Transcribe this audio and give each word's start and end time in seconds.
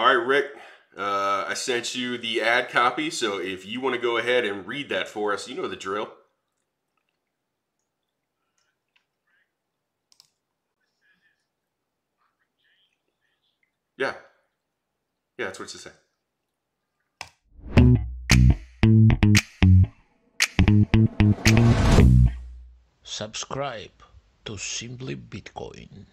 All 0.00 0.06
right, 0.06 0.26
Rick. 0.26 0.46
Uh, 0.96 1.44
I 1.46 1.52
sent 1.52 1.94
you 1.94 2.16
the 2.16 2.40
ad 2.40 2.70
copy, 2.70 3.10
so 3.10 3.38
if 3.38 3.66
you 3.66 3.82
want 3.82 3.96
to 3.96 4.00
go 4.00 4.16
ahead 4.16 4.46
and 4.46 4.66
read 4.66 4.88
that 4.88 5.08
for 5.08 5.30
us, 5.34 5.46
you 5.46 5.54
know 5.54 5.68
the 5.68 5.76
drill. 5.76 6.10
Yeah. 13.98 14.14
Yeah, 15.36 15.44
that's 15.44 15.60
what 15.60 15.68
it 15.74 15.78
says. 15.78 15.92
Subscribe 23.02 23.90
to 24.46 24.56
Simply 24.56 25.14
Bitcoin. 25.14 26.06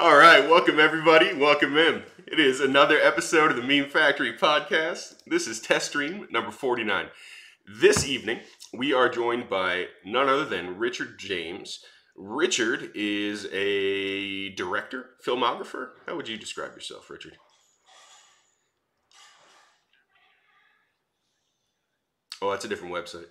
All 0.00 0.16
right, 0.16 0.48
welcome 0.48 0.80
everybody. 0.80 1.34
Welcome 1.34 1.76
in. 1.76 2.04
It 2.26 2.40
is 2.40 2.58
another 2.58 2.98
episode 2.98 3.50
of 3.50 3.58
the 3.58 3.62
Meme 3.62 3.90
Factory 3.90 4.32
podcast. 4.32 5.16
This 5.26 5.46
is 5.46 5.60
test 5.60 5.90
stream 5.90 6.26
number 6.30 6.50
49. 6.50 7.08
This 7.68 8.06
evening, 8.08 8.40
we 8.72 8.94
are 8.94 9.10
joined 9.10 9.50
by 9.50 9.88
none 10.02 10.26
other 10.26 10.46
than 10.46 10.78
Richard 10.78 11.18
James. 11.18 11.84
Richard 12.16 12.92
is 12.94 13.46
a 13.52 14.54
director, 14.54 15.10
filmographer. 15.22 15.90
How 16.06 16.16
would 16.16 16.28
you 16.28 16.38
describe 16.38 16.72
yourself, 16.72 17.10
Richard? 17.10 17.36
Oh, 22.40 22.50
that's 22.52 22.64
a 22.64 22.68
different 22.68 22.94
website. 22.94 23.26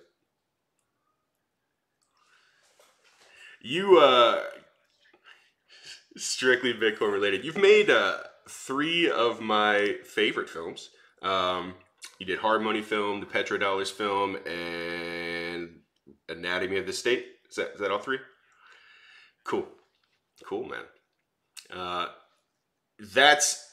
You 3.60 3.98
uh 3.98 4.44
strictly 6.16 6.74
Bitcoin 6.74 7.12
related. 7.12 7.44
You've 7.44 7.56
made 7.56 7.90
uh, 7.90 8.18
three 8.48 9.10
of 9.10 9.40
my 9.40 9.96
favorite 10.04 10.48
films. 10.48 10.90
Um, 11.22 11.74
you 12.18 12.26
did 12.26 12.38
Hard 12.38 12.62
Money 12.62 12.82
film, 12.82 13.20
the 13.20 13.26
Petrodollars 13.26 13.92
film, 13.92 14.36
and 14.46 15.80
Anatomy 16.28 16.78
of 16.78 16.86
the 16.86 16.92
State. 16.92 17.26
Is 17.48 17.56
that, 17.56 17.72
is 17.74 17.80
that 17.80 17.90
all 17.90 17.98
three? 17.98 18.18
Cool. 19.44 19.66
Cool, 20.44 20.64
man. 20.64 20.84
Uh, 21.72 22.06
that's. 22.98 23.66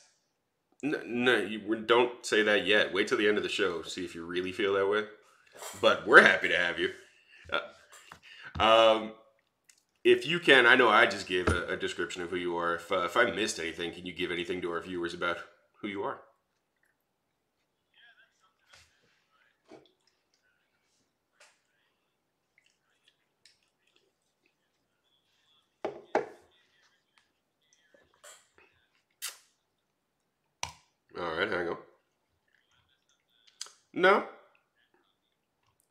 No, 0.83 1.01
no, 1.05 1.37
you 1.37 1.75
don't 1.75 2.23
say 2.25 2.43
that 2.43 2.67
yet. 2.67 2.93
Wait 2.93 3.07
till 3.07 3.17
the 3.17 3.27
end 3.27 3.37
of 3.37 3.43
the 3.43 3.49
show. 3.49 3.81
See 3.81 4.05
if 4.05 4.13
you 4.13 4.25
really 4.25 4.51
feel 4.51 4.73
that 4.73 4.87
way. 4.87 5.05
But 5.81 6.05
we're 6.05 6.21
happy 6.21 6.49
to 6.49 6.57
have 6.57 6.77
you. 6.77 6.91
Uh, 7.51 8.63
um, 8.63 9.11
if 10.07 10.25
you 10.25 10.39
can, 10.39 10.65
I 10.65 10.75
know 10.75 10.87
I 10.87 11.05
just 11.05 11.27
gave 11.27 11.49
a, 11.49 11.73
a 11.73 11.75
description 11.75 12.21
of 12.21 12.29
who 12.29 12.37
you 12.37 12.55
are. 12.55 12.75
If, 12.75 12.89
uh, 12.93 13.01
if 13.01 13.17
I 13.17 13.29
missed 13.29 13.59
anything, 13.59 13.93
can 13.93 14.05
you 14.05 14.13
give 14.13 14.31
anything 14.31 14.61
to 14.61 14.71
our 14.71 14.81
viewers 14.81 15.13
about 15.13 15.37
who 15.81 15.89
you 15.89 16.01
are? 16.03 16.21
All 31.19 31.35
right, 31.37 31.51
hang 31.51 31.67
on. 31.67 31.77
No. 33.93 34.23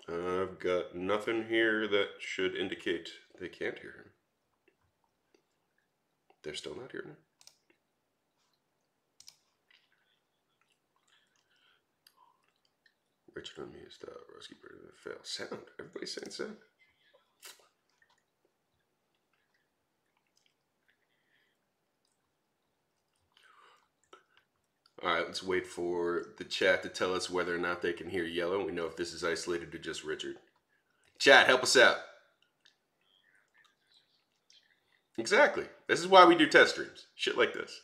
I've 0.08 0.60
got 0.60 0.94
nothing 0.94 1.46
here 1.48 1.88
that 1.88 2.08
should 2.20 2.54
indicate 2.54 3.08
they 3.40 3.48
can't 3.48 3.78
hear 3.78 3.90
him. 3.90 4.10
They're 6.42 6.54
still 6.54 6.76
not 6.76 6.92
hearing 6.92 7.08
him. 7.08 7.16
Richard 13.34 13.62
on 13.62 13.72
me 13.72 13.81
is 13.86 13.98
the 13.98 14.06
Rusky 14.06 14.54
Bird 14.62 14.92
fail. 14.97 15.19
Sound. 15.22 15.62
Everybody's 15.78 16.14
saying 16.14 16.31
sound. 16.31 16.56
All 25.06 25.15
right, 25.15 25.25
let's 25.25 25.41
wait 25.44 25.69
for 25.69 26.31
the 26.37 26.43
chat 26.43 26.83
to 26.83 26.89
tell 26.89 27.15
us 27.15 27.31
whether 27.31 27.55
or 27.55 27.61
not 27.61 27.81
they 27.81 27.93
can 27.93 28.11
hear 28.11 28.25
yellow. 28.25 28.67
We 28.67 28.72
know 28.72 28.87
if 28.87 28.97
this 28.97 29.12
is 29.12 29.22
isolated 29.22 29.71
to 29.71 29.78
just 29.78 30.03
Richard. 30.03 30.34
Chat, 31.21 31.47
help 31.47 31.62
us 31.62 31.77
out. 31.77 31.99
Exactly. 35.17 35.67
This 35.87 36.00
is 36.00 36.09
why 36.09 36.25
we 36.25 36.34
do 36.34 36.49
test 36.49 36.72
streams. 36.72 37.06
Shit 37.15 37.39
like 37.39 37.55
this. 37.55 37.83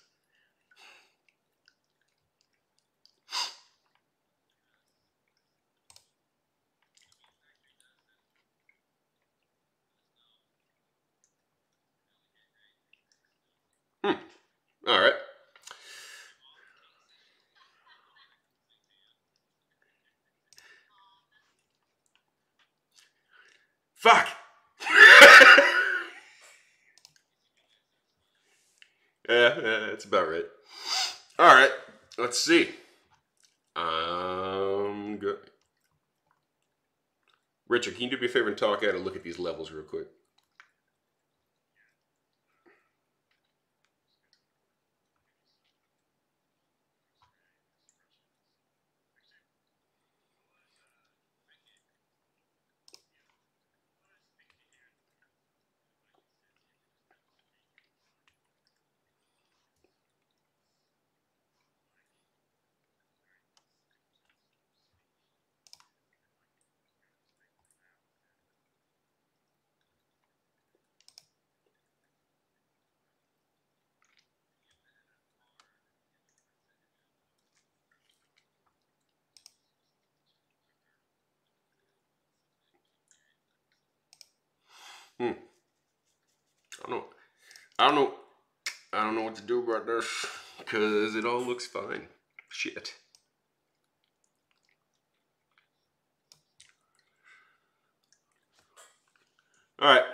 Hmm. 14.04 14.14
All 14.88 15.00
right. 15.00 15.14
Fuck. 23.94 24.28
Yeah, 29.28 29.54
yeah, 29.56 29.86
that's 29.86 30.01
about 30.12 30.28
right. 30.28 30.44
All 31.38 31.54
right, 31.54 31.70
let's 32.18 32.38
see. 32.38 32.68
Um, 33.76 35.16
good. 35.18 35.38
Richard, 37.66 37.94
can 37.94 38.04
you 38.04 38.10
do 38.10 38.18
me 38.18 38.26
a 38.26 38.28
favor 38.28 38.48
and 38.48 38.56
talk 38.56 38.84
out 38.84 38.94
and 38.94 39.04
look 39.04 39.16
at 39.16 39.24
these 39.24 39.38
levels 39.38 39.72
real 39.72 39.82
quick? 39.84 40.06
Hmm. 85.18 85.32
I 86.84 86.90
don't 86.90 86.90
know. 86.90 87.04
I 87.82 87.86
don't 87.86 87.96
know. 87.96 88.14
I 88.92 89.02
don't 89.02 89.16
know 89.16 89.22
what 89.22 89.34
to 89.34 89.42
do 89.42 89.60
about 89.60 89.86
this 89.86 90.06
because 90.56 91.16
it 91.16 91.24
all 91.24 91.40
looks 91.40 91.66
fine. 91.66 92.06
Shit. 92.48 92.94
All 99.80 99.88
right. 99.88 100.04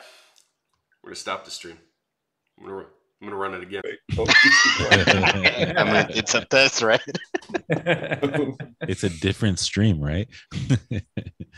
We're 1.03 1.11
gonna 1.11 1.17
stop 1.17 1.45
the 1.45 1.51
stream. 1.51 1.77
I'm 2.59 2.65
gonna. 2.65 2.87
I'm 3.21 3.29
gonna 3.29 3.37
run 3.37 3.53
it 3.53 3.63
again. 3.63 3.83
I 5.77 5.85
mean, 5.93 6.07
it's 6.17 6.35
a 6.35 6.47
test, 6.47 6.81
right? 6.81 7.03
it's 8.81 9.05
a 9.05 9.11
different 9.11 9.59
stream, 9.59 10.01
right? 10.01 10.29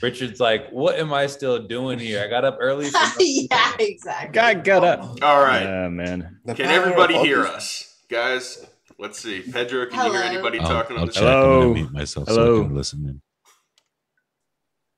Richard's 0.03 0.41
like, 0.41 0.71
what 0.71 0.99
am 0.99 1.13
I 1.13 1.27
still 1.27 1.67
doing 1.67 1.99
here? 1.99 2.23
I 2.23 2.29
got 2.29 2.45
up 2.45 2.59
early. 2.61 2.89
Yeah, 3.19 3.73
exactly. 3.79 4.33
God 4.33 4.65
got 4.65 4.85
up. 4.85 5.01
All 5.23 5.43
right. 5.43 5.63
Yeah, 5.63 5.89
man. 5.89 6.39
Can 6.55 6.67
everybody 6.67 7.19
hear 7.19 7.43
us, 7.47 8.03
guys? 8.09 8.67
Let's 8.99 9.19
see. 9.21 9.41
Pedro, 9.41 9.87
can 9.87 10.07
you 10.07 10.13
hear 10.13 10.23
anybody 10.23 10.59
I'll, 10.59 10.69
talking 10.69 10.97
on 10.97 11.01
I'll 11.01 11.07
the 11.07 11.13
chat? 11.13 11.23
I'm 11.25 11.33
Hello. 11.43 11.61
gonna 11.61 11.75
mute 11.75 11.93
myself 11.93 12.29
so 12.29 12.35
Hello. 12.35 12.61
I 12.61 12.65
can 12.65 12.75
listen 12.75 13.07
in. 13.07 13.23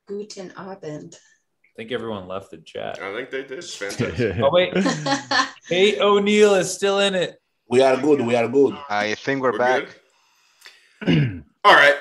Guten 0.08 0.52
Abend. 0.56 1.14
I 1.14 1.68
think 1.76 1.92
everyone 1.92 2.26
left 2.28 2.50
the 2.50 2.58
chat. 2.58 3.00
I 3.00 3.14
think 3.14 3.30
they 3.30 3.44
did. 3.44 3.64
Fantastic. 3.64 4.36
Oh 4.42 4.50
wait, 4.50 4.74
Kate 5.68 6.00
O'Neill 6.00 6.54
is 6.54 6.72
still 6.72 6.98
in 6.98 7.14
it. 7.14 7.40
We 7.68 7.80
are 7.80 7.96
good. 7.96 8.20
We 8.20 8.34
are 8.34 8.48
good. 8.48 8.76
I 8.90 9.14
think 9.14 9.40
we're, 9.40 9.52
We're 9.52 9.58
back. 9.58 10.00
All 11.64 11.74
right. 11.74 11.94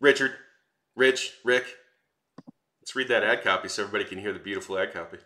Richard, 0.00 0.32
Rich, 0.96 1.34
Rick, 1.44 1.66
let's 2.84 2.94
read 2.94 3.08
that 3.08 3.24
ad 3.24 3.42
copy 3.42 3.66
so 3.66 3.82
everybody 3.82 4.04
can 4.04 4.18
hear 4.18 4.34
the 4.34 4.38
beautiful 4.38 4.78
ad 4.78 4.92
copy. 4.92 5.16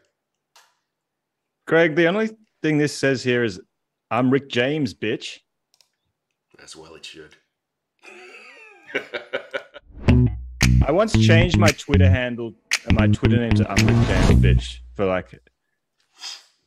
Greg, 1.67 1.97
the 1.97 2.07
only 2.07 2.31
thing 2.63 2.79
this 2.79 2.97
says 2.97 3.25
here 3.25 3.43
is 3.43 3.61
I'm 4.13 4.31
Rick 4.31 4.49
James, 4.49 4.95
bitch. 4.95 5.41
As 6.63 6.77
well, 6.77 6.95
it 6.95 7.05
should. 7.05 7.35
I 10.87 10.93
once 10.93 11.19
changed 11.19 11.59
my 11.59 11.73
Twitter 11.73 12.09
handle 12.09 12.55
and 12.87 12.97
my 12.97 13.09
Twitter 13.09 13.39
name 13.39 13.55
to 13.55 13.65
Rick 13.65 13.79
James, 13.79 14.41
Bitch 14.41 14.79
for 14.95 15.07
like, 15.07 15.37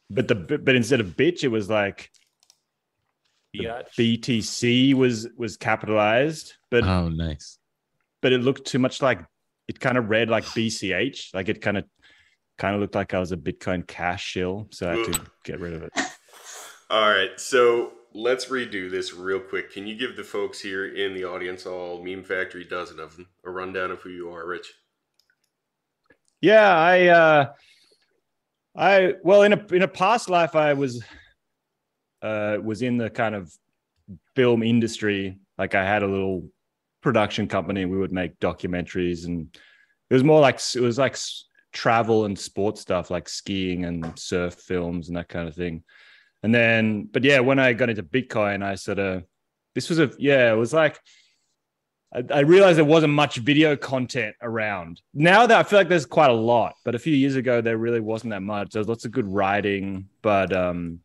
but 0.09 0.27
the 0.27 0.35
but 0.35 0.75
instead 0.75 0.99
of 0.99 1.15
bitch, 1.15 1.45
it 1.45 1.47
was 1.47 1.69
like 1.69 2.11
the 3.53 3.63
BTC 3.97 4.94
was 4.94 5.29
was 5.37 5.55
capitalized, 5.55 6.55
but 6.69 6.83
Oh, 6.83 7.07
nice. 7.07 7.59
but 8.21 8.33
it 8.33 8.39
looked 8.41 8.65
too 8.67 8.79
much 8.79 9.01
like 9.01 9.21
it 9.71 9.79
kind 9.79 9.97
of 9.97 10.09
read 10.09 10.29
like 10.29 10.44
BCH, 10.44 11.33
like 11.33 11.47
it 11.47 11.62
kind 11.62 11.77
of 11.77 11.85
kind 12.57 12.75
of 12.75 12.81
looked 12.81 12.94
like 12.94 13.13
I 13.13 13.19
was 13.19 13.31
a 13.31 13.38
Bitcoin 13.38 13.88
cash 13.88 14.21
shill, 14.21 14.68
so 14.69 14.91
I 14.91 14.97
had 14.97 15.13
to 15.13 15.21
get 15.45 15.62
rid 15.62 15.73
of 15.73 15.83
it. 15.83 15.94
All 16.89 17.09
right, 17.09 17.39
so 17.39 17.94
let's 18.13 18.47
redo 18.47 18.91
this 18.91 19.13
real 19.13 19.39
quick. 19.39 19.71
Can 19.71 19.88
you 19.88 19.95
give 19.95 20.18
the 20.18 20.25
folks 20.25 20.59
here 20.59 20.94
in 20.94 21.13
the 21.13 21.23
audience, 21.23 21.65
all 21.65 22.03
Meme 22.03 22.25
Factory 22.25 22.65
dozen 22.65 23.00
of 23.00 23.15
them, 23.15 23.29
a 23.45 23.50
rundown 23.50 23.91
of 23.91 24.01
who 24.01 24.09
you 24.09 24.29
are, 24.29 24.45
Rich? 24.45 24.73
Yeah, 26.41 26.75
I 26.75 27.07
uh 27.07 27.53
I 28.75 29.13
well 29.23 29.44
in 29.44 29.53
a 29.53 29.65
in 29.73 29.83
a 29.83 29.88
past 29.88 30.29
life 30.29 30.53
I 30.53 30.73
was 30.73 31.01
uh 32.21 32.57
was 32.62 32.81
in 32.81 32.97
the 32.97 33.09
kind 33.09 33.35
of 33.35 33.50
film 34.35 34.63
industry. 34.63 35.39
Like 35.57 35.75
I 35.75 35.85
had 35.85 36.03
a 36.03 36.07
little 36.07 36.50
production 37.01 37.48
company 37.48 37.86
we 37.86 37.98
would 37.98 38.12
make 38.12 38.39
documentaries 38.39 39.25
and 39.25 39.48
it 40.09 40.13
was 40.13 40.24
more 40.24 40.39
like 40.39 40.59
it 40.75 40.81
was 40.81 40.98
like 40.98 41.18
travel 41.71 42.25
and 42.25 42.38
sports 42.38 42.81
stuff 42.81 43.09
like 43.09 43.30
skiing 43.30 43.86
and 43.86 44.18
surf 44.19 44.56
films 44.56 45.07
and 45.07 45.18
that 45.18 45.30
kind 45.30 45.48
of 45.48 45.56
thing. 45.56 45.83
And 46.44 46.53
then 46.53 47.09
but 47.12 47.24
yeah, 47.24 47.39
when 47.39 47.59
I 47.59 47.74
got 47.74 47.89
into 47.89 48.03
Bitcoin 48.03 48.63
I 48.63 48.75
sort 48.75 49.00
of 49.00 49.24
this 49.74 49.89
was 49.89 50.00
a 50.00 50.12
yeah, 50.18 50.51
it 50.51 50.57
was 50.57 50.74
like 50.74 51.00
I, 52.13 52.24
I 52.30 52.39
realized 52.42 52.77
there 52.77 52.86
wasn't 52.86 53.13
much 53.13 53.38
video 53.38 53.75
content 53.75 54.36
around. 54.42 55.01
Now 55.13 55.47
that 55.47 55.57
I 55.57 55.63
feel 55.63 55.80
like 55.80 55.88
there's 55.88 56.06
quite 56.06 56.30
a 56.30 56.33
lot, 56.33 56.75
but 56.83 56.94
a 56.94 57.00
few 57.00 57.15
years 57.15 57.36
ago 57.36 57.62
there 57.62 57.77
really 57.77 58.01
wasn't 58.01 58.31
that 58.31 58.42
much. 58.42 58.71
There 58.71 58.81
was 58.81 58.89
lots 58.89 59.06
of 59.06 59.12
good 59.12 59.27
writing, 59.27 60.09
but 60.21 60.51
um, 60.56 61.00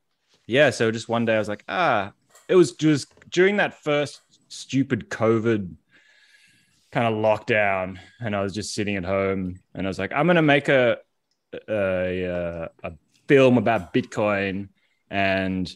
yeah. 0.47 0.71
So 0.71 0.91
just 0.91 1.09
one 1.09 1.25
day 1.25 1.37
I 1.37 1.39
was 1.39 1.49
like, 1.49 1.65
ah, 1.69 2.13
it 2.49 2.57
was 2.57 2.73
just 2.73 3.09
during 3.31 3.59
that 3.59 3.83
first 3.83 4.21
stupid 4.49 5.11
COVID 5.11 5.75
kind 6.97 7.15
of 7.15 7.23
lockdown, 7.23 7.99
and 8.21 8.35
I 8.35 8.43
was 8.43 8.55
just 8.55 8.75
sitting 8.75 8.97
at 8.97 9.05
home, 9.05 9.61
and 9.75 9.87
I 9.87 9.89
was 9.89 9.99
like, 9.99 10.13
I'm 10.13 10.27
gonna 10.27 10.43
make 10.43 10.69
a 10.69 10.99
a, 11.69 12.23
a, 12.23 12.71
a 12.83 12.93
film 13.29 13.59
about 13.59 13.93
Bitcoin, 13.93 14.69
and 15.11 15.71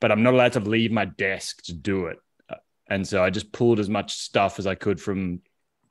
but 0.00 0.10
I'm 0.10 0.22
not 0.22 0.34
allowed 0.34 0.52
to 0.54 0.60
leave 0.60 0.92
my 0.92 1.04
desk 1.04 1.62
to 1.64 1.72
do 1.72 2.06
it 2.06 2.18
and 2.88 3.06
so 3.06 3.22
I 3.22 3.30
just 3.30 3.52
pulled 3.52 3.80
as 3.80 3.88
much 3.88 4.14
stuff 4.14 4.58
as 4.58 4.66
I 4.66 4.74
could 4.74 5.00
from 5.00 5.40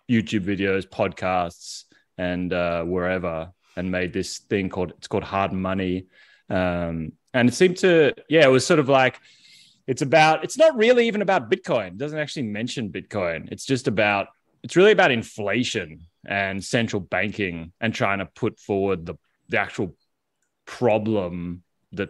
YouTube 0.10 0.46
videos, 0.46 0.88
podcasts, 0.88 1.84
and 2.18 2.54
uh, 2.54 2.84
wherever, 2.84 3.52
and 3.76 3.92
made 3.92 4.14
this 4.14 4.40
thing 4.40 4.70
called 4.70 4.94
it's 4.98 5.08
called 5.08 5.24
Hard 5.24 5.52
Money, 5.52 6.08
um, 6.50 7.14
and 7.34 7.50
it 7.50 7.54
seemed 7.54 7.78
to 7.78 8.14
yeah, 8.30 8.46
it 8.46 8.52
was 8.52 8.66
sort 8.66 8.80
of 8.80 8.88
like 8.88 9.20
it's 9.88 10.02
about 10.02 10.44
it's 10.44 10.58
not 10.58 10.78
really 10.78 11.08
even 11.08 11.22
about 11.22 11.52
Bitcoin. 11.52 11.88
It 11.88 11.98
doesn't 11.98 12.20
actually 12.20 12.44
mention 12.44 12.92
Bitcoin. 12.92 13.52
It's 13.52 13.66
just 13.66 13.88
about 13.88 14.28
it's 14.66 14.76
really 14.76 14.92
about 14.92 15.12
inflation 15.12 16.08
and 16.26 16.64
central 16.64 17.00
banking 17.00 17.72
and 17.80 17.94
trying 17.94 18.18
to 18.18 18.26
put 18.26 18.60
forward 18.60 19.06
the 19.06 19.14
the 19.48 19.60
actual 19.60 19.96
problem 20.66 21.62
that 21.92 22.10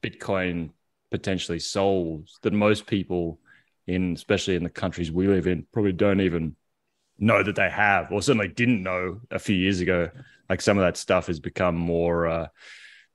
Bitcoin 0.00 0.70
potentially 1.10 1.58
solves 1.58 2.38
that 2.42 2.52
most 2.52 2.86
people 2.86 3.40
in 3.88 4.12
especially 4.12 4.54
in 4.54 4.62
the 4.62 4.70
countries 4.70 5.10
we 5.10 5.26
live 5.26 5.48
in 5.48 5.66
probably 5.72 5.92
don't 5.92 6.20
even 6.20 6.54
know 7.18 7.42
that 7.42 7.56
they 7.56 7.68
have 7.68 8.12
or 8.12 8.22
certainly 8.22 8.46
didn't 8.46 8.84
know 8.84 9.20
a 9.32 9.40
few 9.40 9.56
years 9.56 9.80
ago. 9.80 10.08
Like 10.48 10.60
some 10.60 10.78
of 10.78 10.84
that 10.84 10.96
stuff 10.96 11.26
has 11.26 11.40
become 11.40 11.74
more 11.74 12.28
uh, 12.28 12.46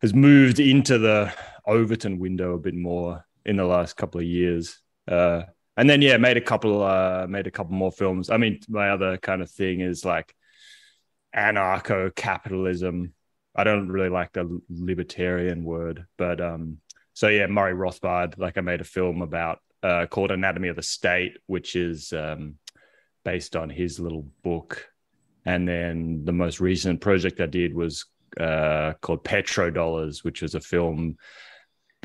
has 0.02 0.14
moved 0.14 0.60
into 0.60 0.98
the 0.98 1.34
overton 1.66 2.20
window 2.20 2.56
a 2.56 2.60
bit 2.60 2.76
more 2.76 3.26
in 3.46 3.56
the 3.56 3.66
last 3.66 3.96
couple 3.96 4.20
of 4.20 4.28
years. 4.28 4.78
Uh, 5.08 5.44
and 5.78 5.90
then 5.90 6.02
yeah 6.02 6.18
made 6.18 6.38
a 6.38 6.42
couple 6.42 6.84
uh, 6.84 7.26
made 7.28 7.48
a 7.48 7.52
couple 7.52 7.74
more 7.74 7.92
films 7.92 8.30
i 8.30 8.38
mean 8.38 8.60
my 8.70 8.90
other 8.90 9.18
kind 9.18 9.42
of 9.42 9.50
thing 9.50 9.82
is 9.82 10.06
like 10.06 10.36
anarcho 11.36 12.14
capitalism 12.16 13.14
i 13.56 13.64
don't 13.64 13.90
really 13.90 14.10
like 14.10 14.32
the 14.34 14.62
libertarian 14.70 15.64
word 15.64 16.06
but 16.18 16.40
um 16.40 16.78
so 17.14 17.28
yeah 17.28 17.48
murray 17.48 17.74
rothbard 17.74 18.38
like 18.38 18.58
i 18.58 18.62
made 18.62 18.82
a 18.82 18.86
film 18.86 19.22
about 19.22 19.60
uh, 19.84 20.06
called 20.06 20.32
Anatomy 20.32 20.70
of 20.70 20.78
the 20.78 20.82
State, 20.82 21.38
which 21.46 21.76
is 21.76 22.14
um, 22.14 22.56
based 23.26 23.56
on 23.56 23.70
his 23.70 24.00
little 24.00 24.26
book. 24.42 24.88
And 25.46 25.68
then 25.68 26.24
the 26.24 26.32
most 26.32 26.62
recent 26.62 27.02
project 27.02 27.42
I 27.42 27.48
did 27.48 27.76
was 27.76 28.06
uh, 28.40 28.94
called 29.02 29.26
Petrodollars, 29.26 30.24
which 30.24 30.42
was 30.42 30.56
a 30.56 30.62
film 30.62 31.18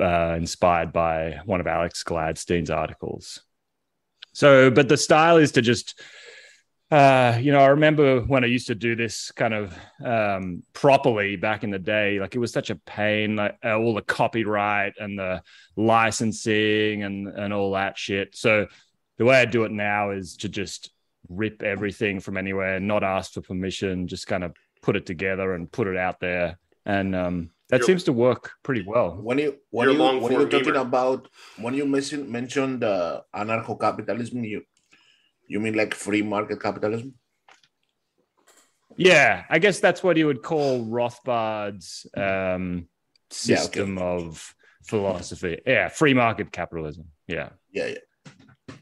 uh, 0.01 0.35
inspired 0.37 0.93
by 0.93 1.39
one 1.45 1.61
of 1.61 1.69
Alex 1.69 2.03
Gladstein's 2.03 2.71
articles. 2.71 3.41
So, 4.33 4.71
but 4.71 4.89
the 4.89 4.97
style 4.97 5.37
is 5.37 5.53
to 5.53 5.63
just, 5.63 6.01
uh, 6.91 7.39
you 7.41 7.53
know, 7.53 7.61
I 7.61 7.69
remember 7.69 8.21
when 8.21 8.45
I 8.45 8.47
used 8.47 8.69
to 8.69 8.75
do 8.75 8.97
this 8.97 9.31
kind 9.33 9.53
of 9.53 9.79
um, 10.05 10.63
properly 10.73 11.37
back 11.37 11.65
in 11.65 11.71
the 11.71 11.79
day. 11.79 12.19
Like 12.19 12.35
it 12.35 12.39
was 12.39 12.53
such 12.53 12.71
a 12.71 12.77
pain, 12.77 13.37
like 13.37 13.57
uh, 13.65 13.77
all 13.77 13.95
the 13.95 14.03
copyright 14.03 14.95
and 14.99 15.19
the 15.19 15.43
licensing 15.77 17.03
and 17.03 17.29
and 17.29 17.53
all 17.53 17.73
that 17.73 17.99
shit. 17.99 18.37
So 18.37 18.69
the 19.19 19.25
way 19.25 19.41
I 19.41 19.45
do 19.45 19.65
it 19.65 19.73
now 19.73 20.13
is 20.13 20.37
to 20.39 20.49
just 20.49 20.91
rip 21.29 21.63
everything 21.63 22.21
from 22.21 22.37
anywhere, 22.37 22.81
not 22.81 23.05
ask 23.05 23.33
for 23.33 23.43
permission, 23.43 24.07
just 24.07 24.27
kind 24.27 24.45
of 24.45 24.55
put 24.81 24.97
it 24.97 25.05
together 25.05 25.55
and 25.55 25.71
put 25.71 25.89
it 25.89 25.97
out 25.97 26.21
there, 26.21 26.59
and 26.87 27.15
um, 27.15 27.51
that 27.71 27.79
You're- 27.79 27.87
seems 27.87 28.05
to 28.05 28.13
work 28.13 28.53
pretty 28.63 28.83
well. 28.87 29.17
When 29.29 29.39
you 29.39 29.59
when 29.71 29.89
You're 29.89 29.95
you 29.97 30.03
when 30.03 30.15
you 30.15 30.21
form 30.21 30.35
were 30.35 30.49
talking 30.49 30.73
gamer. 30.75 30.79
about 30.89 31.29
when 31.61 31.75
you 31.75 31.85
mentioned 31.87 32.29
mentioned 32.29 32.83
uh, 32.85 33.21
anarcho 33.35 33.79
capitalism, 33.81 34.45
you 34.45 34.63
you 35.49 35.61
mean 35.61 35.75
like 35.75 35.95
free 35.95 36.23
market 36.23 36.61
capitalism? 36.63 37.15
Yeah, 38.97 39.45
I 39.49 39.59
guess 39.61 39.79
that's 39.81 40.03
what 40.03 40.17
you 40.17 40.27
would 40.27 40.43
call 40.43 40.85
Rothbard's 40.85 42.07
um, 42.17 42.89
Yeah, 43.45 43.57
okay. 43.57 43.57
system 43.57 43.99
of 43.99 44.55
philosophy. 44.85 45.61
Yeah, 45.65 45.89
free 45.89 46.15
market 46.15 46.51
capitalism. 46.51 47.05
Yeah. 47.29 47.51
Yeah, 47.73 47.87
yeah. 47.95 48.75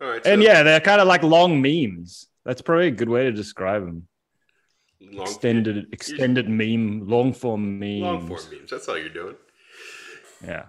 All 0.00 0.08
right, 0.08 0.26
And 0.26 0.42
so 0.42 0.48
yeah, 0.48 0.62
they're 0.64 0.80
kind 0.80 1.00
of 1.00 1.06
like 1.06 1.22
long 1.22 1.62
memes. 1.62 2.26
That's 2.44 2.60
probably 2.60 2.88
a 2.88 2.90
good 2.90 3.08
way 3.08 3.22
to 3.24 3.32
describe 3.32 3.84
them. 3.86 4.08
Long, 5.10 5.26
Extended, 5.26 5.88
extended 5.92 6.48
meme, 6.48 7.06
long 7.08 7.32
form 7.32 7.78
memes. 7.78 8.02
long 8.02 8.26
form 8.28 8.40
memes. 8.50 8.70
That's 8.70 8.88
all 8.88 8.98
you're 8.98 9.08
doing. 9.08 9.36
Yeah. 10.44 10.66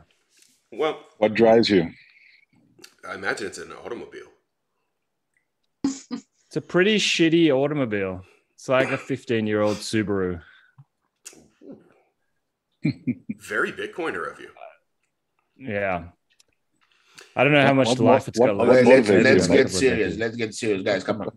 Well, 0.72 1.00
What 1.18 1.34
drives 1.34 1.70
you? 1.70 1.92
I 3.08 3.16
imagine 3.16 3.48
it's 3.48 3.58
an 3.58 3.72
automobile. 3.74 4.28
It's 6.48 6.58
a 6.58 6.62
pretty 6.62 6.98
shitty 6.98 7.50
automobile. 7.50 8.22
It's 8.54 8.70
like 8.70 8.92
a 8.92 8.98
15 8.98 9.48
year 9.48 9.62
old 9.62 9.78
Subaru. 9.78 10.40
Very 13.40 13.72
Bitcoiner 13.72 14.32
of 14.32 14.40
you. 14.40 14.50
Yeah. 15.58 16.10
I 17.36 17.44
don't 17.44 17.54
know 17.54 17.62
how 17.66 17.74
much 17.74 17.88
what- 17.88 18.00
life 18.00 18.28
it's 18.28 18.40
what- 18.40 18.48
got 18.48 18.58
what 18.58 18.68
left. 18.70 18.88
Okay, 18.88 19.22
let's 19.24 19.24
let's 19.24 19.48
get 19.48 19.70
serious. 19.70 20.18
Let's 20.18 20.36
get 20.36 20.54
serious, 20.54 20.84
guys. 20.84 21.04
Come 21.04 21.22
on. 21.22 21.28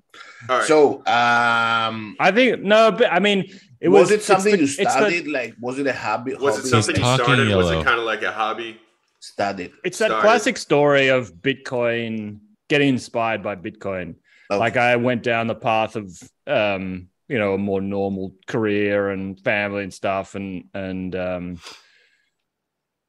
All 0.48 0.58
right. 0.58 0.66
So, 0.66 0.98
um, 1.06 2.16
I 2.20 2.30
think, 2.34 2.62
no, 2.62 2.92
but 2.92 3.10
I 3.12 3.18
mean, 3.18 3.44
it 3.80 3.88
was, 3.88 4.02
was, 4.02 4.10
it 4.10 4.14
it's 4.16 4.24
something 4.26 4.52
the- 4.52 4.58
you 4.58 4.64
it's 4.64 4.76
the- 4.76 5.24
like, 5.32 5.54
was 5.60 5.78
it 5.78 5.86
a 5.86 5.92
hobby? 5.92 6.34
was 6.34 6.58
it 6.58 6.70
hobby 6.70 6.82
something 6.82 6.96
you 6.96 7.02
talking 7.02 7.24
started? 7.24 7.56
Was 7.56 7.70
it 7.70 7.84
kind 7.84 7.98
of 7.98 8.04
like 8.04 8.22
a 8.22 8.32
hobby? 8.32 8.80
Started. 9.20 9.72
It's 9.84 9.98
that 9.98 10.06
started? 10.08 10.22
classic 10.22 10.56
story 10.56 11.08
of 11.08 11.32
Bitcoin 11.34 12.38
getting 12.68 12.90
inspired 12.90 13.42
by 13.42 13.56
Bitcoin. 13.56 14.16
Okay. 14.50 14.58
Like 14.58 14.76
I 14.76 14.96
went 14.96 15.22
down 15.22 15.46
the 15.46 15.54
path 15.54 15.96
of 15.96 16.16
um, 16.46 17.08
you 17.28 17.38
know, 17.38 17.54
a 17.54 17.58
more 17.58 17.80
normal 17.80 18.34
career 18.46 19.10
and 19.10 19.40
family 19.40 19.82
and 19.82 19.92
stuff 19.92 20.34
and 20.36 20.64
and 20.74 21.16
um 21.16 21.58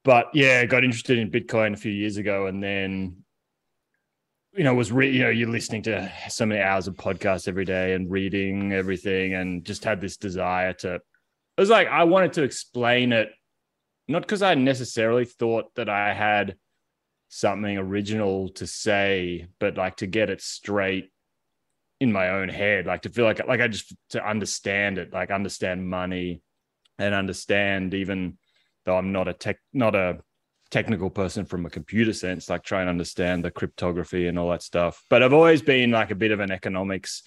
but 0.04 0.26
yeah, 0.34 0.64
got 0.64 0.84
interested 0.84 1.18
in 1.18 1.30
Bitcoin 1.30 1.74
a 1.74 1.76
few 1.76 1.92
years 1.92 2.16
ago 2.16 2.46
and 2.46 2.62
then 2.62 3.16
you 4.54 4.64
know, 4.64 4.74
was 4.74 4.90
re- 4.90 5.10
you 5.10 5.22
know, 5.22 5.28
you're 5.28 5.48
listening 5.48 5.82
to 5.82 6.10
so 6.28 6.44
many 6.44 6.60
hours 6.60 6.88
of 6.88 6.96
podcasts 6.96 7.46
every 7.46 7.64
day 7.64 7.92
and 7.92 8.10
reading 8.10 8.72
everything 8.72 9.34
and 9.34 9.64
just 9.64 9.84
had 9.84 10.00
this 10.00 10.16
desire 10.16 10.72
to 10.72 10.94
it 10.96 11.60
was 11.60 11.70
like 11.70 11.88
I 11.88 12.04
wanted 12.04 12.32
to 12.34 12.42
explain 12.44 13.12
it 13.12 13.30
not 14.08 14.22
because 14.22 14.42
I 14.42 14.54
necessarily 14.54 15.26
thought 15.26 15.74
that 15.74 15.88
I 15.88 16.14
had 16.14 16.56
something 17.28 17.76
original 17.76 18.48
to 18.50 18.66
say, 18.66 19.48
but 19.60 19.76
like 19.76 19.96
to 19.96 20.06
get 20.06 20.30
it 20.30 20.40
straight 20.40 21.10
in 22.00 22.12
my 22.12 22.30
own 22.30 22.48
head, 22.48 22.86
like 22.86 23.02
to 23.02 23.10
feel 23.10 23.26
like 23.26 23.46
like 23.46 23.60
I 23.60 23.68
just 23.68 23.94
to 24.10 24.26
understand 24.26 24.98
it, 24.98 25.12
like 25.12 25.30
understand 25.30 25.88
money 25.88 26.42
and 26.98 27.14
understand 27.14 27.92
even 27.92 28.38
though 28.88 28.96
I'm 28.96 29.12
not 29.12 29.28
a 29.28 29.34
tech 29.34 29.58
not 29.74 29.94
a 29.94 30.18
technical 30.70 31.10
person 31.10 31.44
from 31.44 31.66
a 31.66 31.70
computer 31.70 32.12
sense, 32.12 32.48
like 32.48 32.62
try 32.62 32.80
and 32.80 32.88
understand 32.88 33.44
the 33.44 33.50
cryptography 33.50 34.28
and 34.28 34.38
all 34.38 34.50
that 34.50 34.62
stuff. 34.62 35.02
But 35.10 35.22
I've 35.22 35.34
always 35.34 35.60
been 35.62 35.90
like 35.90 36.10
a 36.10 36.14
bit 36.14 36.30
of 36.30 36.40
an 36.40 36.50
economics 36.50 37.22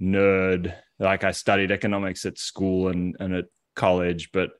nerd. 0.00 0.74
Like 0.98 1.24
I 1.24 1.32
studied 1.32 1.70
economics 1.70 2.24
at 2.24 2.38
school 2.38 2.88
and, 2.88 3.16
and 3.20 3.34
at 3.34 3.44
college, 3.76 4.30
but 4.32 4.50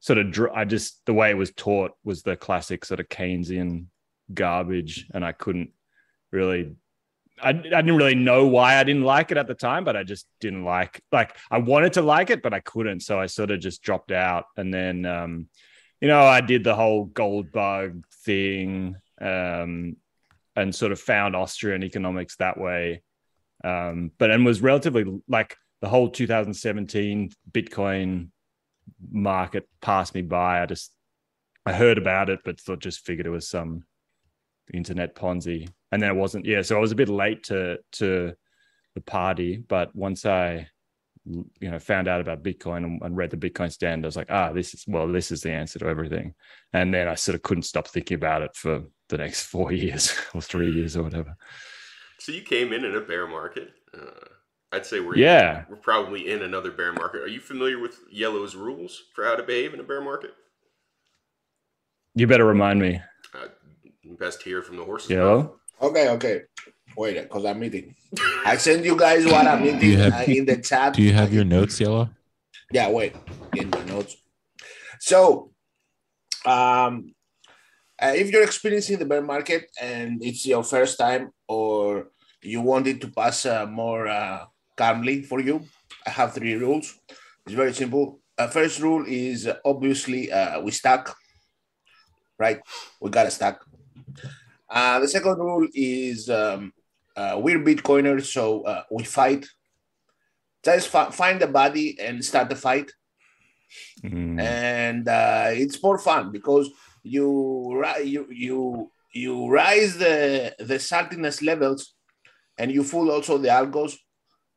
sort 0.00 0.18
of 0.18 0.30
dr- 0.32 0.52
I 0.54 0.64
just 0.64 1.04
the 1.04 1.14
way 1.14 1.30
it 1.30 1.36
was 1.36 1.52
taught 1.52 1.92
was 2.02 2.22
the 2.22 2.36
classic 2.36 2.84
sort 2.84 3.00
of 3.00 3.08
Keynesian 3.08 3.86
garbage, 4.32 5.06
and 5.12 5.24
I 5.24 5.32
couldn't 5.32 5.70
really. 6.32 6.76
I, 7.42 7.48
I 7.48 7.52
didn't 7.52 7.96
really 7.96 8.14
know 8.14 8.46
why 8.46 8.76
I 8.76 8.84
didn't 8.84 9.02
like 9.02 9.32
it 9.32 9.36
at 9.36 9.48
the 9.48 9.54
time, 9.54 9.82
but 9.82 9.96
I 9.96 10.04
just 10.04 10.26
didn't 10.40 10.64
like 10.64 11.02
like 11.10 11.36
I 11.50 11.58
wanted 11.58 11.94
to 11.94 12.02
like 12.02 12.30
it, 12.30 12.42
but 12.42 12.54
I 12.54 12.60
couldn't. 12.60 13.00
So 13.00 13.18
I 13.18 13.26
sort 13.26 13.50
of 13.50 13.58
just 13.58 13.82
dropped 13.82 14.12
out. 14.12 14.44
And 14.56 14.72
then 14.72 15.04
um, 15.04 15.48
you 16.00 16.08
know, 16.08 16.20
I 16.20 16.40
did 16.40 16.64
the 16.64 16.74
whole 16.74 17.04
gold 17.04 17.52
bug 17.52 18.04
thing 18.24 18.96
um, 19.20 19.96
and 20.56 20.74
sort 20.74 20.92
of 20.92 21.00
found 21.00 21.34
Austrian 21.36 21.82
economics 21.82 22.36
that 22.36 22.58
way. 22.58 23.02
Um, 23.62 24.10
but 24.18 24.30
and 24.30 24.44
was 24.44 24.60
relatively 24.60 25.04
like 25.28 25.56
the 25.80 25.88
whole 25.88 26.10
2017 26.10 27.30
Bitcoin 27.50 28.28
market 29.10 29.68
passed 29.80 30.14
me 30.14 30.22
by. 30.22 30.62
I 30.62 30.66
just 30.66 30.92
I 31.66 31.72
heard 31.72 31.98
about 31.98 32.28
it, 32.28 32.40
but 32.44 32.60
thought 32.60 32.80
just 32.80 33.06
figured 33.06 33.26
it 33.26 33.30
was 33.30 33.48
some 33.48 33.84
internet 34.72 35.14
Ponzi. 35.14 35.68
And 35.92 36.02
then 36.02 36.10
it 36.10 36.16
wasn't. 36.16 36.44
Yeah, 36.44 36.62
so 36.62 36.76
I 36.76 36.80
was 36.80 36.92
a 36.92 36.96
bit 36.96 37.08
late 37.08 37.44
to 37.44 37.78
to 37.92 38.34
the 38.94 39.00
party, 39.00 39.56
but 39.56 39.94
once 39.94 40.26
I 40.26 40.68
you 41.26 41.70
know 41.70 41.78
found 41.78 42.08
out 42.08 42.20
about 42.20 42.42
Bitcoin 42.42 42.84
and, 42.84 43.02
and 43.02 43.16
read 43.16 43.30
the 43.30 43.36
Bitcoin 43.36 43.72
standard, 43.72 44.06
I 44.06 44.08
was 44.08 44.16
like, 44.16 44.30
ah, 44.30 44.52
this 44.52 44.74
is 44.74 44.84
well, 44.86 45.08
this 45.08 45.30
is 45.32 45.40
the 45.42 45.50
answer 45.52 45.78
to 45.78 45.86
everything. 45.86 46.34
And 46.72 46.92
then 46.92 47.08
I 47.08 47.14
sort 47.14 47.34
of 47.34 47.42
couldn't 47.42 47.62
stop 47.62 47.88
thinking 47.88 48.16
about 48.16 48.42
it 48.42 48.54
for 48.54 48.82
the 49.08 49.18
next 49.18 49.42
four 49.46 49.72
years 49.72 50.14
or 50.34 50.40
three 50.40 50.70
years 50.72 50.96
or 50.96 51.02
whatever. 51.02 51.36
So 52.18 52.32
you 52.32 52.42
came 52.42 52.72
in 52.72 52.84
in 52.84 52.94
a 52.94 53.00
bear 53.00 53.26
market. 53.26 53.72
Uh, 53.92 54.26
I'd 54.72 54.86
say 54.86 55.00
we're 55.00 55.16
Yeah. 55.16 55.64
we're 55.68 55.76
probably 55.76 56.30
in 56.30 56.42
another 56.42 56.70
bear 56.70 56.92
market. 56.92 57.22
Are 57.22 57.28
you 57.28 57.40
familiar 57.40 57.78
with 57.78 57.98
Yellow's 58.10 58.56
rules 58.56 59.04
for 59.14 59.24
how 59.24 59.36
to 59.36 59.42
behave 59.42 59.72
in 59.74 59.80
a 59.80 59.84
bear 59.84 60.00
market? 60.00 60.32
You 62.14 62.26
better 62.26 62.44
remind 62.44 62.80
me. 62.80 63.00
Uh, 63.34 63.48
best 64.18 64.42
hear 64.42 64.62
from 64.62 64.76
the 64.76 64.84
horse's 64.84 65.10
Yellow. 65.10 65.60
Okay, 65.80 66.08
okay. 66.10 66.42
Wait, 66.96 67.20
because 67.20 67.44
I'm 67.44 67.62
eating. 67.64 67.94
I 68.44 68.56
send 68.56 68.84
you 68.84 68.96
guys 68.96 69.24
what 69.26 69.46
I'm 69.46 69.64
eating 69.64 69.98
have- 69.98 70.12
uh, 70.12 70.24
in 70.32 70.46
the 70.46 70.56
chat. 70.60 70.94
Do 70.94 71.02
you 71.02 71.12
have 71.12 71.32
your 71.32 71.44
notes, 71.44 71.80
Yellow? 71.80 72.08
Yeah, 72.72 72.90
wait. 72.90 73.14
In 73.56 73.70
my 73.70 73.84
notes. 73.84 74.16
So, 75.00 75.50
um, 76.46 77.14
uh, 78.00 78.12
if 78.14 78.30
you're 78.30 78.42
experiencing 78.44 78.98
the 78.98 79.04
bear 79.04 79.22
market 79.22 79.70
and 79.80 80.22
it's 80.22 80.46
your 80.46 80.62
first 80.62 80.98
time, 80.98 81.30
or 81.48 82.10
you 82.42 82.60
want 82.60 82.86
it 82.86 83.00
to 83.00 83.08
pass 83.08 83.46
uh, 83.46 83.66
more 83.66 84.06
uh, 84.06 84.44
calmly 84.76 85.22
for 85.22 85.40
you, 85.40 85.62
I 86.06 86.10
have 86.10 86.34
three 86.34 86.54
rules. 86.54 86.94
It's 87.46 87.54
very 87.54 87.72
simple. 87.72 88.20
Uh, 88.36 88.48
first 88.48 88.80
rule 88.80 89.04
is 89.06 89.46
uh, 89.46 89.56
obviously 89.64 90.30
uh, 90.30 90.60
we 90.60 90.70
stack, 90.70 91.08
right? 92.38 92.60
We 93.00 93.10
got 93.10 93.24
to 93.24 93.30
stack. 93.30 93.60
Uh, 94.68 94.98
the 94.98 95.08
second 95.08 95.38
rule 95.38 95.68
is 95.72 96.28
um, 96.28 96.72
uh, 97.16 97.38
we're 97.40 97.60
Bitcoiners, 97.60 98.26
so 98.26 98.62
uh, 98.62 98.82
we 98.90 99.04
fight. 99.04 99.46
Just 100.64 100.88
fi- 100.88 101.10
find 101.10 101.40
a 101.42 101.46
body 101.46 101.98
and 102.00 102.24
start 102.24 102.48
the 102.48 102.56
fight. 102.56 102.90
Mm. 104.04 104.40
and 104.40 105.08
uh, 105.08 105.48
it's 105.50 105.82
more 105.82 105.98
fun 105.98 106.30
because 106.30 106.70
you 107.02 107.84
you 108.04 108.26
you 108.30 108.90
you 109.12 109.48
rise 109.48 109.96
the 109.96 110.54
the 110.58 110.74
saltiness 110.74 111.42
levels 111.42 111.94
and 112.58 112.70
you 112.70 112.84
fool 112.84 113.10
also 113.10 113.38
the 113.38 113.48
algos. 113.48 113.96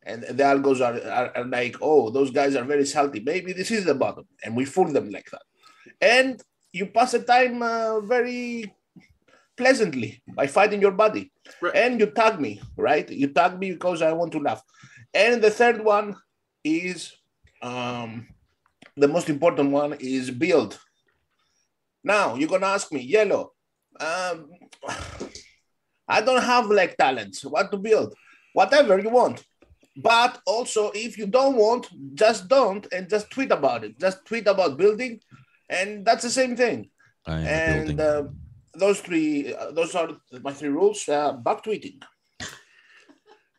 And 0.04 0.24
the 0.24 0.44
algos 0.44 0.80
are, 0.80 1.02
are, 1.12 1.38
are 1.38 1.46
like 1.46 1.78
oh 1.82 2.10
those 2.10 2.32
guys 2.32 2.56
are 2.56 2.64
very 2.64 2.86
salty. 2.86 3.20
Maybe 3.20 3.54
this 3.54 3.72
is 3.72 3.86
the 3.86 3.96
bottom. 3.96 4.26
And 4.44 4.56
we 4.56 4.66
fool 4.66 4.92
them 4.92 5.10
like 5.10 5.30
that. 5.32 5.42
And 6.00 6.42
you 6.72 6.88
pass 6.88 7.12
the 7.12 7.24
time 7.24 7.62
uh, 7.62 8.00
very 8.02 8.74
pleasantly 9.58 10.22
by 10.36 10.46
fighting 10.48 10.82
your 10.82 10.92
body 11.04 11.32
Right. 11.62 11.76
and 11.76 12.00
you 12.00 12.08
tag 12.08 12.40
me 12.40 12.62
right 12.78 13.10
you 13.10 13.28
tag 13.28 13.58
me 13.60 13.72
because 13.72 14.02
i 14.02 14.12
want 14.14 14.32
to 14.34 14.40
laugh 14.40 14.62
and 15.14 15.42
the 15.42 15.50
third 15.50 15.84
one 15.84 16.16
is 16.64 17.14
um 17.62 18.28
the 18.96 19.08
most 19.08 19.30
important 19.30 19.70
one 19.72 19.94
is 20.00 20.32
build. 20.32 20.80
Now 22.04 22.36
you're 22.36 22.50
gonna 22.50 22.66
ask 22.78 22.92
me, 22.92 23.00
yellow. 23.02 23.54
Um, 24.00 24.50
I 26.08 26.22
don't 26.22 26.42
have 26.44 26.66
like 26.68 26.98
talents. 26.98 27.44
What 27.44 27.72
to 27.72 27.78
build? 27.78 28.14
Whatever 28.54 28.98
you 29.00 29.10
want. 29.10 29.44
But 29.96 30.40
also, 30.46 30.92
if 30.94 31.18
you 31.18 31.26
don't 31.28 31.56
want, 31.58 31.90
just 32.16 32.48
don't 32.48 32.86
and 32.92 33.10
just 33.10 33.30
tweet 33.32 33.52
about 33.52 33.84
it. 33.84 34.00
Just 34.00 34.26
tweet 34.26 34.48
about 34.48 34.78
building, 34.78 35.20
and 35.70 36.06
that's 36.06 36.24
the 36.24 36.30
same 36.30 36.56
thing. 36.56 36.90
I 37.26 37.40
am 37.42 37.48
And 37.48 37.98
building. 37.98 38.00
uh, 38.00 38.24
those 38.78 39.00
three, 39.02 39.54
uh, 39.54 39.72
those 39.72 39.96
are 39.96 40.10
my 40.42 40.54
three 40.54 40.70
rules. 40.70 41.08
Uh, 41.08 41.34
back 41.34 41.64
tweeting. 41.64 42.02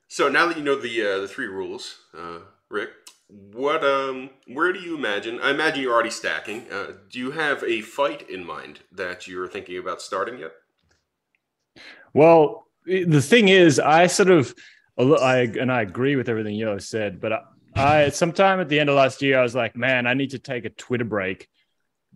So 0.09 0.29
now 0.29 0.47
that 0.47 0.57
you 0.57 0.65
know 0.65 0.81
the 0.81 1.07
uh, 1.07 1.19
the 1.21 1.29
three 1.29 1.47
rules, 1.47 1.99
uh, 2.17 2.39
Rick, 2.71 2.91
what 3.29 3.85
um 3.85 4.31
where 4.47 4.73
do 4.73 4.81
you 4.81 4.97
imagine? 4.97 5.39
I 5.41 5.51
imagine 5.51 5.83
you're 5.83 5.93
already 5.93 6.11
stacking. 6.11 6.67
Uh, 6.73 6.93
do 7.11 7.19
you 7.19 7.31
have 7.33 7.63
a 7.63 7.83
fight 7.83 8.29
in 8.31 8.45
mind 8.45 8.81
that 8.93 9.29
you're 9.29 9.49
thinking 9.49 9.77
about 9.79 10.01
starting 10.01 10.39
yet? 10.39 10.53
Well, 12.15 12.67
the 12.87 13.21
thing 13.21 13.49
is, 13.49 13.79
I 13.79 14.07
sort 14.07 14.31
of, 14.31 14.55
I 14.99 15.41
and 15.61 15.71
I 15.71 15.83
agree 15.83 16.17
with 16.17 16.31
everything 16.31 16.55
Yo 16.55 16.79
said, 16.79 17.21
but 17.21 17.33
I, 17.33 17.41
I 17.77 18.09
sometime 18.09 18.61
at 18.61 18.71
the 18.71 18.81
end 18.81 18.89
of 18.89 18.97
last 18.97 19.21
year, 19.21 19.39
I 19.39 19.43
was 19.43 19.55
like, 19.55 19.77
man, 19.77 20.07
I 20.07 20.15
need 20.15 20.31
to 20.31 20.39
take 20.39 20.65
a 20.65 20.71
Twitter 20.71 21.05
break 21.05 21.49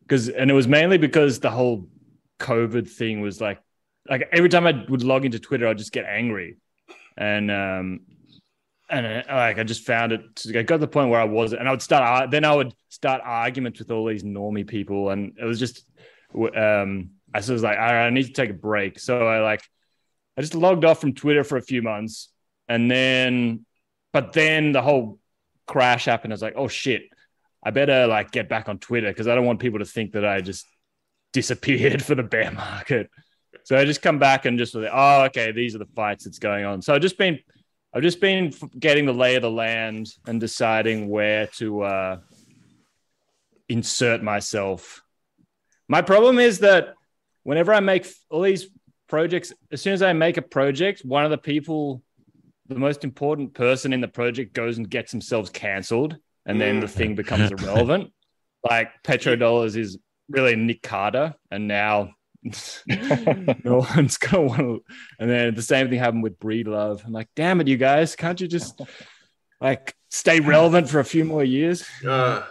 because, 0.01 0.31
and 0.31 0.51
it 0.51 0.55
was 0.55 0.67
mainly 0.67 0.97
because 0.97 1.41
the 1.41 1.51
whole 1.51 1.87
COVID 2.43 2.91
thing 2.91 3.21
was 3.21 3.41
like, 3.41 3.61
like 4.09 4.29
every 4.33 4.49
time 4.49 4.67
I 4.67 4.85
would 4.89 5.03
log 5.03 5.25
into 5.25 5.39
Twitter, 5.39 5.67
I'd 5.69 5.79
just 5.79 5.93
get 5.93 6.05
angry, 6.05 6.59
and 7.17 7.51
um, 7.51 8.01
and 8.91 9.07
uh, 9.07 9.23
like 9.29 9.59
I 9.59 9.63
just 9.63 9.87
found 9.87 10.13
it. 10.13 10.43
I 10.49 10.63
got 10.63 10.75
to 10.75 10.79
the 10.79 10.89
point 10.89 11.11
where 11.11 11.21
I 11.21 11.25
was, 11.25 11.53
and 11.53 11.69
I 11.69 11.71
would 11.71 11.83
start. 11.83 12.31
Then 12.31 12.45
I 12.45 12.55
would 12.55 12.75
start 12.89 13.23
arguments 13.25 13.79
with 13.79 13.91
all 13.91 14.07
these 14.07 14.25
normie 14.25 14.67
people, 14.67 15.11
and 15.11 15.39
it 15.41 15.45
was 15.45 15.59
just, 15.59 15.87
um, 16.35 17.11
I 17.33 17.39
was 17.39 17.63
like, 17.63 17.79
I 17.79 18.11
need 18.11 18.27
to 18.27 18.33
take 18.33 18.51
a 18.51 18.55
break. 18.55 18.99
So 18.99 19.27
I 19.27 19.41
like, 19.41 19.63
I 20.37 20.41
just 20.41 20.55
logged 20.55 20.85
off 20.85 21.01
from 21.01 21.15
Twitter 21.15 21.45
for 21.45 21.57
a 21.57 21.63
few 21.63 21.81
months, 21.81 22.29
and 22.69 22.91
then, 22.91 23.65
but 24.13 24.33
then 24.33 24.73
the 24.73 24.83
whole 24.83 25.21
crash 25.67 26.05
happened. 26.07 26.33
I 26.33 26.35
was 26.35 26.43
like, 26.43 26.55
oh 26.57 26.69
shit, 26.69 27.05
I 27.63 27.71
better 27.71 28.09
like 28.09 28.33
get 28.33 28.49
back 28.49 28.69
on 28.69 28.79
Twitter 28.79 29.09
because 29.09 29.29
I 29.29 29.35
don't 29.35 29.47
want 29.47 29.61
people 29.61 29.79
to 29.79 29.85
think 29.85 30.13
that 30.13 30.27
I 30.27 30.41
just 30.41 30.67
disappeared 31.33 32.03
for 32.03 32.15
the 32.15 32.23
bear 32.23 32.51
market. 32.51 33.11
So 33.65 33.77
I 33.77 33.85
just 33.85 34.03
come 34.03 34.19
back 34.19 34.45
and 34.45 34.59
just 34.59 34.75
oh, 34.75 35.23
okay, 35.25 35.53
these 35.53 35.75
are 35.75 35.79
the 35.79 35.89
fights 35.95 36.25
that's 36.25 36.39
going 36.39 36.65
on. 36.65 36.83
So 36.83 36.95
I've 36.95 37.03
just 37.03 37.19
been, 37.19 37.39
I've 37.95 38.03
just 38.03 38.21
been 38.21 38.53
getting 38.79 39.07
the 39.07 39.15
lay 39.15 39.37
of 39.37 39.43
the 39.43 39.51
land 39.51 40.09
and 40.27 40.41
deciding 40.41 41.09
where 41.09 41.47
to 41.59 41.83
uh, 41.83 42.19
insert 43.69 44.23
myself. 44.23 45.03
My 45.89 46.03
problem 46.03 46.39
is 46.39 46.61
that 46.61 46.95
whenever 47.45 47.73
I 47.73 47.81
make 47.81 48.07
all 48.31 48.43
these 48.43 48.69
projects, 49.09 49.53
as 49.71 49.81
soon 49.81 49.93
as 49.93 50.03
I 50.03 50.13
make 50.13 50.37
a 50.37 50.43
project, 50.43 51.05
one 51.05 51.25
of 51.25 51.31
the 51.31 51.39
people, 51.39 52.03
the 52.69 52.79
most 52.79 53.05
important 53.05 53.55
person 53.55 53.93
in 53.93 54.01
the 54.01 54.09
project 54.09 54.55
goes 54.55 54.79
and 54.79 54.89
gets 54.89 55.13
themselves 55.13 55.51
canceled, 55.51 56.17
and 56.47 56.61
then 56.61 56.81
the 56.81 56.89
thing 56.89 57.15
becomes 57.15 57.51
irrelevant. 57.51 58.13
Like 58.71 58.93
Petrodollars 59.03 59.77
is 59.77 59.99
really 60.33 60.57
Nick 60.57 60.83
Carter, 60.83 61.35
and 61.51 61.69
now 61.69 62.15
no 63.65 63.87
one's 63.95 64.19
gonna 64.19 64.43
want 64.47 64.59
to. 64.61 64.83
And 65.19 65.31
then 65.31 65.55
the 65.55 65.63
same 65.63 65.89
thing 65.89 65.99
happened 65.99 66.23
with 66.23 66.39
Breedlove. 66.39 67.05
I'm 67.05 67.13
like, 67.13 67.29
damn 67.37 67.61
it, 67.61 67.69
you 67.69 67.77
guys, 67.77 68.17
can't 68.17 68.41
you 68.41 68.49
just 68.49 68.81
like 69.61 69.95
stay 70.11 70.41
relevant 70.41 70.89
for 70.89 70.99
a 71.01 71.05
few 71.05 71.25
more 71.25 71.45
years? 71.45 71.85
Uh, 72.07 72.43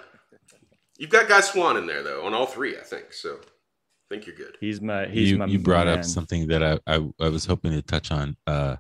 you've 0.98 1.10
got 1.10 1.28
Guy 1.28 1.42
Swan 1.42 1.78
in 1.78 1.86
there 1.86 2.04
though 2.04 2.26
on 2.26 2.34
all 2.34 2.46
three, 2.46 2.78
I 2.78 2.82
think. 2.84 3.12
So 3.14 3.36
I 3.42 4.16
think 4.16 4.28
you're 4.28 4.36
good. 4.36 4.58
He's 4.62 4.82
my 4.82 5.08
he's 5.08 5.32
you, 5.32 5.38
my 5.38 5.46
you 5.46 5.60
brought 5.60 5.88
man. 5.88 6.00
up 6.00 6.06
something 6.06 6.48
that 6.48 6.64
I, 6.64 6.80
I 6.88 7.06
I 7.20 7.30
was 7.30 7.46
hoping 7.46 7.72
to 7.74 7.82
touch 7.82 8.12
on. 8.12 8.38
Uh, 8.48 8.78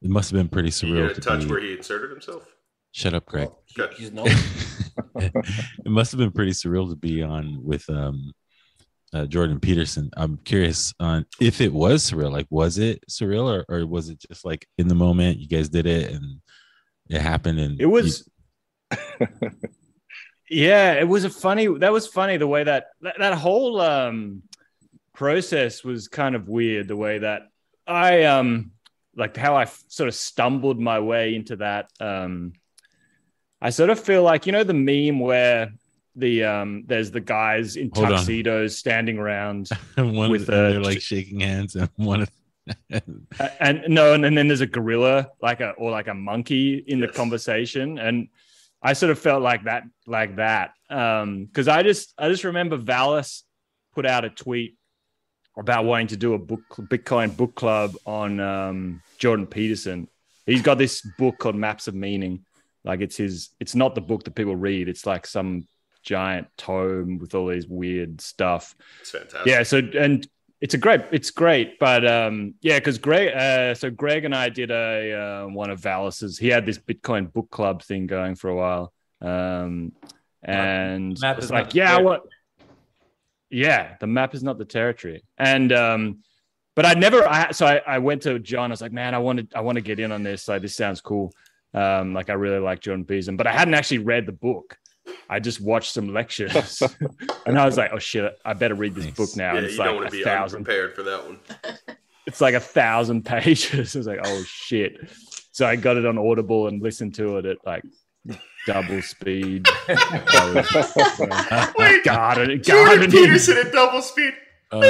it 0.00 0.10
must 0.10 0.30
have 0.30 0.38
been 0.38 0.48
pretty 0.48 0.68
You 0.68 0.72
surreal. 0.94 1.08
get 1.08 1.10
a 1.18 1.20
to 1.20 1.20
touch 1.20 1.40
be- 1.40 1.46
where 1.46 1.60
he 1.60 1.72
inserted 1.74 2.10
himself. 2.10 2.44
Shut 2.94 3.14
up, 3.14 3.24
Greg. 3.26 3.48
He- 3.66 3.82
He's 3.96 4.12
no. 4.12 4.24
it 5.16 5.32
must 5.86 6.12
have 6.12 6.18
been 6.18 6.32
pretty 6.32 6.50
surreal 6.52 6.88
to 6.90 6.96
be 6.96 7.22
on 7.22 7.58
with 7.64 7.88
um 7.88 8.32
uh, 9.12 9.26
Jordan 9.26 9.60
Peterson. 9.60 10.10
I'm 10.16 10.38
curious 10.38 10.94
on 10.98 11.26
if 11.40 11.60
it 11.60 11.72
was 11.72 12.10
surreal. 12.10 12.32
Like, 12.32 12.46
was 12.50 12.78
it 12.78 13.04
surreal, 13.10 13.44
or, 13.44 13.64
or 13.68 13.86
was 13.86 14.08
it 14.08 14.20
just 14.20 14.44
like 14.44 14.66
in 14.78 14.88
the 14.88 14.94
moment 14.94 15.38
you 15.38 15.48
guys 15.48 15.68
did 15.68 15.86
it 15.86 16.12
and 16.12 16.40
it 17.08 17.20
happened? 17.20 17.58
And 17.58 17.80
It 17.80 17.86
was. 17.86 18.28
yeah, 20.50 20.94
it 20.94 21.08
was 21.08 21.24
a 21.24 21.30
funny. 21.30 21.66
That 21.78 21.92
was 21.92 22.06
funny 22.06 22.36
the 22.36 22.46
way 22.46 22.64
that 22.64 22.86
that, 23.00 23.16
that 23.18 23.34
whole 23.34 23.80
um 23.80 24.42
process 25.14 25.84
was 25.84 26.08
kind 26.08 26.34
of 26.34 26.48
weird. 26.48 26.88
The 26.88 26.96
way 26.96 27.18
that 27.18 27.42
I 27.86 28.24
um 28.24 28.72
like 29.16 29.36
how 29.36 29.56
I 29.56 29.66
sort 29.88 30.08
of 30.08 30.14
stumbled 30.14 30.80
my 30.80 31.00
way 31.00 31.34
into 31.34 31.56
that. 31.56 31.90
Um, 32.00 32.54
I 33.60 33.70
sort 33.70 33.90
of 33.90 34.00
feel 34.00 34.22
like 34.22 34.46
you 34.46 34.52
know 34.52 34.64
the 34.64 34.74
meme 34.74 35.20
where 35.20 35.72
the 36.14 36.44
um 36.44 36.84
there's 36.86 37.10
the 37.10 37.20
guys 37.20 37.76
in 37.76 37.90
Hold 37.94 38.06
on. 38.06 38.12
tuxedos 38.12 38.76
standing 38.76 39.18
around 39.18 39.68
one 39.96 40.30
With, 40.30 40.48
uh, 40.48 40.70
they're 40.70 40.80
like 40.80 41.00
shaking 41.00 41.40
hands, 41.40 41.74
and 41.74 41.88
one 41.96 42.22
of 42.22 42.30
and 43.60 43.82
no, 43.88 44.14
and, 44.14 44.24
then 44.24 44.46
there's 44.48 44.60
a 44.60 44.66
gorilla, 44.66 45.30
like 45.40 45.60
a 45.60 45.70
or 45.70 45.90
like 45.90 46.08
a 46.08 46.14
monkey 46.14 46.76
in 46.86 47.00
the 47.00 47.08
conversation, 47.08 47.98
and 47.98 48.28
I 48.82 48.92
sort 48.92 49.10
of 49.10 49.18
felt 49.18 49.42
like 49.42 49.64
that, 49.64 49.84
like 50.06 50.36
that, 50.36 50.72
um, 50.90 51.46
because 51.46 51.68
I 51.68 51.82
just 51.82 52.14
I 52.18 52.28
just 52.28 52.44
remember 52.44 52.76
Vallis 52.76 53.44
put 53.94 54.06
out 54.06 54.24
a 54.24 54.30
tweet 54.30 54.76
about 55.56 55.84
wanting 55.84 56.08
to 56.08 56.16
do 56.16 56.34
a 56.34 56.38
book 56.38 56.60
Bitcoin 56.76 57.36
book 57.36 57.54
club 57.54 57.94
on 58.06 58.40
um, 58.40 59.02
Jordan 59.18 59.46
Peterson. 59.46 60.08
He's 60.46 60.62
got 60.62 60.78
this 60.78 61.02
book 61.18 61.38
called 61.38 61.56
Maps 61.56 61.88
of 61.88 61.94
Meaning. 61.94 62.44
Like 62.84 63.00
it's 63.00 63.16
his, 63.16 63.50
it's 63.60 63.74
not 63.74 63.94
the 63.94 64.00
book 64.00 64.24
that 64.24 64.34
people 64.34 64.56
read. 64.56 64.88
It's 64.88 65.06
like 65.06 65.26
some 65.26 65.68
giant 66.02 66.48
tome 66.56 67.18
with 67.18 67.34
all 67.34 67.48
these 67.48 67.66
weird 67.66 68.20
stuff. 68.20 68.74
It's 69.00 69.10
fantastic. 69.10 69.46
Yeah. 69.46 69.62
So 69.62 69.78
and 69.78 70.26
it's 70.62 70.74
a 70.74 70.78
great, 70.78 71.00
it's 71.10 71.32
great, 71.32 71.80
but 71.80 72.06
um, 72.06 72.54
yeah, 72.60 72.78
because 72.78 72.96
Greg, 72.96 73.34
uh, 73.34 73.74
so 73.74 73.90
Greg 73.90 74.24
and 74.24 74.32
I 74.32 74.48
did 74.48 74.70
a 74.70 75.12
uh, 75.12 75.48
one 75.48 75.70
of 75.70 75.80
Vallis's. 75.80 76.38
He 76.38 76.46
had 76.46 76.64
this 76.64 76.78
Bitcoin 76.78 77.32
book 77.32 77.50
club 77.50 77.82
thing 77.82 78.06
going 78.06 78.36
for 78.36 78.48
a 78.48 78.54
while, 78.54 78.92
um, 79.20 79.90
and 80.40 81.18
Map 81.20 81.38
it's 81.38 81.46
is 81.46 81.50
like, 81.50 81.74
yeah, 81.74 81.98
what? 81.98 82.22
Yeah, 83.50 83.96
the 83.98 84.06
map 84.06 84.36
is 84.36 84.44
not 84.44 84.56
the 84.56 84.64
territory, 84.64 85.24
and 85.36 85.72
um, 85.72 86.18
but 86.76 86.86
I 86.86 86.94
never. 86.94 87.28
I 87.28 87.50
so 87.50 87.66
I, 87.66 87.82
I 87.84 87.98
went 87.98 88.22
to 88.22 88.38
John. 88.38 88.70
I 88.70 88.74
was 88.74 88.80
like, 88.80 88.92
man, 88.92 89.16
I 89.16 89.18
wanted, 89.18 89.52
I 89.56 89.62
want 89.62 89.76
to 89.76 89.82
get 89.82 89.98
in 89.98 90.12
on 90.12 90.22
this. 90.22 90.46
Like, 90.46 90.62
this 90.62 90.76
sounds 90.76 91.00
cool. 91.00 91.32
Um, 91.74 92.14
like 92.14 92.30
I 92.30 92.34
really 92.34 92.60
like 92.60 92.78
John 92.78 93.02
Beeson, 93.02 93.36
but 93.36 93.48
I 93.48 93.52
hadn't 93.52 93.74
actually 93.74 93.98
read 93.98 94.26
the 94.26 94.32
book. 94.32 94.78
I 95.28 95.40
just 95.40 95.60
watched 95.60 95.92
some 95.92 96.12
lectures, 96.12 96.82
and 97.46 97.58
I 97.58 97.64
was 97.66 97.76
like, 97.76 97.90
oh 97.92 97.98
shit, 97.98 98.38
I 98.44 98.52
better 98.54 98.74
read 98.74 98.94
this 98.94 99.06
Nice. 99.06 99.14
book 99.14 99.36
now. 99.36 99.52
Yeah, 99.52 99.58
and 99.58 99.62
you 99.62 99.68
it's 99.68 99.76
don't 99.76 99.86
like 99.86 99.94
want 99.96 100.06
a 100.06 100.10
to 100.10 100.16
be 100.16 100.22
thousand 100.24 100.58
unprepared 100.58 100.94
for 100.94 101.02
that 101.02 101.24
one. 101.24 101.38
it's 102.26 102.40
like 102.40 102.54
a 102.54 102.60
thousand 102.60 103.24
pages. 103.26 103.96
I 103.96 103.98
was 103.98 104.06
like, 104.06 104.20
oh 104.24 104.42
shit. 104.46 105.10
So 105.52 105.66
I 105.66 105.76
got 105.76 105.96
it 105.96 106.06
on 106.06 106.16
Audible 106.18 106.68
and 106.68 106.80
listened 106.82 107.14
to 107.16 107.38
it 107.38 107.44
at 107.46 107.58
like 107.66 107.82
double 108.66 109.02
speed. 109.02 109.66
I 109.88 110.64
was, 110.74 111.72
Wait, 111.76 112.04
garden, 112.04 112.62
Jordan 112.62 112.62
gardening. 112.62 113.10
Peterson 113.10 113.58
at 113.58 113.72
double 113.72 114.00
speed. 114.02 114.32
Oh, 114.70 114.80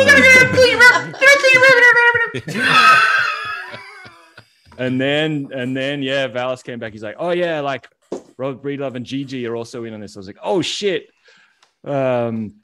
And 4.79 5.01
then 5.01 5.49
and 5.55 5.77
then 5.77 6.03
yeah, 6.03 6.27
Vallis 6.29 6.63
came 6.63 6.79
back. 6.79 6.93
He's 6.93 7.03
like, 7.03 7.17
oh 7.19 7.31
yeah, 7.31 7.61
like 7.61 7.89
Robert 8.37 8.63
Breedlove 8.63 8.95
and 8.95 9.07
Gigi 9.07 9.47
are 9.47 9.57
also 9.57 9.85
in 9.85 9.95
on 9.95 10.01
this. 10.01 10.17
I 10.17 10.21
was 10.21 10.27
like, 10.27 10.39
oh 10.43 10.63
shit. 10.63 11.09
Um, 11.85 12.63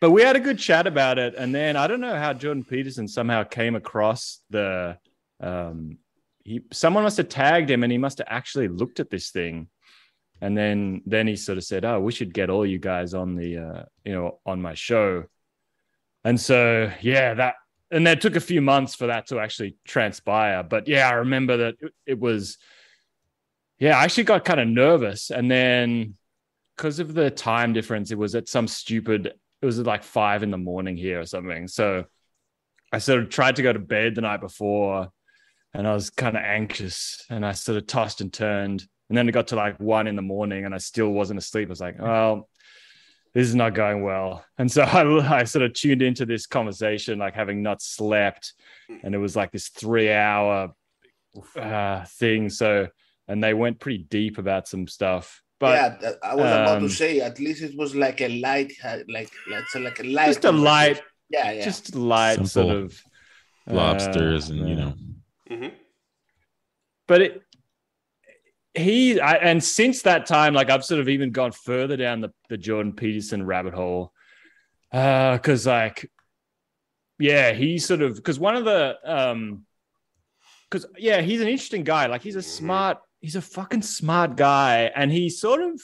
but 0.00 0.10
we 0.10 0.22
had 0.22 0.36
a 0.36 0.40
good 0.40 0.58
chat 0.58 0.86
about 0.86 1.18
it, 1.18 1.34
and 1.34 1.54
then 1.54 1.76
I 1.76 1.86
don't 1.86 2.00
know 2.00 2.16
how 2.16 2.32
Jordan 2.32 2.64
Peterson 2.64 3.06
somehow 3.06 3.44
came 3.44 3.76
across 3.76 4.40
the. 4.48 4.96
Um, 5.40 5.98
he 6.42 6.62
someone 6.72 7.04
must 7.04 7.18
have 7.18 7.28
tagged 7.28 7.70
him, 7.70 7.82
and 7.82 7.92
he 7.92 7.98
must 7.98 8.18
have 8.18 8.26
actually 8.30 8.68
looked 8.68 8.98
at 8.98 9.10
this 9.10 9.30
thing, 9.30 9.68
and 10.40 10.56
then 10.56 11.02
then 11.04 11.26
he 11.26 11.36
sort 11.36 11.58
of 11.58 11.64
said, 11.64 11.84
"Oh, 11.84 12.00
we 12.00 12.12
should 12.12 12.32
get 12.32 12.48
all 12.48 12.64
you 12.64 12.78
guys 12.78 13.12
on 13.12 13.36
the 13.36 13.58
uh, 13.58 13.82
you 14.04 14.12
know 14.12 14.38
on 14.46 14.62
my 14.62 14.72
show." 14.72 15.24
And 16.24 16.40
so 16.40 16.90
yeah, 17.02 17.34
that 17.34 17.56
and 17.90 18.06
that 18.06 18.22
took 18.22 18.36
a 18.36 18.40
few 18.40 18.62
months 18.62 18.94
for 18.94 19.08
that 19.08 19.26
to 19.26 19.38
actually 19.38 19.76
transpire. 19.86 20.62
But 20.62 20.88
yeah, 20.88 21.10
I 21.10 21.14
remember 21.14 21.56
that 21.58 21.74
it 22.06 22.18
was. 22.18 22.56
Yeah, 23.80 23.98
I 23.98 24.04
actually 24.04 24.24
got 24.24 24.44
kind 24.44 24.60
of 24.60 24.68
nervous, 24.68 25.30
and 25.30 25.50
then 25.50 26.14
because 26.76 26.98
of 26.98 27.14
the 27.14 27.30
time 27.30 27.72
difference, 27.72 28.10
it 28.10 28.18
was 28.18 28.34
at 28.34 28.48
some 28.48 28.68
stupid. 28.68 29.32
It 29.62 29.66
was 29.66 29.78
at 29.78 29.86
like 29.86 30.04
five 30.04 30.42
in 30.42 30.50
the 30.50 30.58
morning 30.58 30.96
here 30.96 31.20
or 31.20 31.26
something. 31.26 31.66
So 31.66 32.04
I 32.92 32.98
sort 32.98 33.22
of 33.22 33.30
tried 33.30 33.56
to 33.56 33.62
go 33.62 33.72
to 33.72 33.78
bed 33.78 34.14
the 34.14 34.20
night 34.20 34.40
before, 34.40 35.08
and 35.72 35.88
I 35.88 35.94
was 35.94 36.10
kind 36.10 36.36
of 36.36 36.42
anxious, 36.42 37.24
and 37.30 37.44
I 37.44 37.52
sort 37.52 37.78
of 37.78 37.86
tossed 37.86 38.20
and 38.20 38.30
turned, 38.30 38.86
and 39.08 39.16
then 39.16 39.28
it 39.28 39.32
got 39.32 39.48
to 39.48 39.56
like 39.56 39.80
one 39.80 40.06
in 40.06 40.14
the 40.14 40.22
morning, 40.22 40.66
and 40.66 40.74
I 40.74 40.78
still 40.78 41.08
wasn't 41.08 41.38
asleep. 41.38 41.68
I 41.68 41.70
was 41.70 41.80
like, 41.80 41.98
well. 41.98 42.48
This 43.32 43.46
is 43.46 43.54
not 43.54 43.74
going 43.74 44.02
well. 44.02 44.44
And 44.58 44.68
so 44.68 44.82
I, 44.84 45.40
I 45.40 45.44
sort 45.44 45.64
of 45.64 45.72
tuned 45.72 46.02
into 46.02 46.26
this 46.26 46.46
conversation, 46.46 47.20
like 47.20 47.36
having 47.36 47.62
not 47.62 47.80
slept. 47.80 48.54
And 49.04 49.14
it 49.14 49.18
was 49.18 49.36
like 49.36 49.52
this 49.52 49.68
three 49.68 50.10
hour 50.10 50.74
uh, 51.54 52.04
thing. 52.06 52.48
So, 52.50 52.88
and 53.30 53.42
they 53.42 53.54
went 53.54 53.80
pretty 53.80 53.98
deep 53.98 54.38
about 54.38 54.68
some 54.68 54.86
stuff. 54.86 55.42
But 55.58 56.00
yeah, 56.02 56.12
I 56.22 56.34
was 56.34 56.50
about 56.50 56.78
um, 56.78 56.88
to 56.88 56.94
say 56.94 57.20
at 57.20 57.38
least 57.38 57.62
it 57.62 57.76
was 57.76 57.94
like 57.94 58.20
a 58.20 58.28
light, 58.40 58.72
like 59.08 59.30
let's 59.48 59.72
say 59.72 59.80
like 59.80 60.00
a 60.00 60.04
light, 60.04 60.26
just 60.26 60.44
a 60.44 60.52
light. 60.52 61.02
Yeah, 61.28 61.52
yeah. 61.52 61.64
just 61.64 61.94
light 61.94 62.34
Simple 62.34 62.48
sort 62.48 62.76
of 62.76 63.02
lobsters 63.66 64.50
uh, 64.50 64.54
and 64.54 64.68
you 64.68 64.76
know 64.76 64.94
hmm 65.48 65.68
but 67.06 67.22
it 67.22 67.42
he 68.74 69.20
I, 69.20 69.34
and 69.34 69.62
since 69.62 70.02
that 70.02 70.26
time 70.26 70.54
like 70.54 70.70
i've 70.70 70.84
sort 70.84 71.00
of 71.00 71.08
even 71.08 71.30
gone 71.30 71.52
further 71.52 71.96
down 71.96 72.20
the, 72.20 72.30
the 72.48 72.56
jordan 72.56 72.92
peterson 72.92 73.44
rabbit 73.44 73.74
hole 73.74 74.12
uh 74.92 75.32
because 75.34 75.66
like 75.66 76.10
yeah 77.18 77.52
he 77.52 77.78
sort 77.78 78.02
of 78.02 78.16
because 78.16 78.38
one 78.38 78.56
of 78.56 78.64
the 78.64 78.96
um 79.04 79.66
because 80.70 80.86
yeah 80.96 81.20
he's 81.20 81.40
an 81.40 81.48
interesting 81.48 81.84
guy 81.84 82.06
like 82.06 82.22
he's 82.22 82.36
a 82.36 82.42
smart 82.42 82.98
he's 83.20 83.36
a 83.36 83.42
fucking 83.42 83.82
smart 83.82 84.36
guy. 84.36 84.90
And 84.94 85.12
he 85.12 85.28
sort 85.28 85.62
of 85.62 85.80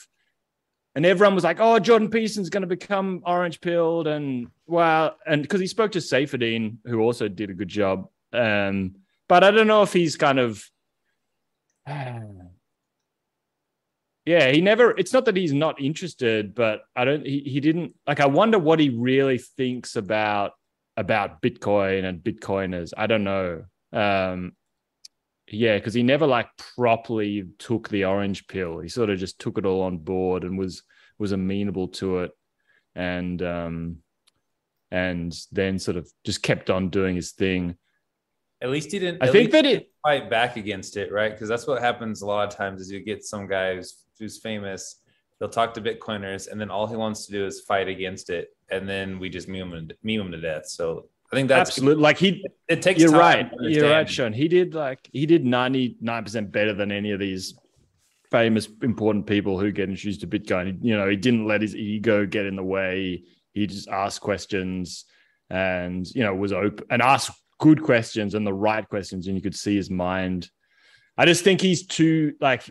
and 0.95 1.05
everyone 1.05 1.35
was 1.35 1.43
like 1.43 1.59
oh 1.59 1.77
jordan 1.77 2.09
peterson's 2.09 2.49
going 2.49 2.61
to 2.61 2.67
become 2.67 3.21
orange 3.23 3.61
pilled 3.61 4.07
and 4.07 4.47
well 4.65 5.15
and 5.27 5.43
because 5.43 5.61
he 5.61 5.67
spoke 5.67 5.91
to 5.91 5.99
Saifedean, 5.99 6.77
who 6.85 7.01
also 7.01 7.27
did 7.27 7.51
a 7.51 7.53
good 7.53 7.67
job. 7.67 8.07
Um 8.33 8.95
but 9.29 9.43
i 9.43 9.51
don't 9.51 9.67
know 9.67 9.83
if 9.83 9.93
he's 9.93 10.15
kind 10.15 10.39
of 10.39 10.63
yeah 11.87 12.31
he 14.25 14.59
never 14.61 14.91
it's 14.97 15.13
not 15.13 15.25
that 15.25 15.37
he's 15.37 15.53
not 15.53 15.79
interested 15.79 16.53
but 16.55 16.81
i 16.95 17.05
don't 17.05 17.25
he, 17.25 17.39
he 17.41 17.59
didn't 17.59 17.93
like 18.05 18.19
i 18.19 18.25
wonder 18.25 18.59
what 18.59 18.79
he 18.79 18.89
really 18.89 19.37
thinks 19.37 19.95
about 19.95 20.51
about 20.97 21.41
bitcoin 21.41 22.03
and 22.03 22.19
bitcoiners. 22.19 22.91
I 22.97 23.07
don't 23.07 23.23
know. 23.23 23.63
Um 23.93 24.56
yeah 25.49 25.77
because 25.77 25.93
he 25.93 26.03
never 26.03 26.27
like 26.27 26.47
properly 26.75 27.47
took 27.57 27.89
the 27.89 28.05
orange 28.05 28.47
pill 28.47 28.79
he 28.79 28.89
sort 28.89 29.09
of 29.09 29.17
just 29.17 29.39
took 29.39 29.57
it 29.57 29.65
all 29.65 29.81
on 29.81 29.97
board 29.97 30.43
and 30.43 30.57
was 30.57 30.83
was 31.17 31.31
amenable 31.31 31.87
to 31.87 32.19
it 32.19 32.31
and 32.95 33.41
um 33.41 33.97
and 34.91 35.37
then 35.51 35.79
sort 35.79 35.97
of 35.97 36.09
just 36.23 36.41
kept 36.43 36.69
on 36.69 36.89
doing 36.89 37.15
his 37.15 37.31
thing 37.31 37.75
At 38.61 38.69
least 38.69 38.91
he 38.91 38.99
didn't. 38.99 39.23
i 39.23 39.27
think 39.27 39.51
that 39.51 39.65
he 39.65 39.73
it 39.73 39.91
fight 40.07 40.29
back 40.29 40.55
against 40.55 40.95
it, 40.95 41.11
right? 41.11 41.31
Because 41.33 41.49
that's 41.49 41.67
what 41.67 41.81
happens 41.81 42.21
a 42.21 42.25
lot 42.25 42.47
of 42.47 42.55
times. 42.55 42.79
Is 42.79 42.89
you 42.89 43.03
get 43.03 43.25
some 43.25 43.45
guy 43.45 43.75
who's 43.75 44.05
who's 44.17 44.37
famous. 44.37 45.01
They'll 45.37 45.49
talk 45.49 45.73
to 45.73 45.81
Bitcoiners, 45.81 46.49
and 46.49 46.59
then 46.59 46.71
all 46.71 46.87
he 46.87 46.95
wants 46.95 47.25
to 47.25 47.31
do 47.31 47.45
is 47.45 47.61
fight 47.61 47.89
against 47.89 48.29
it, 48.29 48.47
and 48.71 48.87
then 48.87 49.19
we 49.19 49.29
just 49.29 49.49
meme 49.49 49.73
him, 49.73 49.91
meme 50.03 50.21
him 50.21 50.31
to 50.31 50.39
death. 50.39 50.67
So 50.67 51.09
I 51.31 51.35
think 51.35 51.49
that's 51.49 51.69
absolutely 51.69 52.01
like 52.01 52.17
he 52.17 52.45
It 52.69 52.81
takes. 52.81 53.01
You're 53.01 53.11
time 53.11 53.19
right. 53.19 53.51
to 53.51 53.69
You're 53.69 53.89
right. 53.89 54.09
Sean. 54.09 54.31
He 54.33 54.47
did 54.47 54.73
like 54.73 55.09
he 55.11 55.25
did 55.25 55.43
99% 55.43 56.51
better 56.51 56.73
than 56.73 56.91
any 56.91 57.11
of 57.11 57.19
these 57.19 57.53
famous 58.31 58.67
important 58.81 59.25
people 59.27 59.59
who 59.59 59.71
get 59.71 59.89
introduced 59.89 60.21
to 60.21 60.27
Bitcoin. 60.27 60.77
You 60.81 60.95
know, 60.97 61.09
he 61.09 61.15
didn't 61.15 61.45
let 61.47 61.61
his 61.61 61.75
ego 61.75 62.25
get 62.25 62.45
in 62.45 62.55
the 62.55 62.63
way. 62.63 63.23
He 63.53 63.67
just 63.67 63.87
asked 63.89 64.21
questions 64.21 65.05
and 65.49 66.05
you 66.13 66.23
know 66.23 66.33
was 66.35 66.53
open 66.53 66.85
and 66.89 67.01
asked 67.01 67.31
good 67.59 67.81
questions 67.81 68.33
and 68.35 68.45
the 68.45 68.53
right 68.53 68.87
questions, 68.87 69.27
and 69.27 69.35
you 69.35 69.41
could 69.41 69.55
see 69.55 69.75
his 69.75 69.89
mind. 69.89 70.49
I 71.17 71.25
just 71.25 71.43
think 71.43 71.59
he's 71.61 71.85
too 71.87 72.35
like 72.39 72.69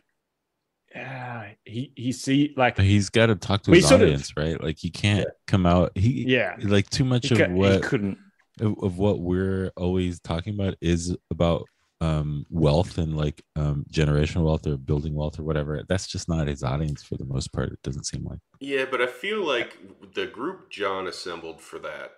yeah, 0.94 1.50
he 1.64 1.92
he 1.94 2.12
see 2.12 2.54
like 2.56 2.76
But 2.76 2.84
he's 2.86 3.10
got 3.10 3.26
to 3.26 3.34
talk 3.34 3.62
to 3.64 3.72
his 3.72 3.86
sort 3.88 4.00
of- 4.00 4.06
audience, 4.08 4.34
right? 4.36 4.62
Like 4.62 4.78
he 4.78 4.88
can't 4.90 5.28
come 5.46 5.66
out. 5.66 5.92
He 5.94 6.24
yeah, 6.26 6.56
like 6.62 6.88
too 6.88 7.04
much 7.04 7.28
he, 7.28 7.34
of 7.34 7.38
cou- 7.38 7.52
he 7.52 7.58
what 7.58 7.82
couldn't 7.82 8.18
of, 8.60 8.76
of 8.82 8.98
what 8.98 9.20
we're 9.20 9.72
always 9.76 10.20
talking 10.20 10.54
about 10.54 10.74
is 10.80 11.16
about 11.30 11.66
um 12.02 12.44
wealth 12.50 12.98
and 12.98 13.16
like 13.16 13.42
um 13.56 13.86
generational 13.90 14.44
wealth 14.44 14.66
or 14.66 14.76
building 14.76 15.14
wealth 15.14 15.38
or 15.38 15.44
whatever. 15.44 15.82
That's 15.88 16.06
just 16.06 16.28
not 16.28 16.46
his 16.46 16.62
audience 16.62 17.02
for 17.02 17.16
the 17.16 17.24
most 17.24 17.52
part. 17.52 17.72
It 17.72 17.82
doesn't 17.82 18.04
seem 18.04 18.24
like. 18.24 18.40
Yeah, 18.60 18.84
but 18.90 19.00
I 19.00 19.06
feel 19.06 19.46
like 19.46 19.78
the 20.14 20.26
group 20.26 20.70
John 20.70 21.06
assembled 21.06 21.60
for 21.60 21.78
that, 21.80 22.12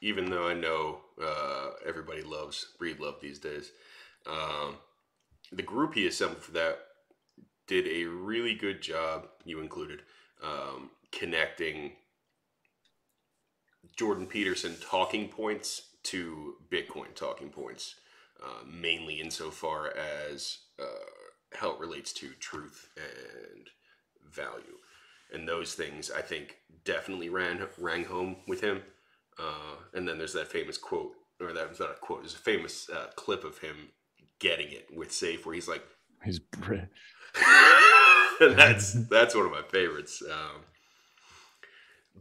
even 0.00 0.30
though 0.30 0.48
I 0.48 0.54
know 0.54 1.00
uh, 1.22 1.70
everybody 1.86 2.22
loves 2.22 2.72
Breedlove 2.80 3.20
these 3.20 3.38
days, 3.38 3.70
um, 4.26 4.76
the 5.52 5.62
group 5.62 5.94
he 5.94 6.06
assembled 6.06 6.42
for 6.42 6.52
that 6.52 6.78
did 7.66 7.86
a 7.86 8.04
really 8.04 8.54
good 8.54 8.82
job, 8.82 9.28
you 9.44 9.60
included, 9.60 10.02
um, 10.42 10.90
connecting 11.12 11.92
Jordan 13.96 14.26
Peterson 14.26 14.76
talking 14.80 15.28
points 15.28 15.82
to 16.04 16.54
Bitcoin 16.70 17.14
talking 17.14 17.50
points, 17.50 17.96
uh, 18.42 18.64
mainly 18.66 19.20
insofar 19.20 19.94
as 19.96 20.58
uh, 20.78 20.84
how 21.54 21.72
it 21.72 21.80
relates 21.80 22.12
to 22.14 22.30
truth 22.40 22.88
and 22.96 23.68
value. 24.32 24.78
And 25.32 25.46
those 25.46 25.74
things, 25.74 26.10
I 26.10 26.22
think, 26.22 26.56
definitely 26.84 27.28
ran 27.28 27.66
rang 27.78 28.04
home 28.04 28.36
with 28.48 28.60
him. 28.60 28.82
Uh, 29.38 29.76
and 29.94 30.06
then 30.08 30.18
there's 30.18 30.32
that 30.32 30.48
famous 30.48 30.76
quote, 30.76 31.12
or 31.40 31.52
that 31.52 31.68
was 31.68 31.80
not 31.80 31.90
a 31.90 31.94
quote, 31.94 32.22
there's 32.22 32.34
a 32.34 32.38
famous 32.38 32.88
uh, 32.90 33.08
clip 33.16 33.44
of 33.44 33.58
him 33.58 33.90
getting 34.38 34.72
it 34.72 34.88
with 34.94 35.12
Safe, 35.12 35.46
where 35.46 35.54
he's 35.54 35.68
like, 35.68 35.82
"He's 36.24 36.38
bre- 36.38 36.88
that's 38.40 38.94
that's 39.08 39.34
one 39.34 39.46
of 39.46 39.52
my 39.52 39.62
favorites. 39.62 40.22
Um, 40.28 40.62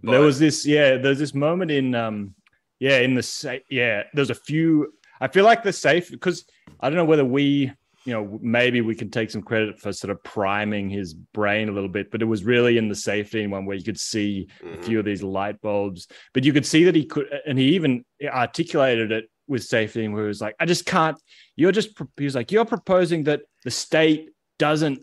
there 0.03 0.21
was 0.21 0.39
this 0.39 0.65
yeah 0.65 0.97
there's 0.97 1.19
this 1.19 1.33
moment 1.33 1.69
in 1.71 1.93
um 1.95 2.33
yeah 2.79 2.99
in 2.99 3.13
the 3.15 3.23
safe 3.23 3.61
yeah 3.69 4.03
there's 4.13 4.29
a 4.29 4.35
few 4.35 4.93
i 5.21 5.27
feel 5.27 5.43
like 5.43 5.61
the 5.63 5.73
safe 5.73 6.09
because 6.09 6.45
i 6.79 6.89
don't 6.89 6.97
know 6.97 7.05
whether 7.05 7.25
we 7.25 7.71
you 8.05 8.13
know 8.13 8.39
maybe 8.41 8.79
we 8.79 8.95
can 8.95 9.09
take 9.11 9.29
some 9.29 9.41
credit 9.41 9.77
for 9.79 9.91
sort 9.91 10.09
of 10.09 10.23
priming 10.23 10.89
his 10.89 11.13
brain 11.13 11.67
a 11.67 11.71
little 11.71 11.89
bit 11.89 12.09
but 12.11 12.21
it 12.21 12.25
was 12.25 12.45
really 12.45 12.77
in 12.77 12.87
the 12.87 12.95
safety 12.95 13.45
one 13.45 13.65
where 13.65 13.75
you 13.75 13.83
could 13.83 13.99
see 13.99 14.47
a 14.61 14.65
Mhm. 14.77 14.85
few 14.85 14.99
of 14.99 15.05
these 15.05 15.21
light 15.21 15.59
bulbs 15.61 16.07
but 16.33 16.45
you 16.45 16.53
could 16.53 16.65
see 16.65 16.85
that 16.85 16.95
he 16.95 17.05
could 17.05 17.27
and 17.45 17.59
he 17.59 17.75
even 17.75 18.05
articulated 18.25 19.11
it 19.11 19.25
with 19.47 19.63
safety 19.63 20.07
where 20.07 20.23
he 20.23 20.27
was 20.27 20.39
like 20.41 20.55
i 20.61 20.65
just 20.65 20.85
can't 20.85 21.17
you're 21.57 21.71
just 21.73 21.89
he 22.17 22.23
was 22.23 22.35
like 22.35 22.51
you're 22.53 22.65
proposing 22.65 23.23
that 23.25 23.41
the 23.65 23.71
state 23.71 24.29
doesn't 24.59 24.99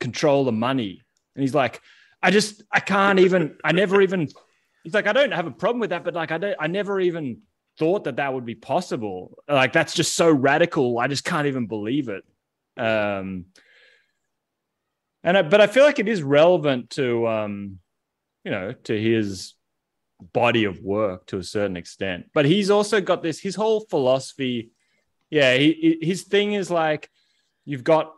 control 0.00 0.44
the 0.44 0.52
money 0.52 1.00
and 1.36 1.42
he's 1.42 1.54
like 1.54 1.80
i 2.24 2.30
just 2.30 2.62
i 2.72 2.80
can't 2.80 3.20
even 3.20 3.56
i 3.62 3.70
never 3.70 4.02
even 4.02 4.28
he's 4.82 4.94
like 4.94 5.06
i 5.06 5.12
don't 5.12 5.32
have 5.32 5.46
a 5.46 5.50
problem 5.50 5.78
with 5.78 5.90
that 5.90 6.04
but 6.04 6.14
like 6.14 6.32
i 6.32 6.38
don't 6.38 6.56
i 6.58 6.66
never 6.66 6.98
even 6.98 7.40
thought 7.78 8.04
that 8.04 8.16
that 8.16 8.32
would 8.32 8.44
be 8.44 8.54
possible. 8.54 9.38
Like 9.48 9.72
that's 9.72 9.94
just 9.94 10.14
so 10.14 10.30
radical. 10.30 10.98
I 10.98 11.08
just 11.08 11.24
can't 11.24 11.46
even 11.46 11.66
believe 11.66 12.08
it. 12.08 12.24
Um 12.76 13.46
and 15.22 15.38
I, 15.38 15.42
but 15.42 15.60
i 15.60 15.68
feel 15.68 15.84
like 15.84 16.00
it 16.00 16.08
is 16.08 16.22
relevant 16.22 16.90
to 16.90 17.26
um 17.28 17.78
you 18.44 18.50
know 18.50 18.72
to 18.72 19.00
his 19.00 19.54
body 20.32 20.64
of 20.64 20.80
work 20.80 21.26
to 21.26 21.38
a 21.38 21.42
certain 21.42 21.76
extent. 21.76 22.30
But 22.34 22.46
he's 22.46 22.70
also 22.70 23.00
got 23.00 23.22
this 23.22 23.38
his 23.38 23.54
whole 23.54 23.80
philosophy 23.80 24.70
yeah 25.30 25.56
he, 25.56 25.98
his 26.02 26.24
thing 26.24 26.52
is 26.52 26.70
like 26.70 27.10
you've 27.64 27.84
got 27.84 28.12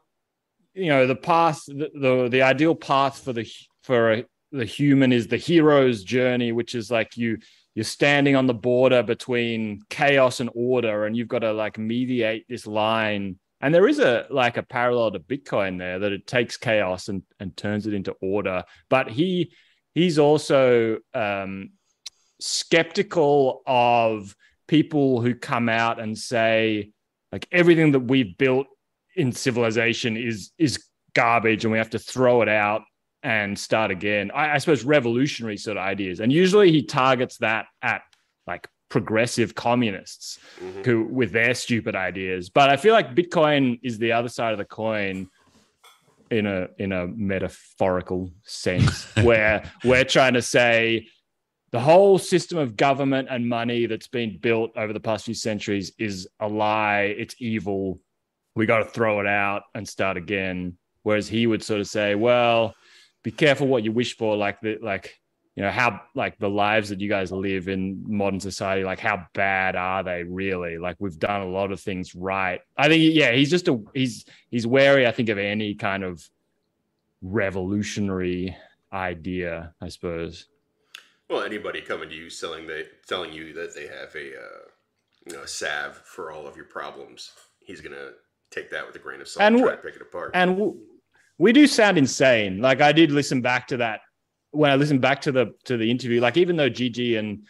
you 0.74 0.88
know 0.88 1.06
the 1.06 1.16
path 1.16 1.64
the 1.66 1.90
the, 1.94 2.28
the 2.28 2.42
ideal 2.42 2.74
path 2.74 3.18
for 3.18 3.32
the 3.32 3.46
for 3.86 4.12
a, 4.12 4.24
the 4.52 4.64
human 4.64 5.12
is 5.12 5.28
the 5.28 5.36
hero's 5.36 6.02
journey 6.04 6.52
which 6.52 6.74
is 6.74 6.90
like 6.90 7.16
you 7.16 7.38
you're 7.76 7.84
standing 7.84 8.34
on 8.34 8.46
the 8.46 8.54
border 8.54 9.02
between 9.02 9.82
chaos 9.90 10.40
and 10.40 10.48
order 10.54 11.04
and 11.04 11.14
you've 11.14 11.28
got 11.28 11.40
to 11.40 11.52
like 11.52 11.76
mediate 11.76 12.46
this 12.48 12.66
line. 12.66 13.38
And 13.60 13.74
there 13.74 13.86
is 13.86 13.98
a 13.98 14.26
like 14.30 14.56
a 14.56 14.62
parallel 14.62 15.12
to 15.12 15.20
bitcoin 15.20 15.78
there 15.78 15.98
that 15.98 16.10
it 16.10 16.26
takes 16.26 16.56
chaos 16.56 17.08
and 17.08 17.22
and 17.38 17.54
turns 17.54 17.86
it 17.86 17.92
into 17.92 18.12
order. 18.22 18.64
But 18.88 19.10
he 19.10 19.52
he's 19.94 20.18
also 20.18 20.98
um 21.12 21.72
skeptical 22.40 23.62
of 23.66 24.34
people 24.68 25.20
who 25.20 25.34
come 25.34 25.68
out 25.68 26.00
and 26.00 26.16
say 26.16 26.92
like 27.30 27.46
everything 27.52 27.92
that 27.92 28.00
we've 28.00 28.38
built 28.38 28.68
in 29.16 29.32
civilization 29.32 30.16
is 30.16 30.50
is 30.56 30.82
garbage 31.12 31.66
and 31.66 31.72
we 31.72 31.78
have 31.78 31.90
to 31.90 31.98
throw 31.98 32.40
it 32.40 32.48
out 32.48 32.82
and 33.22 33.58
start 33.58 33.90
again. 33.90 34.30
I, 34.34 34.54
I 34.54 34.58
suppose 34.58 34.84
revolutionary 34.84 35.56
sort 35.56 35.76
of 35.76 35.82
ideas, 35.82 36.20
and 36.20 36.32
usually 36.32 36.70
he 36.70 36.82
targets 36.82 37.38
that 37.38 37.66
at 37.82 38.02
like 38.46 38.68
progressive 38.88 39.54
communists 39.54 40.38
Mhm. 40.62 40.86
who 40.86 41.04
with 41.04 41.32
their 41.32 41.54
stupid 41.54 41.96
ideas. 41.96 42.50
But 42.50 42.70
I 42.70 42.76
feel 42.76 42.92
like 42.94 43.14
Bitcoin 43.16 43.80
is 43.82 43.98
the 43.98 44.12
other 44.12 44.28
side 44.28 44.52
of 44.52 44.58
the 44.58 44.64
coin 44.64 45.28
in 46.30 46.46
a 46.46 46.68
in 46.78 46.92
a 46.92 47.06
metaphorical 47.08 48.30
sense, 48.44 49.04
where 49.22 49.70
we're 49.84 50.04
trying 50.04 50.34
to 50.34 50.42
say 50.42 51.08
the 51.72 51.80
whole 51.80 52.16
system 52.18 52.58
of 52.58 52.76
government 52.76 53.28
and 53.30 53.48
money 53.48 53.86
that's 53.86 54.06
been 54.08 54.38
built 54.38 54.70
over 54.76 54.92
the 54.92 55.00
past 55.00 55.24
few 55.24 55.34
centuries 55.34 55.92
is 55.98 56.28
a 56.40 56.48
lie. 56.48 57.14
It's 57.18 57.34
evil. 57.40 57.98
We 58.54 58.66
got 58.66 58.78
to 58.78 58.84
throw 58.86 59.20
it 59.20 59.26
out 59.26 59.64
and 59.74 59.86
start 59.86 60.16
again. 60.16 60.78
Whereas 61.02 61.28
he 61.28 61.46
would 61.46 61.62
sort 61.62 61.80
of 61.80 61.86
say, 61.88 62.14
well, 62.14 62.74
be 63.26 63.32
careful 63.32 63.66
what 63.66 63.82
you 63.82 63.90
wish 63.90 64.16
for. 64.16 64.36
Like 64.36 64.60
the, 64.60 64.78
like, 64.80 65.18
you 65.56 65.62
know, 65.64 65.70
how, 65.72 66.00
like 66.14 66.38
the 66.38 66.48
lives 66.48 66.90
that 66.90 67.00
you 67.00 67.08
guys 67.08 67.32
live 67.32 67.66
in 67.66 68.04
modern 68.06 68.38
society, 68.38 68.84
like 68.84 69.00
how 69.00 69.26
bad 69.34 69.74
are 69.74 70.04
they 70.04 70.22
really? 70.22 70.78
Like 70.78 70.94
we've 71.00 71.18
done 71.18 71.40
a 71.40 71.48
lot 71.48 71.72
of 71.72 71.80
things 71.80 72.14
right. 72.14 72.60
I 72.76 72.86
think, 72.86 73.02
yeah, 73.14 73.32
he's 73.32 73.50
just 73.50 73.66
a, 73.66 73.82
he's, 73.94 74.26
he's 74.48 74.64
wary, 74.64 75.08
I 75.08 75.10
think, 75.10 75.28
of 75.28 75.38
any 75.38 75.74
kind 75.74 76.04
of 76.04 76.22
revolutionary 77.20 78.56
idea, 78.92 79.74
I 79.80 79.88
suppose. 79.88 80.46
Well, 81.28 81.42
anybody 81.42 81.80
coming 81.80 82.08
to 82.08 82.14
you 82.14 82.30
selling 82.30 82.68
they 82.68 82.84
telling 83.08 83.32
you 83.32 83.52
that 83.54 83.74
they 83.74 83.88
have 83.88 84.14
a 84.14 84.36
uh, 84.38 84.62
you 85.26 85.32
know 85.32 85.42
a 85.42 85.48
salve 85.48 85.96
for 86.04 86.30
all 86.30 86.46
of 86.46 86.54
your 86.54 86.66
problems, 86.66 87.32
he's 87.58 87.80
gonna 87.80 88.10
take 88.52 88.70
that 88.70 88.86
with 88.86 88.94
a 88.94 89.00
grain 89.00 89.20
of 89.20 89.26
salt 89.26 89.42
and 89.42 89.56
And 89.56 89.64
try 89.64 89.74
to 89.74 89.82
pick 89.82 89.96
it 89.96 90.02
apart. 90.02 90.30
and 90.34 90.52
w- 90.52 90.78
we 91.38 91.52
do 91.52 91.66
sound 91.66 91.98
insane. 91.98 92.60
Like 92.60 92.80
I 92.80 92.92
did 92.92 93.10
listen 93.12 93.40
back 93.40 93.68
to 93.68 93.78
that 93.78 94.00
when 94.50 94.70
I 94.70 94.76
listened 94.76 95.00
back 95.00 95.22
to 95.22 95.32
the 95.32 95.54
to 95.64 95.76
the 95.76 95.90
interview. 95.90 96.20
Like 96.20 96.36
even 96.36 96.56
though 96.56 96.68
Gigi 96.68 97.16
and 97.16 97.44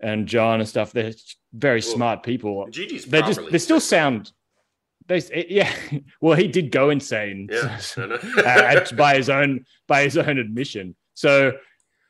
and 0.00 0.26
John 0.26 0.60
and 0.60 0.68
stuff, 0.68 0.92
they're 0.92 1.12
very 1.52 1.80
Well, 1.80 1.94
smart 1.94 2.22
people. 2.22 2.66
Gigi's 2.70 3.04
They 3.06 3.22
just 3.22 3.40
they 3.50 3.58
still 3.58 3.80
sound. 3.80 4.32
They 5.06 5.20
yeah. 5.48 5.72
Well, 6.20 6.36
he 6.36 6.48
did 6.48 6.70
go 6.70 6.90
insane. 6.90 7.48
yeah 7.50 7.80
at- 8.44 8.96
by 8.96 9.16
his 9.16 9.28
own 9.28 9.66
by 9.86 10.02
his 10.04 10.16
own 10.16 10.38
admission. 10.38 10.94
So 11.14 11.52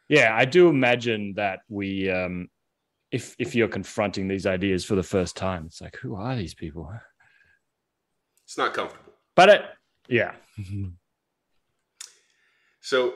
yeah, 0.09 0.35
I 0.37 0.45
do 0.45 0.69
imagine 0.69 1.35
that 1.37 1.61
we 1.69 2.11
um 2.11 2.49
if 3.11 3.35
if 3.39 3.55
you're 3.55 3.69
confronting 3.69 4.29
these 4.29 4.45
ideas 4.47 4.85
for 4.85 4.95
the 4.97 5.03
first 5.03 5.37
time, 5.37 5.67
it's 5.67 5.81
like 5.81 5.97
who 5.97 6.15
are 6.17 6.37
these 6.37 6.55
people? 6.55 6.93
it's 8.45 8.59
not 8.59 8.75
comfortable. 8.75 9.13
But 9.35 9.49
it 9.49 9.63
yeah. 10.09 10.33
So 12.85 13.15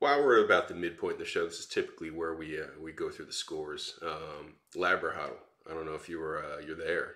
while 0.00 0.22
we're 0.22 0.44
about 0.44 0.68
the 0.68 0.74
midpoint 0.74 1.14
in 1.14 1.20
the 1.20 1.24
show, 1.24 1.46
this 1.46 1.58
is 1.58 1.66
typically 1.66 2.10
where 2.10 2.34
we 2.34 2.60
uh, 2.60 2.66
we 2.78 2.92
go 2.92 3.08
through 3.10 3.24
the 3.26 3.32
scores. 3.32 3.98
Um, 4.02 4.56
Labrahuddle. 4.76 5.40
I 5.68 5.72
don't 5.72 5.86
know 5.86 5.94
if 5.94 6.06
you 6.06 6.18
were 6.18 6.44
uh, 6.44 6.60
you're 6.66 6.76
there. 6.76 7.14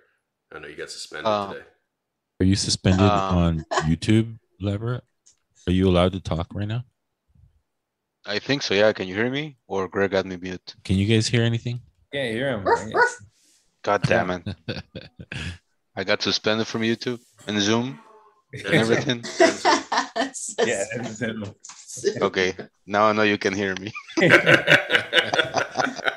I 0.50 0.58
know 0.60 0.68
you 0.68 0.76
got 0.76 0.88
suspended 0.88 1.26
Uh, 1.26 1.52
today. 1.52 1.66
Are 2.40 2.46
you 2.46 2.56
suspended 2.56 3.02
Um, 3.02 3.36
on 3.36 3.64
YouTube, 3.90 4.38
Lever? 4.62 5.02
Are 5.66 5.72
you 5.72 5.86
allowed 5.86 6.12
to 6.12 6.20
talk 6.20 6.46
right 6.54 6.66
now? 6.68 6.84
I 8.24 8.38
think 8.38 8.62
so. 8.62 8.72
Yeah. 8.72 8.90
Can 8.94 9.06
you 9.06 9.14
hear 9.14 9.28
me? 9.30 9.58
Or 9.66 9.86
Greg 9.86 10.12
got 10.12 10.24
me 10.24 10.38
mute. 10.38 10.74
Can 10.84 10.96
you 10.96 11.06
guys 11.06 11.26
hear 11.26 11.42
anything? 11.42 11.80
Can't 12.14 12.32
hear 12.32 12.48
him. 12.48 12.64
Ruff, 12.64 12.82
ruff. 12.94 13.14
God 13.82 14.00
damn 14.04 14.30
it! 14.30 14.42
I 15.96 16.04
got 16.04 16.22
suspended 16.22 16.66
from 16.66 16.80
YouTube 16.80 17.20
and 17.46 17.60
Zoom 17.60 18.00
and 18.54 18.66
everything. 18.82 19.22
Yeah. 20.66 20.84
Okay, 22.20 22.56
now 22.86 23.04
I 23.04 23.12
know 23.12 23.22
you 23.22 23.38
can 23.38 23.54
hear 23.54 23.72
me. 23.80 23.92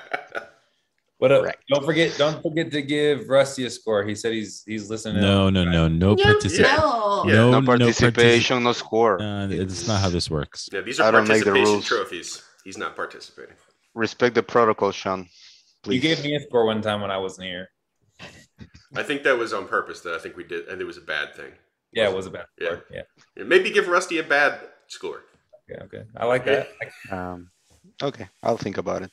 What 1.19 1.31
up? 1.31 1.45
Right. 1.45 1.55
Don't 1.67 1.83
forget. 1.83 2.15
Don't 2.17 2.43
forget 2.43 2.71
to 2.71 2.81
give 2.83 3.27
Rusty 3.27 3.65
a 3.65 3.71
score. 3.71 4.03
He 4.03 4.13
said 4.13 4.33
he's 4.33 4.63
he's 4.67 4.87
listening. 4.87 5.21
No, 5.21 5.49
no, 5.49 5.63
no, 5.63 5.87
no 5.87 6.15
participation. 6.15 6.77
No. 6.77 7.23
Yeah, 7.25 7.33
no, 7.33 7.51
no 7.51 7.59
no 7.59 7.65
participation, 7.65 8.63
no 8.63 8.71
score. 8.73 9.19
Uh, 9.19 9.47
it's 9.49 9.87
not 9.87 9.99
how 9.99 10.09
this 10.09 10.29
works. 10.29 10.69
yeah, 10.71 10.81
these 10.81 10.99
I 10.99 11.07
are 11.07 11.13
don't 11.13 11.27
make 11.27 11.43
the 11.43 11.45
participation 11.45 11.73
rules. 11.73 11.85
trophies. 11.87 12.43
He's 12.63 12.77
not 12.77 12.95
participating. 12.95 13.55
Respect 13.95 14.35
the 14.35 14.43
protocol, 14.43 14.91
Sean. 14.91 15.27
Please. 15.81 15.95
You 15.95 16.01
gave 16.01 16.23
me 16.23 16.35
a 16.35 16.39
score 16.39 16.67
one 16.67 16.83
time 16.83 17.01
when 17.01 17.09
I 17.09 17.17
wasn't 17.17 17.47
here. 17.47 17.69
I 18.95 19.01
think 19.01 19.23
that 19.23 19.37
was 19.37 19.53
on 19.53 19.67
purpose. 19.67 20.01
That 20.01 20.13
I 20.13 20.19
think 20.19 20.37
we 20.37 20.43
did, 20.43 20.67
and 20.67 20.79
it 20.79 20.85
was 20.85 20.97
a 20.97 21.01
bad 21.01 21.33
thing. 21.35 21.51
Yeah, 21.91 22.09
it 22.09 22.15
was 22.15 22.27
a 22.27 22.31
bad 22.31 22.45
Yeah. 22.59 22.67
score. 22.67 22.85
Yeah. 22.91 23.01
Yeah, 23.35 23.43
Maybe 23.43 23.71
give 23.71 23.87
Rusty 23.87 24.19
a 24.19 24.23
bad 24.23 24.59
score. 24.87 25.23
Yeah, 25.69 25.83
Okay. 25.83 26.03
I 26.15 26.25
like 26.25 26.45
that. 26.45 26.69
Um, 27.11 27.49
okay, 28.01 28.27
I'll 28.43 28.57
think 28.57 28.77
about 28.77 29.03
it. 29.03 29.11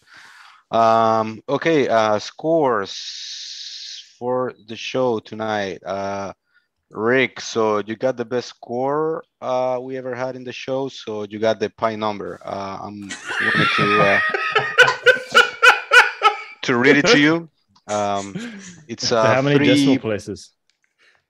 Um, 0.71 1.43
okay, 1.49 1.89
uh, 1.89 2.19
scores 2.19 2.93
for 4.19 4.53
the 4.69 4.77
show 4.77 5.19
tonight. 5.19 5.83
Uh, 5.85 6.33
Rick, 6.91 7.41
so 7.41 7.79
you 7.79 7.97
got 7.97 8.17
the 8.17 8.25
best 8.25 8.49
score 8.49 9.25
uh, 9.41 9.79
we 9.83 9.97
ever 9.97 10.15
had 10.15 10.37
in 10.37 10.45
the 10.45 10.53
show. 10.53 10.89
So 10.89 11.25
you 11.25 11.39
got 11.39 11.59
the 11.59 11.71
pie 11.71 11.97
number. 11.97 12.41
Uh, 12.45 12.79
I'm 12.83 13.01
going 13.01 13.69
to 13.77 14.01
uh, 14.01 14.21
to 16.63 16.77
read 16.77 16.99
it 16.99 17.07
to 17.07 17.19
you. 17.19 17.49
Um, 17.87 18.35
it's 18.89 19.11
uh, 19.11 19.35
how 19.35 19.43
many 19.43 19.57
three, 19.57 19.67
decimal 19.67 19.99
places? 19.99 20.51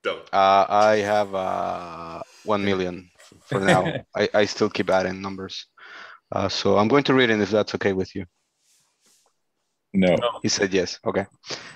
Don't. 0.05 0.23
Uh, 0.33 0.67
I 0.69 0.97
have 0.97 1.35
uh, 1.35 2.21
one 2.45 2.64
million 2.64 3.11
for 3.47 3.59
now. 3.59 4.05
I, 4.14 4.29
I 4.35 4.45
still 4.45 4.69
keep 4.69 4.90
adding 4.90 5.21
numbers. 5.23 5.67
Uh, 6.31 6.49
so 6.49 6.77
I'm 6.77 6.88
going 6.88 7.05
to 7.05 7.14
read 7.14 7.31
it 7.31 7.40
if 7.40 7.51
that's 7.51 7.75
okay 7.75 7.95
with 7.95 8.14
you. 8.14 8.27
No. 9.97 10.17
He 10.43 10.49
said 10.49 10.75
yes. 10.75 10.99
Okay. 11.07 11.25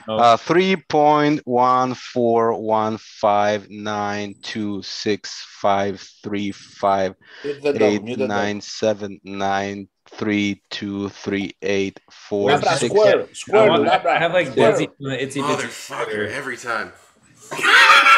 No. 0.09 0.17
Uh, 0.17 0.37
three 0.37 0.75
point 0.77 1.41
one 1.45 1.95
four 1.95 2.61
one 2.61 2.99
five 2.99 3.71
nine 3.71 4.35
two 4.43 4.83
six 4.83 5.47
five 5.61 6.01
three 6.25 6.51
five 6.51 7.15
Mute 7.45 7.63
the 7.63 7.73
dog, 7.73 7.83
eight 7.83 8.03
mute 8.03 8.19
the 8.19 8.27
dog. 8.27 8.29
nine 8.29 8.61
seven 8.61 9.21
nine 9.23 9.89
three 10.11 10.61
two 10.69 11.11
three 11.11 11.55
eight 11.63 12.01
four 12.11 12.51
Labra, 12.51 12.77
six. 12.77 12.93
square, 12.93 13.23
I, 13.23 13.33
square, 13.33 13.71
want, 13.71 13.89
I 13.89 14.19
have 14.19 14.33
like 14.33 14.49
square. 14.49 14.73
Desi 14.73 14.87
from 14.97 15.11
the 15.11 15.17
Itsy 15.17 15.41
Bitsy 15.41 15.57
Motherfucker, 15.57 16.29
every 16.29 16.57
time. 16.57 16.93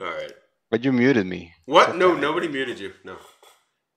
All 0.00 0.06
right. 0.06 0.32
But 0.70 0.84
you 0.84 0.92
muted 0.92 1.26
me. 1.26 1.54
What? 1.66 1.96
No, 1.96 2.14
nobody 2.14 2.48
muted 2.48 2.78
you. 2.78 2.92
No. 3.04 3.16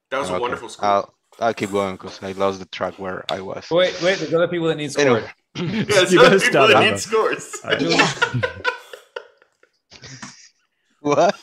That 0.10 0.20
was 0.20 0.30
a 0.30 0.40
wonderful 0.40 0.70
score. 0.70 0.90
I'll 0.90 1.14
I'll 1.40 1.54
keep 1.54 1.72
going 1.72 1.96
because 1.96 2.22
I 2.22 2.32
lost 2.34 2.60
the 2.60 2.66
track 2.66 3.00
where 3.00 3.24
I 3.32 3.42
was. 3.42 3.70
Wait, 3.72 4.00
wait. 4.02 4.20
There's 4.20 4.34
other 4.34 4.48
people 4.48 4.68
that 4.68 4.78
need 4.78 4.92
score. 4.92 5.06
Anyway, 5.06 5.24
yeah, 5.56 5.84
it's 5.88 6.12
You 6.12 6.22
other 6.22 6.40
people 6.40 6.68
that 6.68 6.80
need 6.84 7.00
scores. 7.00 7.56
What? 11.02 11.36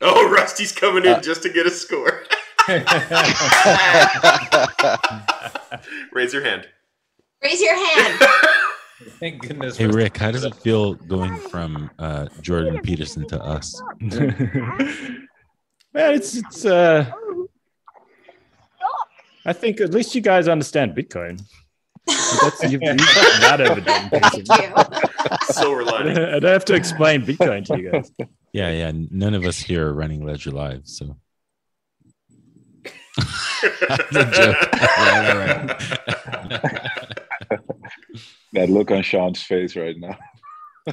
Oh, 0.00 0.30
Rusty's 0.30 0.72
coming 0.72 1.04
in 1.04 1.12
Uh, 1.12 1.20
just 1.20 1.42
to 1.42 1.50
get 1.50 1.66
a 1.66 1.70
score. 1.70 2.22
Raise 6.12 6.32
your 6.32 6.42
hand. 6.42 6.66
Raise 7.42 7.60
your 7.60 7.74
hand. 7.74 8.22
Thank 9.20 9.42
goodness. 9.42 9.76
Hey 9.76 9.86
Rick, 9.86 10.16
how 10.16 10.30
does 10.30 10.44
it 10.44 10.54
feel 10.54 10.94
going 10.94 11.36
from 11.36 11.90
uh, 11.98 12.26
Jordan 12.40 12.80
Peterson 12.80 13.26
to 13.28 13.42
us? 13.42 13.80
Man, 14.00 15.28
it's 16.14 16.36
it's 16.36 16.64
uh 16.64 17.10
I 19.44 19.52
think 19.52 19.80
at 19.80 19.92
least 19.92 20.14
you 20.14 20.20
guys 20.20 20.48
understand 20.48 20.96
Bitcoin. 20.96 21.42
That's 22.06 22.62
you've, 22.64 22.82
you've 22.82 22.98
got 22.98 23.58
that 23.58 23.60
evident. 23.60 24.10
Thank 24.10 24.36
you. 24.36 25.52
Silver 25.52 25.84
lining. 25.84 26.18
I 26.18 26.38
don't 26.38 26.52
have 26.52 26.64
to 26.66 26.74
explain 26.74 27.22
Bitcoin 27.22 27.64
to 27.66 27.78
you 27.80 27.90
guys. 27.90 28.10
Yeah, 28.52 28.70
yeah. 28.70 28.92
None 29.10 29.34
of 29.34 29.44
us 29.44 29.58
here 29.58 29.88
are 29.88 29.94
running 29.94 30.24
Ledger 30.24 30.50
Live, 30.50 30.82
so. 30.84 31.16
That's 33.90 34.16
a 34.16 34.30
joke. 34.32 34.56
All 34.82 35.22
right, 35.22 35.70
all 36.50 36.58
right. 36.60 36.81
That 38.54 38.68
look 38.68 38.90
on 38.90 39.02
Sean's 39.02 39.42
face 39.42 39.76
right 39.76 39.96
now. 39.98 40.18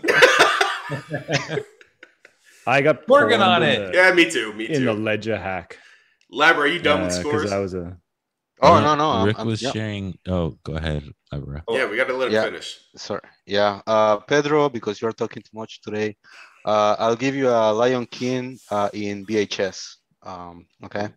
I 2.67 2.82
got 2.82 3.08
Working 3.08 3.41
on 3.41 3.63
it. 3.63 3.91
the- 3.91 3.98
yeah, 3.98 4.12
me 4.13 4.30
too. 4.30 4.54
Me 4.54 4.67
too. 4.67 4.74
in 4.74 4.86
the 4.86 4.93
too. 4.93 5.00
ledger 5.02 5.38
hack. 5.38 5.78
Lab, 6.32 6.58
are 6.58 6.67
you 6.67 6.80
done 6.80 7.02
with 7.04 7.12
Uh, 7.13 7.15
'cause 7.15 7.19
scores? 7.22 7.52
I 7.52 7.60
was 7.60 7.74
a 7.74 7.98
Oh 8.62 8.74
Uh, 8.74 8.82
no 8.82 8.95
no. 8.95 9.10
I'm, 9.10 9.26
Rick 9.26 9.38
I'm- 9.39 9.48
was 9.48 9.62
yeah, 9.62 9.72
sharing. 9.72 10.17
Oh, 10.28 10.58
go 10.63 10.74
ahead, 10.74 11.04
Abra. 11.32 11.63
Yeah, 11.69 11.86
we 11.89 11.95
got 11.95 12.08
to 12.08 12.13
let 12.13 12.28
him 12.28 12.34
Yeah. 12.34 12.43
finish. 12.43 12.78
sorry. 12.98 13.22
Yeah. 13.45 13.82
Uh, 13.88 14.17
Pedro, 14.17 14.67
because 14.69 15.02
you're 15.02 15.13
talking 15.13 15.41
too 15.41 15.56
much 15.58 15.82
today, 15.82 16.17
uh, 16.65 16.95
I'll 17.00 17.15
give 17.15 17.36
you 17.36 17.48
a 17.50 17.72
Lion 17.72 18.06
King 18.06 18.60
uh, 18.69 18.89
in 18.93 19.26
VHS. 19.26 19.95
Um, 20.24 20.67
okay. 20.84 21.08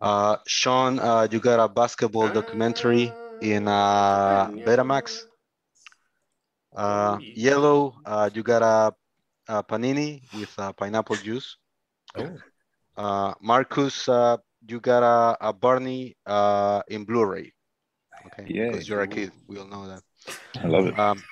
Uh, 0.00 0.36
Sean, 0.46 1.00
uh, 1.00 1.26
you 1.30 1.40
got 1.40 1.58
a 1.58 1.68
basketball 1.68 2.28
documentary 2.28 3.12
in 3.42 3.66
uh, 3.66 4.46
Betamax. 4.66 5.24
Uh, 6.76 7.18
yellow, 7.34 7.94
uh, 8.04 8.28
you 8.34 8.42
got 8.42 8.62
a, 8.62 8.94
a 9.48 9.64
panini 9.64 10.22
with 10.36 10.52
uh, 10.58 10.72
pineapple 10.72 11.16
juice. 11.16 11.56
Oh. 12.14 12.30
Uh, 12.96 13.32
Marcus, 13.40 14.08
uh, 14.08 14.36
you 14.68 14.80
got 14.80 15.02
a, 15.02 15.48
a 15.48 15.52
Barney 15.52 16.16
uh, 16.26 16.82
in 16.88 17.04
Blu-ray. 17.04 17.52
Okay, 18.26 18.44
Yeah, 18.46 18.70
because 18.70 18.88
you're 18.88 19.00
a 19.00 19.08
kid, 19.08 19.32
we 19.48 19.58
all 19.58 19.66
know 19.66 19.88
that. 19.88 20.02
I 20.62 20.66
love 20.66 20.86
it. 20.86 20.98
Um, 20.98 21.22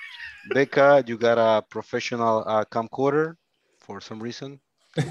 Becca, 0.52 1.04
you 1.06 1.18
got 1.18 1.38
a 1.38 1.62
professional 1.62 2.44
uh, 2.46 2.64
camcorder 2.64 3.36
for 3.80 4.00
some 4.00 4.20
reason. 4.20 4.60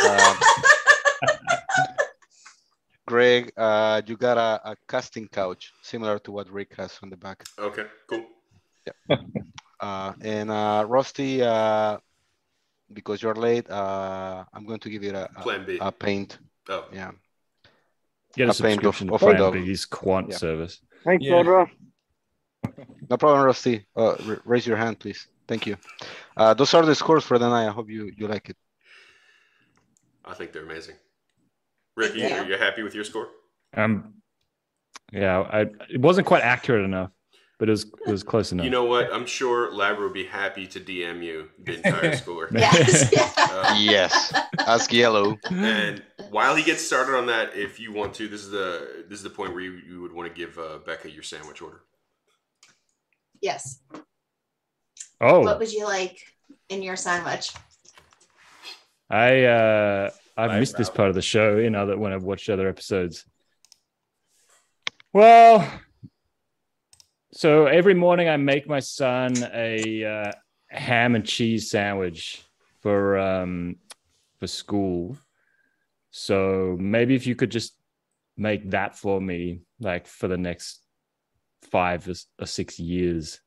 Uh, 0.00 0.34
Greg, 3.06 3.50
uh, 3.56 4.02
you 4.06 4.16
got 4.16 4.36
a, 4.36 4.70
a 4.70 4.76
casting 4.86 5.26
couch 5.28 5.72
similar 5.82 6.18
to 6.20 6.30
what 6.30 6.50
Rick 6.50 6.74
has 6.76 6.98
on 7.02 7.08
the 7.10 7.16
back. 7.16 7.42
Okay, 7.58 7.84
cool. 8.08 8.24
Uh, 9.80 10.12
and 10.22 10.50
uh, 10.50 10.84
Rusty, 10.88 11.40
uh, 11.42 11.98
because 12.92 13.22
you're 13.22 13.34
late, 13.34 13.70
uh, 13.70 14.44
I'm 14.52 14.66
going 14.66 14.80
to 14.80 14.90
give 14.90 15.02
you 15.04 15.14
a, 15.14 15.28
a, 15.36 15.40
Plan 15.42 15.64
B. 15.64 15.78
a 15.80 15.92
paint. 15.92 16.38
Oh, 16.68 16.86
Yeah. 16.92 17.12
get 18.36 18.48
a 18.48 18.50
A 18.50 18.54
paint 18.54 18.84
of- 18.84 18.96
subscription 18.96 19.10
of 19.10 19.20
to 19.20 19.26
Plan. 19.34 19.52
B's 19.52 19.86
quant 19.86 20.30
Yeah. 20.30 20.36
service. 20.36 20.80
Thanks, 21.04 21.24
Yeah. 21.24 21.36
Pedro. 21.36 21.70
No 23.08 23.16
problem, 23.16 23.44
Rusty. 23.44 23.86
Uh, 23.96 24.16
r- 24.26 24.42
raise 24.44 24.66
your 24.66 24.76
hand, 24.76 24.98
please. 24.98 25.28
Thank 25.46 25.66
you. 25.66 25.76
Uh, 26.36 26.54
those 26.54 26.74
are 26.74 26.84
the 26.84 26.94
scores 26.94 27.24
for 27.24 27.38
the 27.38 27.48
night. 27.48 27.68
I 27.68 27.70
hope 27.70 27.88
you, 27.88 28.10
you 28.16 28.26
like 28.26 28.50
it. 28.50 28.56
I 30.24 30.34
think 30.34 30.52
they're 30.52 30.64
amazing. 30.64 30.96
Ricky, 31.96 32.18
Yeah. 32.20 32.42
are 32.42 32.46
you 32.48 32.58
happy 32.58 32.82
with 32.82 32.94
your 32.94 33.04
score? 33.04 33.28
Um, 33.74 34.14
yeah, 35.12 35.40
I 35.40 35.60
it 35.88 36.00
wasn't 36.00 36.26
quite 36.26 36.42
accurate 36.42 36.84
enough, 36.84 37.10
but 37.58 37.68
it 37.68 37.72
was 37.72 37.84
it 38.06 38.10
was 38.10 38.22
close 38.22 38.52
enough. 38.52 38.64
You 38.64 38.70
know 38.70 38.84
what? 38.84 39.12
I'm 39.12 39.26
sure 39.26 39.70
Labra 39.72 40.00
would 40.00 40.12
be 40.12 40.24
happy 40.26 40.66
to 40.68 40.80
DM 40.80 41.22
you 41.22 41.48
the 41.62 41.74
entire 41.76 42.14
score. 42.22 42.48
Yes. 42.52 43.10
Yeah. 43.12 43.30
Uh, 43.38 43.74
Yes. 43.78 44.32
Ask 44.60 44.92
Yellow. 44.92 45.36
and 45.50 46.02
while 46.30 46.54
he 46.54 46.62
gets 46.62 46.84
started 46.84 47.16
on 47.16 47.26
that, 47.26 47.56
if 47.56 47.80
you 47.80 47.92
want 47.92 48.14
to, 48.14 48.28
this 48.28 48.42
is 48.44 48.50
the 48.50 49.04
this 49.08 49.18
is 49.18 49.22
the 49.24 49.30
point 49.30 49.52
where 49.52 49.62
you, 49.62 49.72
you 49.88 50.00
would 50.02 50.12
want 50.12 50.28
to 50.32 50.34
give 50.34 50.58
uh, 50.58 50.78
Becca 50.86 51.10
your 51.10 51.22
sandwich 51.22 51.60
order. 51.62 51.80
Yes. 53.40 53.80
oh, 55.20 55.40
What 55.40 55.58
would 55.58 55.72
you 55.72 55.84
like 55.84 56.18
in 56.68 56.82
your 56.82 56.96
sandwich? 56.96 57.52
I 59.10 59.44
uh 59.44 60.10
I've 60.36 60.50
Eyebrow. 60.50 60.60
missed 60.60 60.76
this 60.76 60.90
part 60.90 61.08
of 61.08 61.14
the 61.14 61.22
show 61.22 61.58
in 61.58 61.74
other 61.74 61.96
when 61.98 62.12
I've 62.12 62.22
watched 62.24 62.48
other 62.50 62.68
episodes. 62.68 63.24
Well, 65.12 65.68
so 67.32 67.66
every 67.66 67.94
morning 67.94 68.28
I 68.28 68.36
make 68.36 68.68
my 68.68 68.80
son 68.80 69.34
a 69.52 70.04
uh, 70.04 70.32
ham 70.68 71.14
and 71.14 71.24
cheese 71.24 71.70
sandwich 71.70 72.42
for 72.80 73.18
um 73.18 73.76
for 74.38 74.46
school. 74.46 75.16
So 76.10 76.76
maybe 76.80 77.14
if 77.14 77.26
you 77.26 77.34
could 77.34 77.50
just 77.50 77.74
make 78.36 78.70
that 78.70 78.96
for 78.96 79.20
me, 79.20 79.60
like 79.80 80.06
for 80.06 80.28
the 80.28 80.38
next 80.38 80.80
five 81.70 82.08
or, 82.38 82.46
six 82.46 82.78
years. 82.78 83.40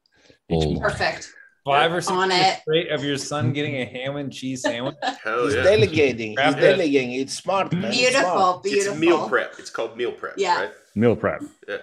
Oh. 0.51 0.79
Perfect. 0.79 1.33
Five 1.65 1.93
or 1.93 2.01
six 2.01 2.11
On 2.11 2.31
years 2.31 2.41
it. 2.45 2.61
straight 2.61 2.91
of 2.91 3.03
your 3.03 3.17
son 3.17 3.53
getting 3.53 3.75
a 3.75 3.85
ham 3.85 4.15
and 4.17 4.31
cheese 4.31 4.63
sandwich. 4.63 4.95
Hell 5.23 5.45
He's 5.45 5.55
yeah! 5.55 5.63
delegating. 5.63 6.31
He's 6.31 6.55
it. 6.55 6.59
delegating. 6.59 7.13
It's 7.13 7.33
smart, 7.33 7.71
man. 7.71 7.85
It's 7.85 7.97
Beautiful. 7.97 8.31
smart. 8.31 8.63
Beautiful. 8.63 8.91
It's 8.93 8.99
meal 8.99 9.29
prep. 9.29 9.55
It's 9.59 9.69
called 9.69 9.95
meal 9.95 10.11
prep. 10.11 10.33
Yeah. 10.37 10.61
Right? 10.61 10.71
Meal 10.95 11.15
prep. 11.15 11.43
Yeah. 11.67 11.77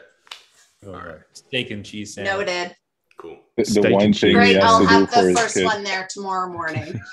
All 0.86 0.92
right. 0.92 1.20
Steak 1.32 1.70
and 1.70 1.84
cheese 1.84 2.14
sandwich. 2.14 2.46
Noted. 2.46 2.76
Cool. 3.18 3.38
The, 3.56 3.64
the 3.64 3.70
Steak 3.70 3.92
one 3.92 4.04
and 4.04 4.16
thing 4.18 4.28
he 4.30 4.34
Great. 4.34 4.56
I'll 4.58 4.86
have 4.86 5.10
the 5.10 5.34
first 5.34 5.54
kid. 5.54 5.64
one 5.64 5.82
there 5.84 6.06
tomorrow 6.10 6.52
morning. 6.52 7.00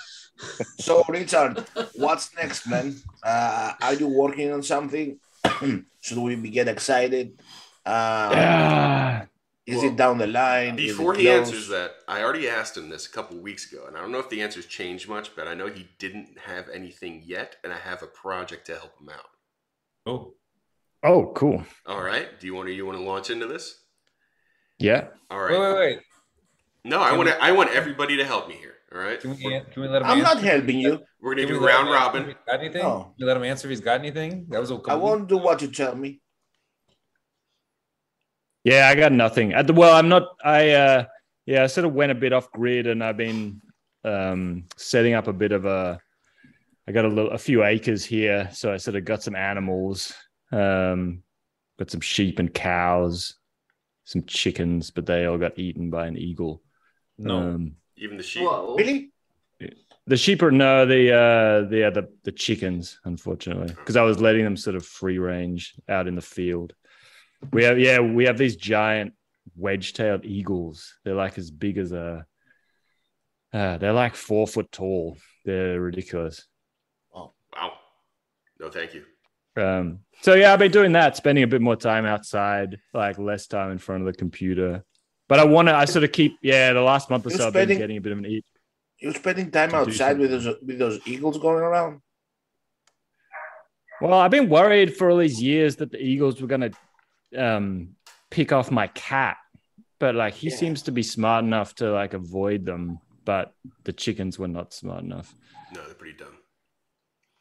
So, 0.80 1.02
Richard, 1.08 1.66
what's 1.96 2.36
next, 2.36 2.68
man? 2.68 2.98
Uh, 3.24 3.72
are 3.82 3.94
you 3.94 4.08
working 4.08 4.52
on 4.52 4.62
something? 4.64 5.18
Should 6.02 6.18
we 6.18 6.36
be 6.36 6.50
get 6.50 6.68
excited? 6.68 7.40
Uh, 7.86 8.32
Yeah. 8.34 9.26
Is 9.66 9.78
Well, 9.78 9.86
it 9.86 9.96
down 9.96 10.18
the 10.18 10.28
line? 10.28 10.76
Before 10.76 11.14
he 11.14 11.24
close? 11.24 11.48
answers 11.48 11.70
that, 11.70 11.92
I 12.10 12.22
already 12.22 12.50
asked 12.50 12.76
him 12.76 12.90
this 12.90 13.08
a 13.08 13.10
couple 13.10 13.38
weeks 13.40 13.72
ago, 13.72 13.86
and 13.88 13.96
I 13.96 14.02
don't 14.02 14.12
know 14.12 14.20
if 14.20 14.30
the 14.30 14.42
answer's 14.42 14.66
changed 14.66 15.08
much, 15.08 15.34
but 15.38 15.48
I 15.48 15.54
know 15.54 15.68
he 15.68 15.88
didn't 16.00 16.38
have 16.38 16.68
anything 16.68 17.24
yet, 17.26 17.56
and 17.64 17.72
I 17.72 17.78
have 17.78 18.04
a 18.04 18.08
project 18.08 18.68
to 18.68 18.74
help 18.76 19.00
him 19.00 19.08
out. 19.10 19.30
Oh, 20.06 20.34
Oh, 21.06 21.32
cool. 21.36 21.64
All 21.86 22.02
right. 22.02 22.40
Do 22.40 22.48
you 22.48 22.56
want 22.56 22.68
to 22.68 22.74
you 22.74 22.86
want 22.86 22.98
to 22.98 23.04
launch 23.04 23.30
into 23.30 23.46
this? 23.46 23.84
Yeah. 24.80 25.08
All 25.30 25.40
right. 25.40 25.52
wait, 25.52 25.60
wait, 25.60 25.76
wait. 25.78 26.00
No, 26.84 27.00
I 27.00 27.16
want 27.16 27.30
to. 27.30 27.42
I 27.42 27.52
want 27.52 27.70
everybody 27.70 28.18
to 28.18 28.26
help 28.26 28.48
me 28.48 28.56
here. 28.56 28.74
All 28.94 29.00
right. 29.00 29.20
Can 29.20 29.32
we, 29.32 29.38
can 29.38 29.82
we 29.84 29.88
let 29.88 30.02
him 30.02 30.08
I'm 30.08 30.20
not 30.24 30.42
helping 30.42 30.80
you. 30.80 31.00
we're 31.22 31.36
gonna 31.36 31.48
Can 31.48 31.56
do 31.56 31.62
let 31.62 31.76
round 31.76 31.88
him 31.90 31.94
answer 31.94 32.08
if 32.08 32.14
robin. 32.14 32.26
he's 32.26 32.36
Got 32.48 32.60
anything? 32.60 32.82
No. 32.82 33.04
Can 33.04 33.14
we 33.20 33.26
let 33.26 33.38
him 33.38 33.44
answer 33.44 33.68
if 33.68 33.70
he's 33.70 33.82
got 33.82 34.00
anything? 34.00 34.46
That 34.50 34.62
was 34.62 34.72
a 34.72 34.76
I 34.76 34.80
couple 34.80 35.00
won't 35.02 35.30
do 35.30 35.38
what 35.38 35.62
you 35.62 35.68
tell 35.70 35.96
me. 35.96 36.22
Yeah, 38.64 38.88
I 38.90 38.96
got 38.96 39.12
nothing. 39.12 39.54
At 39.54 39.68
the 39.68 39.74
well, 39.74 39.96
I'm 39.96 40.10
not. 40.10 40.24
I 40.44 40.72
uh, 40.72 41.06
yeah, 41.46 41.64
I 41.64 41.68
sort 41.68 41.86
of 41.86 41.94
went 41.94 42.12
a 42.12 42.16
bit 42.16 42.34
off 42.34 42.52
grid, 42.52 42.88
and 42.88 43.04
I've 43.04 43.18
been 43.18 43.62
um, 44.04 44.66
setting 44.76 45.14
up 45.14 45.28
a 45.28 45.34
bit 45.34 45.52
of 45.52 45.66
a. 45.66 46.00
I 46.88 46.92
got 46.92 47.06
a 47.06 47.10
little, 47.10 47.32
a 47.32 47.38
few 47.38 47.64
acres 47.64 48.04
here, 48.06 48.50
so 48.54 48.74
I 48.74 48.78
sort 48.78 48.96
of 48.96 49.06
got 49.06 49.22
some 49.22 49.36
animals. 49.36 50.14
Um, 50.56 51.24
got 51.78 51.92
some 51.92 52.02
sheep 52.02 52.40
and 52.40 52.54
cows, 52.54 53.36
some 54.06 54.24
chickens, 54.26 54.92
but 54.92 55.06
they 55.06 55.26
all 55.26 55.38
got 55.38 55.60
eaten 55.60 55.90
by 55.90 56.08
an 56.08 56.18
eagle. 56.18 56.62
No. 57.18 57.38
Um, 57.38 57.76
Even 57.98 58.18
the 58.18 58.24
sheep. 58.24 58.44
Whoa. 58.44 58.76
Really? 58.78 59.12
the 60.08 60.18
sheep 60.18 60.42
are 60.44 60.52
no, 60.52 60.86
the 60.86 61.12
uh, 61.12 61.62
the 61.70 61.90
the 61.94 62.10
the 62.24 62.32
chickens, 62.32 63.00
unfortunately, 63.06 63.68
because 63.68 63.96
I 63.96 64.04
was 64.04 64.22
letting 64.22 64.44
them 64.44 64.58
sort 64.58 64.76
of 64.76 64.86
free 64.86 65.18
range 65.18 65.74
out 65.90 66.08
in 66.08 66.16
the 66.16 66.22
field. 66.22 66.74
We 67.52 67.64
have 67.64 67.80
yeah, 67.80 68.00
we 68.00 68.26
have 68.26 68.38
these 68.38 68.56
giant 68.56 69.14
wedge-tailed 69.56 70.26
eagles. 70.26 70.96
They're 71.04 71.16
like 71.16 71.38
as 71.38 71.52
big 71.52 71.78
as 71.78 71.92
a. 71.92 72.26
Uh, 73.52 73.78
they're 73.78 73.94
like 73.94 74.16
four 74.16 74.48
foot 74.48 74.72
tall. 74.72 75.18
They're 75.44 75.80
ridiculous. 75.80 76.46
Oh 77.14 77.34
wow. 77.56 77.74
No, 78.60 78.70
thank 78.70 78.94
you. 78.94 79.04
Um, 79.58 80.00
so 80.22 80.34
yeah, 80.34 80.54
I've 80.54 80.60
been 80.60 80.72
doing 80.72 80.94
that, 80.94 81.16
spending 81.16 81.44
a 81.44 81.48
bit 81.48 81.62
more 81.62 81.76
time 81.76 82.06
outside, 82.06 82.80
like 82.94 83.18
less 83.18 83.48
time 83.48 83.72
in 83.72 83.78
front 83.78 84.02
of 84.02 84.08
the 84.08 84.14
computer. 84.18 84.84
But 85.28 85.40
I 85.40 85.46
want 85.46 85.68
to, 85.70 85.76
I 85.76 85.86
sort 85.86 86.04
of 86.04 86.12
keep, 86.12 86.38
yeah, 86.42 86.74
the 86.74 86.82
last 86.82 87.10
month 87.10 87.26
or 87.26 87.30
You're 87.30 87.40
so, 87.40 87.48
I've 87.48 87.54
been 87.54 87.68
getting 87.70 87.98
a 87.98 88.02
bit 88.02 88.12
of 88.12 88.20
an 88.20 88.26
eat. 88.26 88.46
You're 89.00 89.14
spending 89.14 89.52
time 89.52 89.74
outside 89.74 90.18
with 90.18 90.32
those 90.32 90.46
with 90.66 90.80
those 90.80 91.00
eagles 91.06 91.38
going 91.38 91.62
around. 91.62 92.02
Well, 94.02 94.14
I've 94.14 94.32
been 94.32 94.50
worried 94.50 94.96
for 94.96 95.10
all 95.10 95.18
these 95.18 95.42
years 95.42 95.78
that 95.78 95.92
the 95.92 96.00
Eagles 96.00 96.42
were 96.42 96.48
going 96.48 96.72
to 97.34 97.44
um, 97.44 97.96
pick 98.30 98.52
off 98.52 98.70
my 98.72 98.88
cat, 98.88 99.38
but 100.00 100.16
like 100.16 100.34
he 100.34 100.50
Yeah. 100.50 100.56
seems 100.56 100.82
to 100.84 100.92
be 100.92 101.04
smart 101.04 101.46
enough 101.46 101.76
to 101.76 101.92
like 101.92 102.14
avoid 102.14 102.66
them, 102.66 103.00
but 103.24 103.54
the 103.84 103.94
chickens 103.94 104.38
were 104.38 104.48
not 104.48 104.74
smart 104.74 105.04
enough. 105.04 105.34
No, 105.74 105.84
they're 105.86 105.94
pretty 105.96 106.18
dumb. 106.18 106.38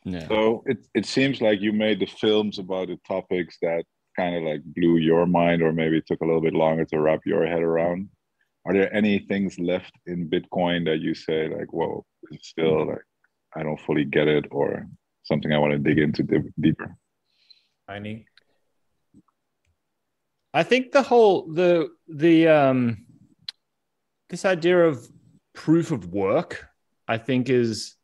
Yeah. 0.05 0.29
So 0.29 0.63
it, 0.67 0.87
it 0.95 1.07
seems 1.07 1.41
like 1.41 1.61
you 1.61 1.73
made 1.73 2.01
the 2.01 2.07
films 2.07 2.59
about 2.59 2.89
the 2.89 2.99
topics 3.09 3.57
that 3.63 3.85
kind 4.17 4.37
of 4.37 4.43
like 4.43 4.63
blew 4.65 4.99
your 4.99 5.27
mind 5.27 5.63
or 5.63 5.73
maybe 5.73 6.01
took 6.01 6.21
a 6.21 6.27
little 6.27 6.43
bit 6.43 6.53
longer 6.53 6.85
to 6.85 7.01
wrap 7.01 7.21
your 7.25 7.47
head 7.47 7.63
around. 7.63 8.09
Are 8.67 8.73
there 8.73 8.95
any 8.95 9.19
things 9.19 9.59
left 9.59 9.93
in 10.07 10.31
Bitcoin 10.31 10.85
that 10.87 11.01
you 11.01 11.15
say 11.15 11.49
like, 11.49 11.73
whoa, 11.73 12.05
this 12.23 12.41
is 12.41 12.47
still 12.47 12.87
like 12.87 13.03
I 13.57 13.63
don't 13.63 13.81
fully 13.81 14.05
get 14.05 14.29
it 14.29 14.47
or 14.51 14.87
something 15.23 15.53
I 15.53 15.59
want 15.59 15.73
to 15.73 15.79
dig 15.79 15.99
into 15.99 16.23
dip- 16.23 16.55
deeper? 16.61 16.97
Tiny. 17.89 18.27
I 20.53 20.63
think 20.63 20.93
the 20.93 21.03
whole 21.03 21.53
the 21.53 21.89
the 22.09 22.49
um 22.49 23.07
this 24.31 24.45
idea 24.45 24.87
of 24.87 25.09
proof 25.53 25.91
of 25.91 26.13
work, 26.13 26.67
I 27.09 27.19
think, 27.19 27.49
is 27.49 27.97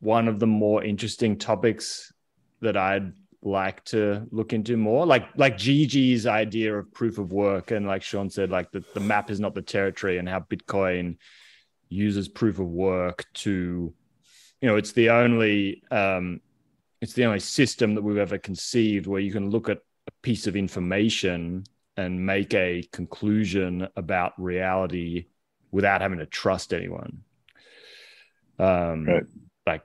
one 0.00 0.28
of 0.28 0.38
the 0.38 0.46
more 0.46 0.82
interesting 0.84 1.38
topics 1.38 2.12
that 2.60 2.76
I'd 2.76 3.12
like 3.42 3.84
to 3.84 4.26
look 4.30 4.52
into 4.52 4.76
more. 4.76 5.06
Like 5.06 5.28
like 5.36 5.56
Gigi's 5.56 6.26
idea 6.26 6.76
of 6.76 6.92
proof 6.92 7.18
of 7.18 7.32
work, 7.32 7.70
and 7.70 7.86
like 7.86 8.02
Sean 8.02 8.28
said, 8.28 8.50
like 8.50 8.70
the, 8.72 8.84
the 8.94 9.00
map 9.00 9.30
is 9.30 9.40
not 9.40 9.54
the 9.54 9.62
territory, 9.62 10.18
and 10.18 10.28
how 10.28 10.40
Bitcoin 10.40 11.16
uses 11.88 12.28
proof 12.28 12.58
of 12.58 12.66
work 12.66 13.24
to, 13.32 13.94
you 14.60 14.68
know, 14.68 14.76
it's 14.76 14.92
the 14.92 15.10
only 15.10 15.82
um 15.90 16.40
it's 17.00 17.12
the 17.12 17.24
only 17.24 17.40
system 17.40 17.94
that 17.94 18.02
we've 18.02 18.16
ever 18.16 18.38
conceived 18.38 19.06
where 19.06 19.20
you 19.20 19.32
can 19.32 19.50
look 19.50 19.68
at 19.68 19.78
a 20.08 20.12
piece 20.22 20.46
of 20.46 20.56
information 20.56 21.64
and 21.96 22.24
make 22.24 22.52
a 22.54 22.82
conclusion 22.92 23.86
about 23.96 24.32
reality 24.38 25.26
without 25.70 26.00
having 26.00 26.18
to 26.18 26.26
trust 26.26 26.72
anyone. 26.72 27.22
Um, 28.58 29.04
Right. 29.04 29.22
Like, 29.66 29.82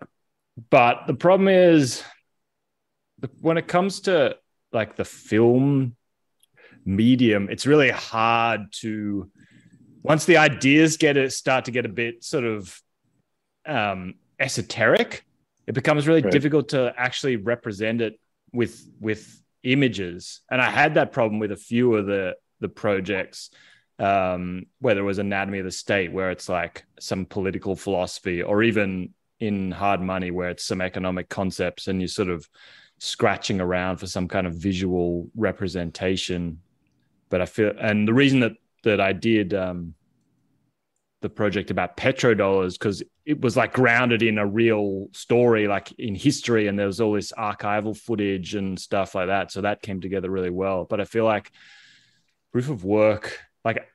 but 0.70 1.08
the 1.08 1.14
problem 1.14 1.48
is 1.48 2.04
when 3.40 3.58
it 3.58 3.68
comes 3.68 4.02
to 4.02 4.38
like 4.72 4.96
the 4.96 5.06
film 5.06 5.96
medium, 6.86 7.50
it's 7.50 7.66
really 7.66 7.90
hard 7.90 8.72
to 8.82 9.32
once 10.04 10.26
the 10.26 10.38
ideas 10.38 10.98
get 10.98 11.18
it 11.18 11.32
start 11.32 11.66
to 11.66 11.72
get 11.72 11.86
a 11.86 11.90
bit 11.90 12.24
sort 12.24 12.44
of 12.44 12.82
um, 13.68 14.16
esoteric, 14.40 15.24
it 15.68 15.74
becomes 15.74 16.08
really 16.08 16.22
Right. 16.22 16.32
difficult 16.32 16.70
to 16.70 16.94
actually 16.98 17.36
represent 17.36 18.02
it 18.02 18.20
with 18.52 18.84
with 19.00 19.42
images. 19.64 20.42
And 20.50 20.62
I 20.62 20.70
had 20.72 20.96
that 20.96 21.12
problem 21.12 21.40
with 21.40 21.52
a 21.52 21.58
few 21.58 21.96
of 21.96 22.06
the 22.06 22.36
the 22.60 22.70
projects, 22.70 23.50
um, 24.00 24.66
whether 24.80 25.02
it 25.02 25.04
was 25.04 25.20
Anatomy 25.20 25.60
of 25.60 25.66
the 25.66 25.72
State, 25.72 26.12
where 26.12 26.32
it's 26.32 26.50
like 26.50 26.84
some 27.00 27.26
political 27.26 27.76
philosophy, 27.76 28.42
or 28.42 28.64
even 28.64 29.14
in 29.42 29.72
Hard 29.72 30.02
Money, 30.02 30.32
where 30.32 30.50
it's 30.50 30.64
some 30.64 30.80
economic 30.80 31.28
concepts, 31.28 31.88
and 31.88 32.00
you're 32.00 32.08
sort 32.08 32.30
of 32.30 32.48
scratching 33.00 33.60
around 33.60 33.98
for 33.98 34.08
some 34.08 34.28
kind 34.28 34.46
of 34.48 34.54
visual 34.54 35.30
representation. 35.36 36.62
But 37.30 37.42
I 37.42 37.46
feel, 37.46 37.74
and 37.80 38.08
the 38.08 38.14
reason 38.14 38.40
that 38.42 38.54
that 38.84 39.02
I 39.02 39.14
did 39.14 39.54
um, 39.54 39.96
the 41.22 41.30
project 41.30 41.70
about 41.72 41.98
petrodollars 41.98 42.74
because 42.74 43.04
it 43.26 43.42
was 43.42 43.56
like 43.56 43.74
grounded 43.74 44.24
in 44.24 44.38
a 44.38 44.46
real 44.46 45.08
story, 45.12 45.68
like 45.68 45.92
in 45.94 46.16
history, 46.16 46.68
and 46.68 46.78
there 46.78 46.88
was 46.88 47.02
all 47.02 47.14
this 47.14 47.32
archival 47.34 47.98
footage 47.98 48.56
and 48.56 48.80
stuff 48.80 49.16
like 49.16 49.28
that. 49.28 49.52
So 49.52 49.62
that 49.62 49.82
came 49.82 50.02
together 50.02 50.30
really 50.30 50.50
well. 50.50 50.86
But 50.86 51.02
I 51.02 51.06
feel 51.06 51.26
like 51.26 51.52
proof 52.52 52.70
of 52.70 52.84
work, 52.84 53.40
like 53.64 53.88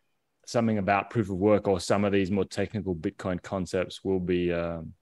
something 0.46 0.78
about 0.78 1.10
proof 1.10 1.30
of 1.30 1.36
work 1.36 1.66
or 1.68 1.80
some 1.80 2.04
of 2.04 2.12
these 2.12 2.30
more 2.30 2.44
technical 2.44 2.94
Bitcoin 2.94 3.42
concepts, 3.42 4.04
will 4.04 4.20
be 4.20 4.52
um, 4.52 4.92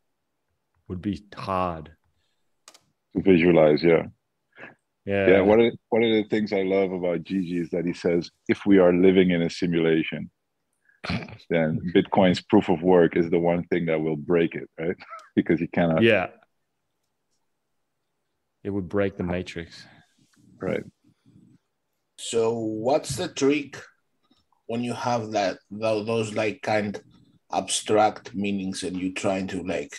would 0.88 1.02
be 1.02 1.24
hard. 1.34 1.92
To 3.16 3.22
visualize, 3.22 3.82
yeah. 3.82 4.04
Yeah. 5.04 5.28
Yeah, 5.28 5.40
one 5.40 5.60
of 5.60 5.72
the, 5.72 5.78
one 5.90 6.02
of 6.02 6.10
the 6.10 6.24
things 6.30 6.52
I 6.52 6.62
love 6.62 6.92
about 6.92 7.24
Gigi 7.24 7.58
is 7.58 7.70
that 7.70 7.84
he 7.84 7.92
says 7.92 8.30
if 8.48 8.64
we 8.64 8.78
are 8.78 8.92
living 8.92 9.30
in 9.30 9.42
a 9.42 9.50
simulation, 9.50 10.30
then 11.50 11.80
Bitcoin's 11.94 12.40
proof 12.40 12.68
of 12.70 12.82
work 12.82 13.16
is 13.16 13.28
the 13.30 13.38
one 13.38 13.64
thing 13.64 13.86
that 13.86 14.00
will 14.00 14.16
break 14.16 14.54
it, 14.54 14.68
right? 14.78 14.96
because 15.36 15.60
you 15.60 15.68
cannot. 15.68 16.02
yeah. 16.02 16.28
It 18.62 18.70
would 18.70 18.88
break 18.88 19.18
the 19.18 19.24
matrix. 19.24 19.84
Right. 20.58 20.84
So 22.16 22.54
what's 22.54 23.16
the 23.16 23.28
trick 23.28 23.76
when 24.66 24.82
you 24.82 24.94
have 24.94 25.32
that 25.32 25.58
those 25.70 26.34
like 26.34 26.62
kind 26.62 26.98
abstract 27.52 28.34
meanings 28.34 28.82
and 28.82 28.96
you're 28.96 29.12
trying 29.12 29.46
to 29.48 29.62
like 29.62 29.94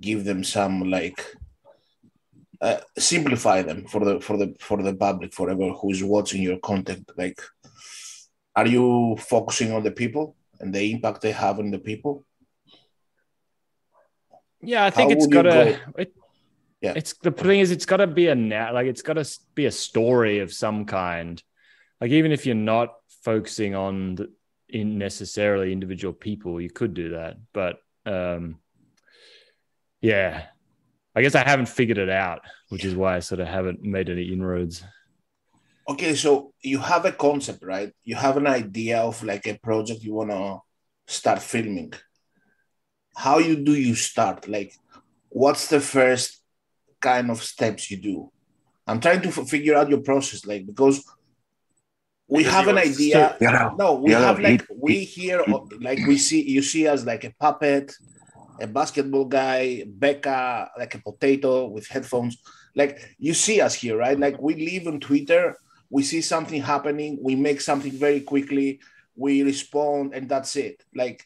give 0.00 0.24
them 0.24 0.44
some 0.44 0.90
like 0.90 1.24
uh, 2.60 2.78
simplify 2.98 3.62
them 3.62 3.84
for 3.86 4.04
the 4.04 4.20
for 4.20 4.36
the 4.36 4.54
for 4.60 4.82
the 4.82 4.94
public 4.94 5.32
forever 5.32 5.70
who's 5.72 6.02
watching 6.02 6.42
your 6.42 6.58
content 6.58 7.10
like 7.16 7.40
are 8.54 8.66
you 8.66 9.16
focusing 9.18 9.72
on 9.72 9.82
the 9.82 9.90
people 9.90 10.34
and 10.60 10.74
the 10.74 10.90
impact 10.92 11.20
they 11.20 11.32
have 11.32 11.58
on 11.58 11.70
the 11.70 11.78
people 11.78 12.24
Yeah, 14.62 14.84
I 14.86 14.90
think 14.90 15.10
How 15.10 15.16
it's 15.16 15.26
would 15.26 15.34
you 15.34 15.42
got 15.42 15.48
to. 15.54 15.72
go- 15.72 16.02
It, 16.02 16.12
Yeah. 16.80 16.94
It's 16.96 17.12
the 17.22 17.30
thing 17.30 17.60
is, 17.60 17.70
it's 17.70 17.86
got 17.86 17.98
to 17.98 18.06
be 18.06 18.28
a 18.28 18.34
net 18.34 18.74
like 18.74 18.86
it's 18.86 19.02
got 19.02 19.14
to 19.14 19.26
be 19.54 19.66
a 19.66 19.70
story 19.70 20.40
of 20.40 20.52
some 20.52 20.84
kind. 20.84 21.42
Like 22.00 22.10
even 22.10 22.32
if 22.32 22.44
you're 22.46 22.54
not 22.74 22.88
focusing 23.22 23.74
on 23.74 24.16
the, 24.16 24.26
in 24.68 24.98
necessarily 24.98 25.72
individual 25.72 26.12
people, 26.14 26.60
you 26.60 26.70
could 26.70 26.94
do 26.94 27.10
that. 27.10 27.36
But 27.52 27.78
um, 28.04 28.58
yeah, 30.00 30.46
I 31.14 31.22
guess 31.22 31.34
I 31.34 31.44
haven't 31.48 31.66
figured 31.68 31.98
it 31.98 32.10
out, 32.10 32.40
which 32.68 32.84
is 32.84 32.94
why 32.94 33.16
I 33.16 33.20
sort 33.20 33.40
of 33.40 33.48
haven't 33.48 33.82
made 33.82 34.08
any 34.10 34.32
inroads. 34.32 34.84
okay 35.88 36.14
so 36.16 36.52
you 36.62 36.78
have 36.80 37.04
a 37.06 37.12
concept 37.12 37.62
right? 37.62 37.92
You 38.04 38.16
have 38.16 38.36
an 38.36 38.46
idea 38.46 38.98
of 38.98 39.22
like 39.22 39.46
a 39.46 39.56
project 39.68 40.02
you 40.02 40.14
want 40.14 40.30
to 40.30 40.58
start 41.06 41.40
filming. 41.40 41.92
How 43.16 43.38
you 43.38 43.56
do 43.56 43.74
you 43.74 43.94
start? 43.94 44.48
Like 44.48 44.72
what's 45.28 45.68
the 45.68 45.80
first 45.80 46.42
kind 47.00 47.30
of 47.30 47.42
steps 47.42 47.90
you 47.90 47.98
do? 48.10 48.30
I'm 48.86 49.00
trying 49.00 49.22
to 49.22 49.28
f- 49.28 49.48
figure 49.48 49.74
out 49.76 49.88
your 49.88 50.00
process 50.00 50.44
like 50.44 50.66
because 50.66 51.04
we 52.28 52.38
Because 52.42 52.52
have 52.54 52.64
you 52.64 52.70
an 52.70 52.76
want- 52.76 52.88
idea. 52.88 53.36
Yeah, 53.40 53.70
no 53.78 53.94
we 53.94 54.10
Yeah, 54.10 54.20
have 54.26 54.38
he- 54.38 54.44
like 54.48 54.66
we 54.86 55.04
hear 55.04 55.44
like 55.80 56.00
we 56.06 56.18
see 56.18 56.42
you 56.54 56.62
see 56.62 56.86
us 56.88 57.04
like 57.06 57.22
a 57.24 57.32
puppet 57.40 57.92
a 58.60 58.66
basketball 58.66 59.24
guy 59.24 59.84
becca 59.86 60.70
like 60.78 60.94
a 60.94 61.02
potato 61.02 61.66
with 61.66 61.86
headphones. 61.86 62.38
Like 62.74 63.16
you 63.18 63.34
see 63.34 63.60
us 63.60 63.74
here 63.74 63.96
right? 63.96 64.18
Like 64.18 64.40
we 64.40 64.54
live 64.54 64.86
on 64.86 65.00
twitter. 65.00 65.56
We 65.90 66.02
see 66.02 66.20
something 66.20 66.60
happening. 66.62 67.18
We 67.22 67.36
make 67.36 67.60
something 67.60 67.92
very 67.92 68.20
quickly. 68.20 68.80
We 69.14 69.42
respond 69.42 70.14
and 70.14 70.28
that's 70.28 70.56
it. 70.56 70.82
Like 70.94 71.24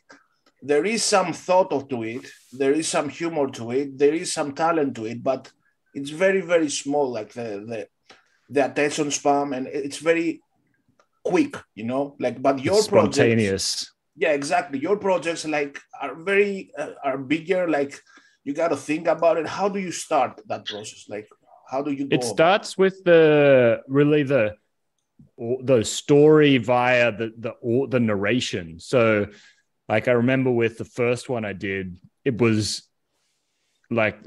there 0.63 0.85
is 0.85 1.03
some 1.03 1.33
thought 1.33 1.73
of 1.73 1.89
to 1.89 2.03
it. 2.03 2.31
There 2.53 2.73
is 2.73 2.89
some 2.89 3.09
humor 3.09 3.49
to 3.51 3.71
it. 3.71 3.99
There 3.99 4.15
is 4.15 4.33
some 4.33 4.53
talent 4.55 4.95
to 4.97 5.07
it 5.07 5.23
but 5.23 5.51
it's 5.95 6.11
very 6.11 6.41
very 6.41 6.69
small 6.69 7.11
like 7.11 7.33
the 7.33 7.65
the, 7.67 7.89
the 8.49 8.65
attention 8.67 9.11
span 9.11 9.53
and 9.55 9.67
it's 9.67 9.99
very 9.99 10.43
quick 11.25 11.57
you 11.75 11.85
know? 11.85 12.17
Like 12.19 12.41
but 12.41 12.61
your 12.61 12.79
It's 12.79 12.89
projects 12.89 13.17
spontaneous. 13.17 13.93
Yeah 14.21 14.33
exactly. 14.33 14.79
Your 14.79 14.97
projects 14.97 15.45
like 15.47 15.81
are 16.01 16.15
very 16.15 16.71
uh, 16.79 16.93
are 17.03 17.19
bigger 17.19 17.69
like 17.69 17.99
you 18.45 18.53
got 18.55 18.69
to 18.69 18.77
think 18.77 19.09
about 19.09 19.39
it. 19.39 19.47
How 19.47 19.69
do 19.69 19.81
you 19.81 19.91
start 19.91 20.41
that 20.47 20.67
process? 20.67 21.07
Like 21.09 21.29
how 21.69 21.83
do 21.83 21.91
you 21.91 22.07
It? 22.11 22.23
starts 22.23 22.77
with 22.77 23.03
the 23.05 23.81
really 23.89 24.23
the 24.23 24.55
the 25.65 25.83
story 25.85 26.59
via 26.59 27.13
the 27.13 27.33
the 27.39 27.53
the 27.89 28.01
narration. 28.01 28.79
So, 28.79 29.27
like 29.89 30.07
I 30.07 30.13
remember 30.13 30.51
with 30.51 30.77
the 30.77 30.85
first 30.85 31.29
one 31.29 31.45
I 31.45 31.55
did, 31.55 31.99
it 32.25 32.37
was 32.41 32.87
like 33.91 34.19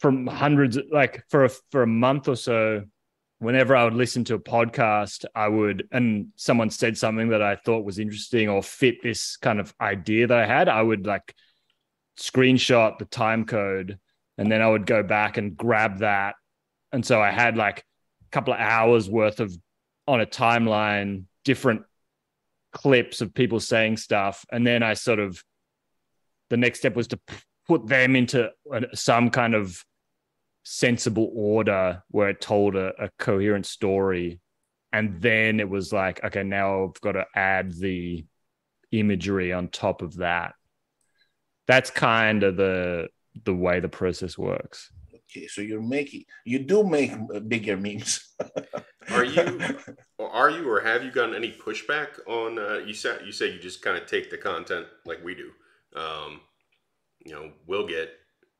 from 0.00 0.26
hundreds, 0.26 0.78
like 0.90 1.22
for 1.30 1.44
a, 1.44 1.50
for 1.70 1.82
a 1.82 1.86
month 1.86 2.28
or 2.28 2.36
so, 2.36 2.82
whenever 3.38 3.76
I 3.76 3.84
would 3.84 3.94
listen 3.94 4.24
to 4.24 4.34
a 4.34 4.38
podcast, 4.38 5.24
I 5.34 5.48
would, 5.48 5.88
and 5.92 6.28
someone 6.36 6.70
said 6.70 6.96
something 6.96 7.28
that 7.28 7.42
I 7.42 7.56
thought 7.56 7.84
was 7.84 7.98
interesting 7.98 8.48
or 8.48 8.62
fit 8.62 9.02
this 9.02 9.36
kind 9.36 9.60
of 9.60 9.74
idea 9.80 10.26
that 10.26 10.38
I 10.38 10.46
had, 10.46 10.68
I 10.68 10.82
would 10.82 11.06
like 11.06 11.34
screenshot 12.18 12.98
the 12.98 13.04
time 13.04 13.44
code 13.44 13.98
and 14.38 14.50
then 14.50 14.62
I 14.62 14.68
would 14.68 14.86
go 14.86 15.02
back 15.02 15.36
and 15.36 15.56
grab 15.56 15.98
that. 15.98 16.34
And 16.92 17.04
so 17.04 17.20
I 17.20 17.30
had 17.30 17.56
like 17.56 17.80
a 17.80 18.30
couple 18.30 18.54
of 18.54 18.60
hours 18.60 19.08
worth 19.10 19.40
of 19.40 19.54
on 20.06 20.20
a 20.20 20.26
timeline, 20.26 21.24
different 21.44 21.82
clips 22.72 23.20
of 23.20 23.34
people 23.34 23.60
saying 23.60 23.98
stuff. 23.98 24.44
And 24.50 24.66
then 24.66 24.82
I 24.82 24.94
sort 24.94 25.18
of, 25.18 25.42
the 26.48 26.56
next 26.56 26.78
step 26.78 26.94
was 26.94 27.08
to 27.08 27.18
put 27.66 27.86
them 27.86 28.16
into 28.16 28.50
some 28.94 29.30
kind 29.30 29.54
of 29.54 29.84
sensible 30.68 31.30
order 31.32 32.02
where 32.10 32.28
it 32.28 32.40
told 32.40 32.74
a, 32.74 32.92
a 33.04 33.08
coherent 33.20 33.64
story. 33.64 34.40
And 34.92 35.20
then 35.22 35.60
it 35.60 35.68
was 35.68 35.92
like, 35.92 36.24
okay, 36.24 36.42
now 36.42 36.84
I've 36.84 37.00
got 37.00 37.12
to 37.12 37.24
add 37.36 37.72
the 37.78 38.26
imagery 38.90 39.52
on 39.52 39.68
top 39.68 40.02
of 40.02 40.16
that. 40.16 40.54
That's 41.68 41.90
kind 41.90 42.42
of 42.42 42.56
the 42.56 43.08
the 43.44 43.54
way 43.54 43.80
the 43.80 43.88
process 43.88 44.36
works. 44.36 44.90
Okay, 45.14 45.46
so 45.46 45.60
you're 45.60 45.82
making 45.82 46.24
you 46.44 46.58
do 46.60 46.82
make 46.82 47.12
bigger 47.48 47.76
memes. 47.76 48.34
Are 49.10 49.24
you, 49.24 49.60
or 50.18 50.28
are 50.28 50.50
you, 50.50 50.68
or 50.68 50.80
have 50.80 51.04
you 51.04 51.12
gotten 51.12 51.36
any 51.36 51.52
pushback 51.52 52.18
on? 52.26 52.58
Uh, 52.58 52.78
you 52.84 52.92
said 52.92 53.20
you 53.24 53.30
say 53.30 53.52
you 53.52 53.60
just 53.60 53.80
kind 53.80 53.96
of 53.96 54.06
take 54.06 54.30
the 54.30 54.36
content 54.36 54.88
like 55.04 55.22
we 55.22 55.36
do. 55.36 55.52
Um, 55.94 56.40
you 57.24 57.32
know, 57.32 57.52
we'll 57.68 57.86
get 57.86 58.10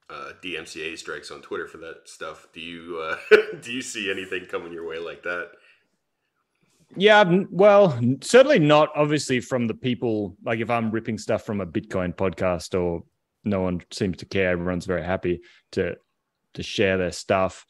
uh, 0.09 0.33
DMCA 0.43 0.97
strikes 0.99 1.31
on 1.31 1.43
Twitter 1.43 1.67
for 1.67 1.79
that 1.79 2.03
stuff. 2.05 2.47
Do 2.53 2.61
you 2.61 2.99
uh, 3.01 3.17
do 3.61 3.73
you 3.73 3.83
see 3.83 4.11
anything 4.11 4.47
coming 4.47 4.73
your 4.73 4.89
way 4.89 4.99
like 4.99 5.23
that? 5.25 5.51
Yeah, 6.97 7.43
well, 7.51 7.99
certainly 8.23 8.61
not 8.61 8.91
obviously 8.95 9.41
from 9.41 9.67
the 9.67 9.75
people. 9.75 10.37
Like 10.45 10.61
if 10.61 10.71
I'm 10.71 10.91
ripping 10.91 11.19
stuff 11.19 11.45
from 11.45 11.61
a 11.61 11.67
Bitcoin 11.67 12.15
podcast 12.15 12.81
or 12.81 13.03
no 13.45 13.61
one 13.61 13.81
seems 13.91 14.19
to 14.19 14.27
care, 14.27 14.51
everyone's 14.51 14.87
very 14.87 15.05
happy 15.05 15.41
to 15.73 15.97
to 16.55 16.63
share 16.63 16.97
their 16.97 17.13
stuff. 17.13 17.67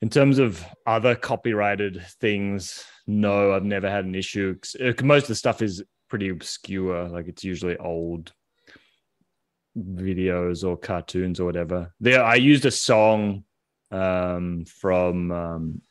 In 0.00 0.10
terms 0.10 0.38
of 0.38 0.64
other 0.86 1.14
copyrighted 1.14 2.04
things, 2.20 2.84
no, 3.06 3.52
I've 3.52 3.64
never 3.64 3.88
had 3.88 4.04
an 4.04 4.14
issue. 4.14 4.56
uh, 4.80 4.92
Most 5.02 5.24
of 5.24 5.28
the 5.28 5.34
stuff 5.36 5.62
is 5.62 5.82
pretty 6.08 6.28
obscure, 6.28 7.08
like 7.08 7.28
it's 7.28 7.44
usually 7.44 7.76
old 7.78 8.32
videos 9.78 10.66
or 10.66 10.76
cartoons 10.76 11.40
or 11.40 11.44
whatever. 11.46 11.92
There, 12.00 12.22
I 12.22 12.34
used 12.34 12.66
a 12.66 12.70
song 12.70 13.44
um, 13.90 14.64
from 14.64 15.30
um, 15.30 15.82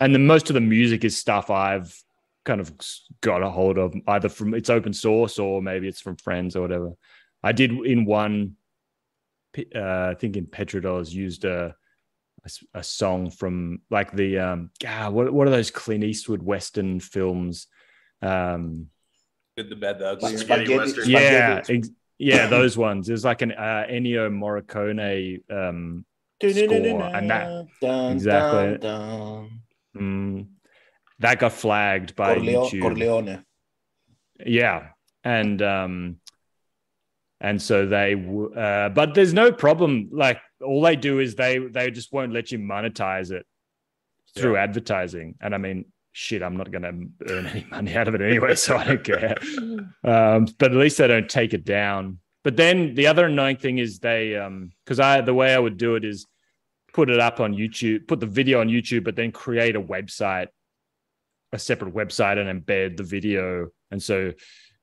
and 0.00 0.14
then 0.14 0.26
most 0.26 0.50
of 0.50 0.54
the 0.54 0.60
music 0.60 1.04
is 1.04 1.16
stuff 1.16 1.50
I've 1.50 1.96
kind 2.44 2.60
of 2.60 2.72
got 3.20 3.42
a 3.42 3.48
hold 3.48 3.78
of, 3.78 3.94
either 4.08 4.28
from 4.28 4.54
it's 4.54 4.70
open 4.70 4.92
source 4.92 5.38
or 5.38 5.62
maybe 5.62 5.86
it's 5.86 6.00
from 6.00 6.16
friends 6.16 6.56
or 6.56 6.62
whatever. 6.62 6.92
I 7.42 7.52
did 7.52 7.70
in 7.70 8.04
one, 8.04 8.56
uh, 9.56 10.08
I 10.10 10.14
think 10.18 10.36
in 10.36 10.46
Petrodollars 10.46 11.12
used 11.12 11.44
a 11.44 11.74
a 12.74 12.82
song 12.82 13.30
from 13.30 13.82
like 13.90 14.10
the 14.10 14.38
um, 14.40 14.70
ah, 14.84 15.08
what 15.10 15.32
what 15.32 15.46
are 15.46 15.52
those 15.52 15.70
Clint 15.70 16.02
Eastwood 16.02 16.42
Western 16.42 16.98
films? 16.98 17.68
Um, 18.20 18.88
Good, 19.56 19.70
the 19.70 19.76
bad, 19.76 19.98
the 20.00 20.08
ugly. 20.08 20.36
Spaghetti 20.36 20.64
Spaghetti, 20.64 20.76
Western. 20.78 21.10
yeah, 21.10 21.62
spaghetti. 21.62 21.74
ex- 21.78 21.90
yeah, 22.22 22.46
those 22.46 22.76
ones. 22.76 23.06
There's 23.06 23.24
like 23.24 23.42
an 23.42 23.52
uh, 23.52 23.84
Ennio 23.90 24.30
Morricone 24.30 25.40
um, 25.50 26.04
score, 26.40 27.02
and 27.16 27.30
that 27.30 27.66
Dun, 27.80 28.12
exactly. 28.12 28.78
dun, 28.78 29.60
dun. 29.94 30.02
mm, 30.02 30.46
that 31.18 31.38
got 31.38 31.52
flagged 31.52 32.14
by 32.16 32.36
YouTube. 32.36 32.80
Corleone. 32.82 33.44
yeah 34.44 34.88
and 35.24 35.62
um 35.62 36.16
and 37.40 37.62
so 37.62 37.86
they 37.86 38.14
w- 38.14 38.52
uh 38.54 38.88
but 38.88 39.14
there's 39.14 39.32
no 39.32 39.52
problem 39.52 40.08
like 40.12 40.40
all 40.64 40.82
they 40.82 40.96
do 40.96 41.20
is 41.20 41.36
they 41.36 41.58
they 41.58 41.90
just 41.92 42.12
won't 42.12 42.32
let 42.32 42.50
you 42.50 42.58
monetize 42.58 43.30
it 43.30 43.46
through 44.34 44.56
advertising 44.56 45.36
and 45.40 45.54
i 45.54 45.58
mean 45.58 45.84
shit 46.12 46.42
i'm 46.42 46.56
not 46.56 46.70
going 46.70 46.82
to 46.82 47.32
earn 47.32 47.46
any 47.46 47.66
money 47.70 47.94
out 47.94 48.08
of 48.08 48.14
it 48.14 48.20
anyway 48.20 48.54
so 48.54 48.76
i 48.76 48.84
don't 48.84 49.04
care 49.04 49.36
um 50.04 50.46
but 50.58 50.70
at 50.70 50.76
least 50.76 50.98
they 50.98 51.06
don't 51.06 51.28
take 51.28 51.54
it 51.54 51.64
down 51.64 52.18
but 52.44 52.56
then 52.56 52.94
the 52.94 53.06
other 53.06 53.26
annoying 53.26 53.56
thing 53.56 53.78
is 53.78 53.98
they 53.98 54.36
um 54.36 54.70
because 54.84 55.00
i 55.00 55.20
the 55.20 55.34
way 55.34 55.54
i 55.54 55.58
would 55.58 55.76
do 55.76 55.94
it 55.94 56.04
is 56.04 56.26
put 56.92 57.08
it 57.08 57.18
up 57.18 57.40
on 57.40 57.54
youtube 57.54 58.06
put 58.06 58.20
the 58.20 58.26
video 58.26 58.60
on 58.60 58.68
youtube 58.68 59.04
but 59.04 59.16
then 59.16 59.32
create 59.32 59.74
a 59.74 59.80
website 59.80 60.48
a 61.52 61.58
separate 61.58 61.94
website 61.94 62.38
and 62.38 62.64
embed 62.64 62.96
the 62.96 63.02
video. 63.02 63.68
And 63.90 64.02
so 64.02 64.32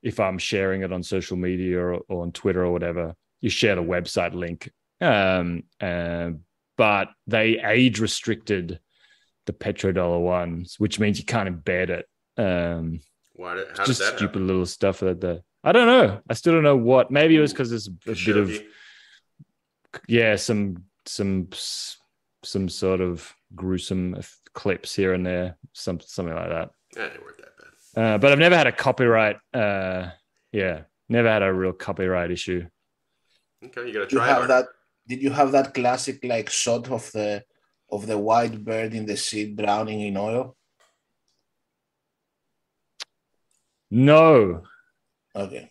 if 0.02 0.20
I'm 0.20 0.38
sharing 0.38 0.82
it 0.82 0.92
on 0.92 1.02
social 1.02 1.36
media 1.36 1.78
or, 1.78 1.94
or 2.08 2.22
on 2.22 2.32
Twitter 2.32 2.64
or 2.64 2.72
whatever, 2.72 3.14
you 3.40 3.50
share 3.50 3.74
the 3.74 3.82
website 3.82 4.34
link. 4.34 4.70
Um, 5.00 5.64
uh, 5.80 6.30
but 6.76 7.08
they 7.26 7.58
age 7.58 8.00
restricted 8.00 8.80
the 9.50 9.64
petrodollar 9.64 10.20
ones, 10.20 10.76
which 10.78 11.00
means 11.00 11.18
you 11.18 11.24
can't 11.24 11.48
embed 11.48 11.90
it. 11.90 12.06
Um, 12.36 13.00
Why 13.34 13.56
did, 13.56 13.68
how 13.68 13.74
did 13.74 13.86
just 13.86 14.00
that 14.00 14.16
stupid 14.16 14.34
happen? 14.34 14.46
little 14.46 14.66
stuff 14.66 15.00
that 15.00 15.20
the 15.20 15.42
I 15.62 15.72
don't 15.72 15.86
know. 15.86 16.20
I 16.28 16.34
still 16.34 16.54
don't 16.54 16.62
know 16.62 16.76
what. 16.76 17.10
Maybe 17.10 17.36
it 17.36 17.40
was 17.40 17.52
because 17.52 17.68
there's 17.68 17.88
a 17.88 17.90
bit 17.90 18.36
of 18.36 18.48
Khashoggi? 18.48 18.64
yeah, 20.08 20.36
some 20.36 20.84
some 21.06 21.48
some 22.44 22.68
sort 22.68 23.00
of 23.00 23.34
gruesome 23.54 24.16
clips 24.54 24.94
here 24.94 25.12
and 25.12 25.26
there, 25.26 25.58
some 25.72 26.00
something 26.00 26.34
like 26.34 26.48
that. 26.48 26.70
Eh, 26.96 27.08
they 27.08 27.18
weren't 27.18 27.38
that 27.38 27.94
bad. 27.94 28.02
Uh, 28.02 28.18
but 28.18 28.32
I've 28.32 28.38
never 28.38 28.56
had 28.56 28.68
a 28.68 28.72
copyright. 28.72 29.36
Uh, 29.52 30.10
yeah, 30.52 30.82
never 31.08 31.28
had 31.28 31.42
a 31.42 31.52
real 31.52 31.72
copyright 31.72 32.30
issue. 32.30 32.66
Okay, 33.64 33.86
you 33.86 33.92
gotta 33.92 34.06
You 34.10 34.18
try 34.18 34.28
have 34.28 34.48
that. 34.48 34.66
Did 35.06 35.22
you 35.22 35.30
have 35.30 35.52
that 35.52 35.74
classic 35.74 36.20
like 36.24 36.48
shot 36.48 36.90
of 36.90 37.10
the 37.12 37.42
of 37.92 38.06
the 38.06 38.18
white 38.18 38.64
bird 38.64 38.94
in 38.94 39.06
the 39.06 39.16
sea 39.16 39.46
drowning 39.54 40.00
in 40.00 40.16
oil? 40.16 40.56
No, 43.90 44.62
Okay. 45.34 45.68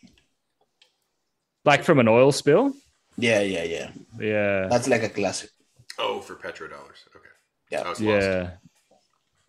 like 1.65 1.83
from 1.83 1.99
an 1.99 2.07
oil 2.07 2.31
spill. 2.31 2.73
Yeah, 3.17 3.41
yeah, 3.41 3.63
yeah. 3.63 3.91
Yeah, 4.19 4.67
That's 4.69 4.87
like 4.87 5.03
a 5.03 5.09
classic. 5.09 5.49
Oh, 5.97 6.19
for 6.21 6.35
petrodollars. 6.35 7.03
Okay. 7.15 7.29
Yeah. 7.71 7.81
I 7.83 7.89
was 7.89 7.99
lost. 8.01 8.25
yeah. 8.27 8.49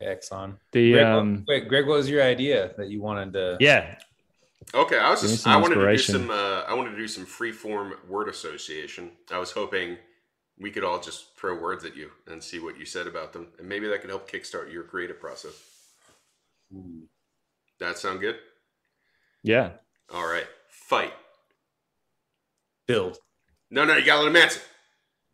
Exxon. 0.02 0.56
The 0.72 0.92
Greg, 0.92 1.04
um, 1.06 1.44
wait, 1.46 1.68
Greg, 1.68 1.86
what 1.86 1.96
was 1.98 2.08
your 2.08 2.22
idea 2.22 2.72
that 2.78 2.88
you 2.88 3.00
wanted 3.02 3.32
to? 3.34 3.56
yeah, 3.60 3.96
Okay, 4.74 4.98
I 4.98 5.10
was 5.10 5.20
just 5.22 5.46
I 5.46 5.56
wanted 5.56 5.74
to 5.76 5.80
do 5.82 5.88
inspiration. 5.88 6.28
some 6.28 6.30
uh, 6.30 6.62
I 6.68 6.74
wanted 6.74 6.90
to 6.92 6.96
do 6.96 7.08
some 7.08 7.26
free 7.26 7.50
form 7.52 7.94
word 8.08 8.28
association. 8.28 9.10
I 9.32 9.38
was 9.38 9.50
hoping 9.50 9.96
we 10.60 10.70
could 10.70 10.84
all 10.84 11.00
just 11.00 11.36
throw 11.36 11.58
words 11.60 11.84
at 11.84 11.96
you 11.96 12.10
and 12.26 12.42
see 12.42 12.58
what 12.60 12.78
you 12.78 12.84
said 12.84 13.06
about 13.06 13.32
them, 13.32 13.48
and 13.58 13.68
maybe 13.68 13.88
that 13.88 14.00
could 14.02 14.10
help 14.10 14.30
kickstart 14.30 14.72
your 14.72 14.82
creative 14.84 15.18
process. 15.20 15.54
Hmm. 16.72 17.00
That 17.78 17.98
sound 17.98 18.20
good? 18.20 18.36
yeah. 19.42 19.70
All 20.12 20.26
right, 20.26 20.46
fight. 20.68 21.12
Build. 22.86 23.16
No, 23.70 23.84
no, 23.84 23.96
you 23.96 24.04
gotta 24.04 24.22
let 24.22 24.28
him 24.28 24.36
answer. 24.36 24.60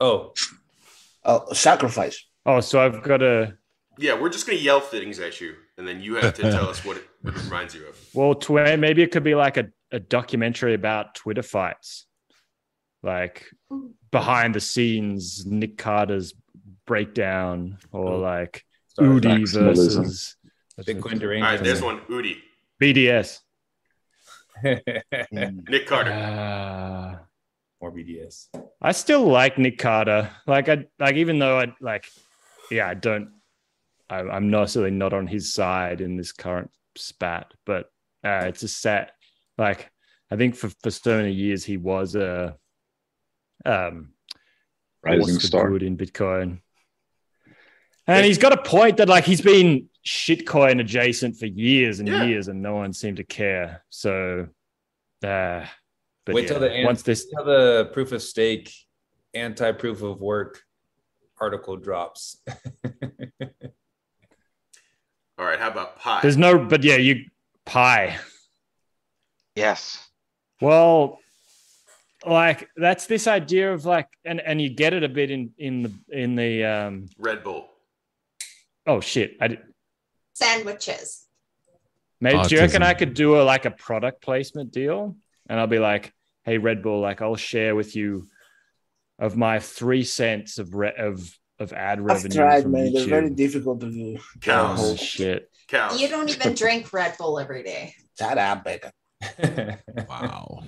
Oh, 0.01 0.33
Oh, 1.25 1.53
sacrifice. 1.55 2.25
Oh, 2.45 2.61
so 2.61 2.81
I've 2.81 3.03
got 3.03 3.23
a 3.23 3.57
Yeah, 3.99 4.21
we're 4.21 4.29
just 4.29 4.47
gonna 4.47 4.59
yell 4.59 4.81
things 4.81 5.19
at 5.19 5.41
you, 5.41 5.55
and 5.77 5.89
then 5.89 6.01
you 6.01 6.15
have 6.17 6.35
to 6.35 6.43
tell 6.43 6.69
us 6.69 6.85
what 6.85 6.99
it, 6.99 7.05
what 7.23 7.35
it 7.35 7.43
reminds 7.45 7.75
you 7.75 7.87
of. 7.87 7.99
well, 8.15 8.35
tw- 8.35 8.79
maybe 8.79 9.03
it 9.03 9.11
could 9.11 9.25
be 9.25 9.35
like 9.35 9.57
a, 9.57 9.69
a 9.91 9.99
documentary 9.99 10.75
about 10.75 11.15
Twitter 11.15 11.43
fights, 11.43 12.07
like 13.03 13.47
behind 14.11 14.55
the 14.55 14.61
scenes, 14.61 15.45
Nick 15.47 15.79
Carter's 15.79 16.35
breakdown, 16.87 17.79
or 17.93 18.15
Ooh. 18.15 18.19
like 18.19 18.65
sorry. 18.89 19.09
Udi 19.09 19.43
Maximalism. 19.43 19.65
versus 19.65 20.37
Bitcoin 20.81 21.23
All 21.23 21.43
right, 21.43 21.63
there's 21.63 21.83
one. 21.83 22.01
Udi, 22.09 22.37
BDS. 22.81 23.41
Nick 25.33 25.87
Carter. 25.87 26.13
Uh, 26.13 27.19
More 27.81 27.93
BDS. 27.93 28.49
I 28.81 28.93
still 28.93 29.27
like 29.27 29.59
Nick 29.59 29.79
Carter. 29.79 30.31
Like 30.47 30.69
I 30.69 30.87
like 30.99 31.17
even 31.17 31.39
though 31.39 31.59
I 31.61 31.75
like, 31.81 32.07
yeah, 32.71 32.89
I 32.89 32.95
don't. 32.95 33.31
I, 34.09 34.21
I'm 34.21 34.51
not 34.51 34.61
necessarily 34.61 34.93
not 34.93 35.13
on 35.13 35.27
his 35.27 35.53
side 35.53 36.01
in 36.01 36.17
this 36.17 36.33
current 36.33 36.71
spat, 36.97 37.53
but 37.65 37.91
uh, 38.25 38.45
it's 38.47 38.63
a 38.63 38.69
set. 38.69 39.13
Like 39.59 39.91
I 40.31 40.37
think 40.37 40.55
for 40.55 40.71
for 40.83 40.91
so 40.91 41.17
many 41.17 41.33
years 41.33 41.65
he 41.65 41.77
was 41.77 42.15
a 42.15 42.57
um 43.67 44.11
Rising 45.03 45.35
force 45.35 45.45
star. 45.45 45.69
good 45.71 45.83
in 45.83 45.97
Bitcoin, 45.97 46.61
and 48.07 48.25
he's 48.27 48.39
got 48.39 48.53
a 48.53 48.63
point 48.63 48.97
that 48.99 49.09
like 49.09 49.25
he's 49.25 49.41
been 49.41 49.89
shitcoin 50.07 50.81
adjacent 50.81 51.37
for 51.37 51.47
years 51.47 51.99
and 52.01 52.09
Yeah. 52.09 52.25
years, 52.25 52.49
and 52.49 52.63
no 52.63 52.75
one 52.77 52.93
seemed 52.93 53.17
to 53.19 53.25
care. 53.25 53.85
So, 53.91 54.49
uh, 55.23 55.67
but 56.25 56.35
Wait 56.35 56.43
yeah, 56.43 56.49
till 56.49 56.61
the 56.61 56.73
an- 56.73 56.85
once 56.87 57.03
this 57.03 57.27
Till 57.29 57.45
the 57.45 57.91
proof 57.93 58.13
of 58.13 58.23
stake, 58.23 58.73
anti 59.35 59.71
proof 59.73 60.03
of 60.03 60.21
work 60.21 60.63
article 61.41 61.77
drops. 61.77 62.43
All 65.39 65.45
right, 65.45 65.59
how 65.59 65.69
about 65.71 65.99
pie? 65.99 66.21
There's 66.23 66.37
no, 66.39 66.59
but 66.59 66.83
yeah, 66.83 66.97
you 66.97 67.27
pie. 67.65 68.19
Yes. 69.55 70.03
Well, 70.61 71.19
like 72.33 72.69
that's 72.77 73.07
this 73.07 73.27
idea 73.27 73.73
of 73.73 73.85
like, 73.85 74.09
and 74.25 74.41
and 74.41 74.61
you 74.61 74.69
get 74.69 74.93
it 74.95 75.05
a 75.05 75.09
bit 75.09 75.31
in 75.31 75.51
in 75.59 75.83
the 75.83 75.93
in 76.11 76.35
the 76.35 76.65
um. 76.65 77.07
Red 77.19 77.45
Bull. 77.45 77.69
Oh 78.87 79.01
shit! 79.01 79.37
I 79.41 79.49
did, 79.49 79.59
Sandwiches. 80.35 81.27
maybe 82.21 82.43
do 82.45 82.55
you 82.55 82.61
reckon 82.61 82.83
Autism. 82.83 82.87
I 82.87 82.95
could 82.95 83.15
do 83.15 83.41
a 83.41 83.43
like 83.43 83.65
a 83.65 83.71
product 83.71 84.23
placement 84.23 84.73
deal, 84.73 85.17
and 85.49 85.59
I'll 85.59 85.67
be 85.67 85.79
like, 85.79 86.13
hey 86.45 86.59
Red 86.59 86.83
Bull, 86.83 87.01
like 87.01 87.23
I'll 87.23 87.37
share 87.37 87.75
with 87.75 87.97
you 87.97 88.29
of 89.19 89.37
my 89.37 89.59
three 89.59 90.05
cents 90.05 90.59
of 90.59 90.75
re- 90.75 90.95
of 90.97 91.37
of 91.59 91.73
ad 91.73 91.99
I've 91.99 92.05
revenue 92.05 92.37
tried, 92.37 92.63
from 92.63 92.73
man. 92.73 92.93
They're 92.93 93.07
very 93.07 93.31
difficult 93.31 93.81
to 93.81 93.91
do. 93.91 94.19
Cows. 94.41 94.79
Oh 94.81 94.97
shit! 94.97 95.51
Cows. 95.69 96.01
You 96.01 96.09
don't 96.09 96.29
even 96.29 96.55
drink 96.55 96.93
Red 96.93 97.17
Bull 97.19 97.39
every 97.39 97.63
day. 97.63 97.95
Shut 98.19 98.39
up, 98.39 98.65
Becca. 98.65 98.93
Wow. 100.09 100.65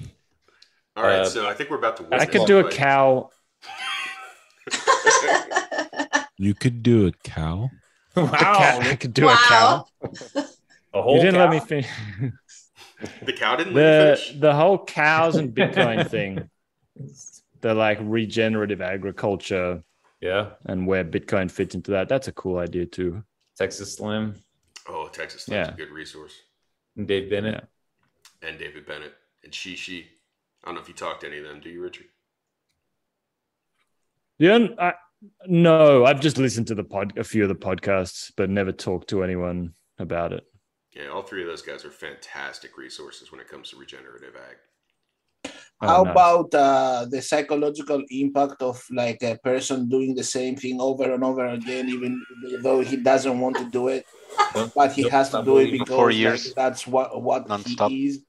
All 0.99 1.05
right, 1.05 1.21
Uh, 1.21 1.25
so 1.29 1.47
I 1.49 1.55
think 1.55 1.71
we're 1.71 1.79
about 1.79 1.97
to. 1.99 2.09
I 2.11 2.27
could 2.27 2.45
do 2.47 2.59
a 2.59 2.69
cow. 2.71 3.31
You 6.37 6.55
could 6.55 6.83
do 6.83 7.07
a 7.07 7.13
cow. 7.13 7.71
a 8.17 8.27
cow- 8.29 8.79
I 8.81 8.97
could 8.97 9.15
do 9.15 9.29
a 9.29 9.35
cow. 9.35 9.87
A 10.95 11.03
whole 11.03 11.17
You 11.17 11.23
didn't 11.23 11.35
cow? 11.35 11.41
let 11.41 11.51
me 11.51 11.61
finish. 11.61 11.89
The 13.23 13.33
cow 13.33 13.55
didn't 13.55 13.75
let 13.75 14.19
you 14.27 14.33
the 14.35 14.41
the 14.49 14.55
whole 14.55 14.85
cows 14.85 15.37
and 15.37 15.55
Bitcoin 15.59 16.09
thing, 16.11 16.51
the 17.61 17.73
like 17.73 17.99
regenerative 18.03 18.81
agriculture 18.83 19.85
Yeah. 20.21 20.51
and 20.67 20.85
where 20.85 21.05
Bitcoin 21.05 21.49
fits 21.49 21.77
into 21.77 21.93
that. 21.93 22.09
That's 22.09 22.27
a 22.27 22.33
cool 22.33 22.59
idea 22.59 22.87
too. 22.87 23.23
Texas 23.57 23.95
Slim 23.95 24.35
Oh, 24.89 25.07
Texas 25.13 25.45
Slim's 25.45 25.69
Yeah. 25.69 25.75
a 25.75 25.77
good 25.77 25.91
resource. 25.91 26.35
and 26.97 27.07
Dave 27.07 27.31
Bennett. 27.31 27.65
And 28.43 28.59
David 28.59 28.85
Bennett 28.85 29.15
and 29.45 29.53
Shishi. 29.53 30.07
I 30.69 30.71
don't 30.71 30.75
know 30.75 30.83
if 30.83 30.89
you 30.89 30.95
talked 30.95 31.23
to 31.23 31.27
any 31.29 31.39
of 31.39 31.45
them, 31.45 31.61
do 31.61 31.71
you, 31.71 31.81
Richard? 31.83 32.05
Yeah, 34.39 34.67
I, 34.79 34.93
no, 35.47 36.05
I've 36.05 36.21
just 36.21 36.37
listened 36.37 36.67
to 36.67 36.75
the 36.75 36.85
pod, 36.85 37.17
a 37.17 37.25
few 37.25 37.43
of 37.43 37.49
the 37.49 37.55
podcasts, 37.55 38.31
but 38.37 38.51
never 38.51 38.71
talked 38.71 39.09
to 39.09 39.25
anyone 39.25 39.73
about 39.99 40.35
it. 40.35 40.45
Yeah, 40.95 41.07
all 41.09 41.23
three 41.23 41.41
of 41.41 41.49
those 41.49 41.63
guys 41.63 41.87
are 41.87 41.91
fantastic 41.91 42.77
resources 42.77 43.33
when 43.33 43.41
it 43.41 43.49
comes 43.49 43.71
to 43.71 43.79
regenerative 43.79 44.35
ag. 44.37 45.53
Oh, 45.81 45.87
How 45.87 46.03
nice. 46.03 46.11
about 46.13 46.55
uh, 46.55 47.07
the 47.09 47.23
psychological 47.23 48.03
impact 48.11 48.61
of 48.61 48.85
like 48.91 49.23
a 49.23 49.39
person 49.43 49.89
doing 49.89 50.15
the 50.15 50.25
same 50.25 50.55
thing 50.57 50.83
over 50.83 51.11
and 51.15 51.25
over 51.25 51.47
again, 51.47 51.89
even 51.89 52.23
though 52.63 52.81
he 52.81 52.97
doesn't 52.99 53.41
want 53.41 53.57
to 53.57 53.71
do 53.71 53.89
it, 53.89 54.05
but 54.75 54.93
he 54.93 55.09
has 55.09 55.31
to 55.31 55.43
do 55.43 55.57
it 55.59 55.71
because 55.71 55.89
Four 55.89 56.09
like, 56.09 56.17
years. 56.19 56.53
that's 56.53 56.87
what 56.87 57.23
what 57.23 57.49
Non-stop. 57.49 57.91
he 57.91 58.09
is. 58.09 58.23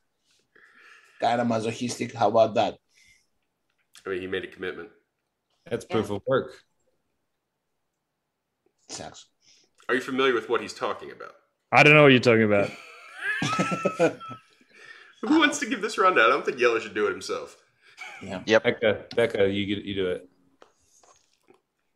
Kind 1.20 1.41
of 1.41 1.47
masochistic. 1.47 2.13
How 2.13 2.30
about 2.30 2.55
that? 2.55 2.78
I 4.05 4.09
mean, 4.09 4.22
he 4.22 4.28
made 4.28 4.43
a 4.43 4.47
commitment. 4.47 4.89
That's 5.70 5.86
proof 5.86 6.09
of 6.09 6.22
work. 6.26 6.53
Sucks. 8.88 9.26
Are 9.88 9.95
you 9.95 10.01
familiar 10.01 10.34
with 10.34 10.49
what 10.49 10.61
he's 10.61 10.74
talking 10.74 11.11
about? 11.11 11.34
I 11.72 11.84
don't 11.84 11.93
know 11.93 12.03
what 12.03 12.11
you're 12.11 12.20
talking 12.20 12.43
about. 12.43 12.70
Who 15.22 15.39
wants 15.39 15.59
to 15.59 15.65
give 15.65 15.82
this 15.82 15.97
rundown? 15.97 16.26
I 16.26 16.30
don't 16.30 16.45
think 16.45 16.59
Yellow 16.59 16.80
should 16.80 16.95
do 16.95 17.07
it 17.07 17.11
himself. 17.11 17.57
Yeah. 18.22 18.41
Yep. 18.45 18.63
Becca, 18.63 19.05
Becca, 19.15 19.49
you 19.49 19.65
get 19.65 19.86
you 19.86 19.95
do 19.95 20.07
it. 20.07 20.30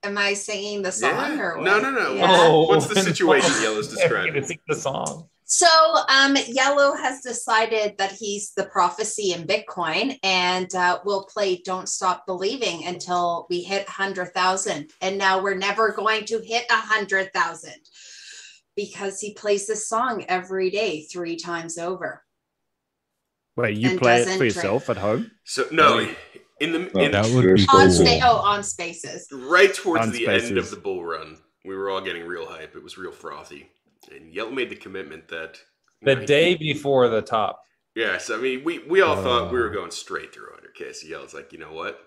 Am 0.03 0.17
I 0.17 0.33
singing 0.33 0.81
the 0.81 0.91
song 0.91 1.39
or 1.39 1.57
what? 1.57 1.63
No, 1.63 1.79
no, 1.79 1.89
no. 1.89 2.13
Yeah. 2.13 2.49
What's, 2.49 2.87
what's 2.87 2.93
the 2.93 2.99
oh. 2.99 3.03
situation 3.03 3.51
Yellow's 3.61 3.87
You're 3.91 4.01
describing? 4.01 4.33
gonna 4.33 4.45
sing 4.45 4.59
the 4.67 4.75
song. 4.75 5.29
So, 5.55 5.67
um, 6.09 6.35
Yellow 6.47 6.95
has 6.95 7.21
decided 7.21 7.95
that 7.99 8.11
he's 8.11 8.53
the 8.53 8.65
prophecy 8.65 9.33
in 9.33 9.45
Bitcoin, 9.45 10.17
and 10.23 10.73
uh, 10.73 10.97
we'll 11.05 11.25
play 11.25 11.61
"Don't 11.63 11.87
Stop 11.87 12.25
Believing" 12.25 12.87
until 12.87 13.45
we 13.51 13.61
hit 13.61 13.87
hundred 13.87 14.33
thousand. 14.33 14.89
And 14.99 15.19
now 15.19 15.43
we're 15.43 15.53
never 15.53 15.91
going 15.91 16.25
to 16.25 16.39
hit 16.39 16.65
a 16.71 16.77
hundred 16.77 17.31
thousand 17.33 17.75
because 18.75 19.19
he 19.19 19.35
plays 19.35 19.67
this 19.67 19.87
song 19.87 20.25
every 20.27 20.71
day, 20.71 21.03
three 21.03 21.35
times 21.35 21.77
over. 21.77 22.23
Wait, 23.55 23.77
you 23.77 23.99
play 23.99 24.15
it 24.15 24.25
doesn't 24.25 24.33
for 24.33 24.37
drink. 24.39 24.55
yourself 24.55 24.89
at 24.89 24.97
home? 24.97 25.29
So 25.43 25.67
no, 25.71 25.99
in 26.61 26.71
the 26.71 26.89
No, 26.95 26.99
in, 26.99 27.11
That 27.11 27.29
would 27.29 27.53
be 27.53 27.67
cool. 27.67 27.79
On 27.79 27.89
Cool. 27.89 28.07
spa- 28.07 28.19
oh, 28.23 28.37
on 28.37 28.63
Spaces. 28.63 29.27
right 29.31 29.71
towards 29.71 30.01
On 30.01 30.11
the 30.11 30.27
end 30.27 30.57
of 30.57 30.71
the 30.71 30.77
bull 30.77 31.05
run, 31.05 31.37
we 31.63 31.75
were 31.75 31.91
all 31.91 32.01
getting 32.01 32.25
real 32.25 32.47
hype. 32.47 32.75
It 32.75 32.81
was 32.81 32.97
real 32.97 33.11
frothy, 33.11 33.69
and 34.11 34.33
Yellow 34.33 34.51
made 34.51 34.69
the 34.69 34.75
commitment 34.75 35.27
that 35.29 35.59
The 36.01 36.15
day 36.15 36.55
before 36.55 37.07
the 37.09 37.21
top. 37.21 37.61
Yes, 37.95 38.29
I 38.29 38.37
mean 38.37 38.63
we 38.63 38.79
we 38.79 39.01
all 39.01 39.15
thought 39.15 39.51
we 39.51 39.59
were 39.59 39.69
uh. 39.69 39.73
going 39.73 39.91
straight 39.91 40.33
through 40.33 40.47
100k. 40.47 40.95
So 40.95 41.07
Yellow's 41.07 41.33
like, 41.33 41.53
you 41.53 41.59
know 41.59 41.73
what? 41.73 41.99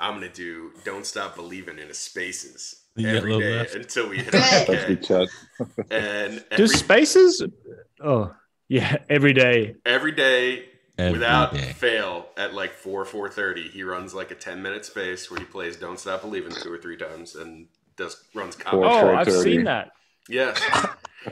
I'm 0.00 0.14
gonna 0.14 0.28
do 0.32 0.72
"Don't 0.84 1.06
Stop 1.06 1.36
Believing" 1.36 1.78
in 1.78 1.88
a 1.90 1.94
Spaces 1.94 2.84
The 2.96 3.06
every 3.06 3.36
yellow 3.36 3.38
day 3.38 3.50
left. 3.50 3.74
until 3.74 4.08
we 4.08 4.18
hit 4.20 4.34
Good. 4.34 4.66
That's 4.66 4.84
100k. 4.84 4.86
good 4.86 5.02
chat. 5.02 5.28
And 5.90 6.44
Do 6.56 6.66
every, 6.66 6.68
spaces? 6.68 7.42
Oh, 8.02 8.34
yeah, 8.68 8.98
every 9.08 9.32
day. 9.32 9.76
every 9.84 10.12
day 10.12 10.66
Every 10.98 11.10
without 11.10 11.52
day. 11.52 11.72
fail 11.72 12.28
at 12.36 12.54
like 12.54 12.72
4 12.72 13.04
4.30 13.04 13.70
he 13.70 13.82
runs 13.82 14.14
like 14.14 14.30
a 14.30 14.34
10 14.34 14.62
minute 14.62 14.84
space 14.84 15.30
where 15.30 15.40
he 15.40 15.46
plays 15.46 15.76
don't 15.76 15.98
stop 15.98 16.22
believing 16.22 16.52
two 16.54 16.72
or 16.72 16.78
three 16.78 16.96
times 16.96 17.34
and 17.34 17.68
does 17.96 18.24
runs 18.34 18.56
Four, 18.70 18.84
comedy 18.84 18.90
Oh, 18.90 19.00
four 19.00 19.14
I've 19.14 19.30
seen 19.30 19.64
that. 19.64 19.90
yes 20.28 20.60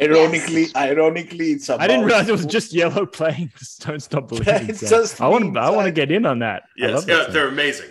Ironically, 0.00 0.68
ironically, 0.74 1.50
it's 1.52 1.68
about 1.68 1.82
I 1.82 1.86
didn't 1.86 2.06
realize 2.06 2.26
it 2.26 2.32
was 2.32 2.46
just 2.46 2.72
yellow 2.72 3.04
playing. 3.04 3.52
Don't 3.80 4.00
stop 4.00 4.28
believing. 4.28 4.70
It's 4.70 4.80
So 4.80 5.02
just 5.02 5.20
I 5.20 5.28
want. 5.28 5.44
memes, 5.44 5.58
I 5.58 5.68
want 5.68 5.84
to 5.84 5.92
get 5.92 6.10
in 6.10 6.24
on 6.24 6.38
that. 6.38 6.62
Yes 6.78 7.04
yeah, 7.06 7.16
that 7.16 7.32
they're 7.34 7.44
song. 7.44 7.52
amazing 7.52 7.90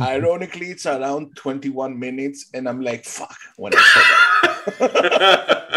Ironically, 0.00 0.68
it's 0.70 0.86
around 0.86 1.36
21 1.36 1.98
minutes, 1.98 2.48
and 2.54 2.68
I'm 2.68 2.80
like, 2.80 3.04
fuck, 3.04 3.36
when 3.56 3.72
I 3.76 3.80
saw 3.82 4.88
that. 4.88 5.68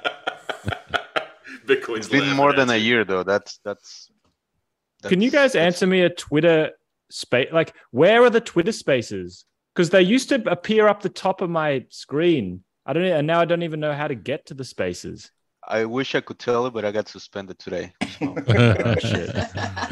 bitcoin's 1.66 1.98
It's 1.98 2.08
been 2.08 2.34
more 2.34 2.52
than 2.52 2.70
a 2.70 2.76
year 2.76 3.04
though. 3.04 3.22
That's 3.22 3.60
that's. 3.64 4.10
Can 5.04 5.20
you 5.20 5.30
guys 5.30 5.54
answer 5.54 5.86
me 5.86 6.02
a 6.02 6.10
Twitter 6.10 6.72
space? 7.10 7.48
Like, 7.52 7.74
where 7.92 8.22
are 8.24 8.30
the 8.30 8.40
Twitter 8.40 8.72
spaces? 8.72 9.44
Because 9.74 9.90
they 9.90 10.02
used 10.02 10.28
to 10.30 10.50
appear 10.50 10.88
up 10.88 11.00
the 11.02 11.08
top 11.08 11.40
of 11.40 11.48
my 11.48 11.86
screen. 11.88 12.64
I 12.86 12.92
don't, 12.92 13.02
know 13.04 13.16
and 13.16 13.26
now 13.26 13.40
I 13.40 13.44
don't 13.44 13.62
even 13.62 13.80
know 13.80 13.92
how 13.92 14.08
to 14.08 14.14
get 14.14 14.46
to 14.46 14.54
the 14.54 14.64
spaces. 14.64 15.30
I 15.66 15.84
wish 15.84 16.14
I 16.14 16.20
could 16.20 16.38
tell 16.38 16.64
you, 16.64 16.70
but 16.70 16.84
I 16.84 16.90
got 16.90 17.08
suspended 17.08 17.58
today. 17.58 17.92
so. 18.18 18.34
Oh 18.46 18.96
shit! 18.98 19.30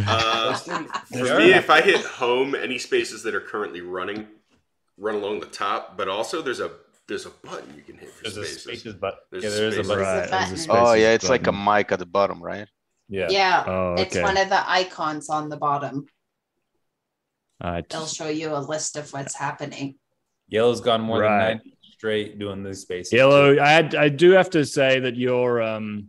Uh, 0.09 0.55
for 0.55 1.39
me 1.39 1.53
if 1.53 1.69
i 1.71 1.81
hit 1.81 2.01
home 2.05 2.55
any 2.55 2.79
spaces 2.79 3.23
that 3.23 3.35
are 3.35 3.41
currently 3.41 3.81
running 3.83 4.27
run 4.97 5.15
along 5.17 5.41
the 5.41 5.47
top 5.47 5.97
but 5.97 6.09
also 6.09 6.41
there's 6.43 6.61
a 6.61 6.71
there's 7.07 7.27
a 7.27 7.31
button 7.31 7.73
you 7.77 7.83
can 7.83 7.97
hit 7.97 8.11
for 8.11 8.23
There's 8.25 8.37
a 8.39 8.45
spaces 8.45 8.63
spaces 8.63 8.95
but 8.95 9.21
There's 9.31 9.45
yeah, 9.45 9.51
a 9.51 9.53
there 9.53 9.69
is 9.69 9.79
a 9.79 9.85
spaces. 9.85 9.89
button. 9.89 10.05
Right. 10.05 10.31
button. 10.31 10.49
there's 10.49 10.67
a 10.67 10.71
Oh 10.73 10.93
yeah, 10.95 11.13
it's 11.13 11.29
like 11.29 11.47
a 11.47 11.53
mic 11.53 11.93
at 11.93 11.99
the 11.99 12.07
bottom, 12.07 12.43
right? 12.43 12.67
Yeah. 13.09 13.29
Yeah, 13.31 13.65
Oh, 13.67 13.95
it's 13.99 14.17
one 14.17 14.37
of 14.37 14.49
the 14.51 14.71
icons 14.71 15.29
on 15.31 15.49
the 15.49 15.57
bottom. 15.57 16.07
All 17.63 17.71
right. 17.73 17.89
They'll 17.89 18.07
show 18.07 18.29
you 18.29 18.55
a 18.55 18.59
list 18.61 18.97
of 18.97 19.13
what's 19.13 19.35
happening. 19.37 19.97
Yellow's 20.49 20.81
gone 20.81 21.01
more 21.03 21.21
Right. 21.21 21.49
than 21.49 21.49
nine 21.59 21.73
straight 21.99 22.39
doing 22.39 22.63
these 22.63 22.81
spaces. 22.81 23.13
Yellow, 23.13 23.59
I 23.59 23.69
had, 23.71 23.95
I 23.97 24.09
do 24.09 24.31
have 24.31 24.51
to 24.51 24.65
say 24.65 25.01
that 25.01 25.17
your 25.17 25.61
um 25.61 26.09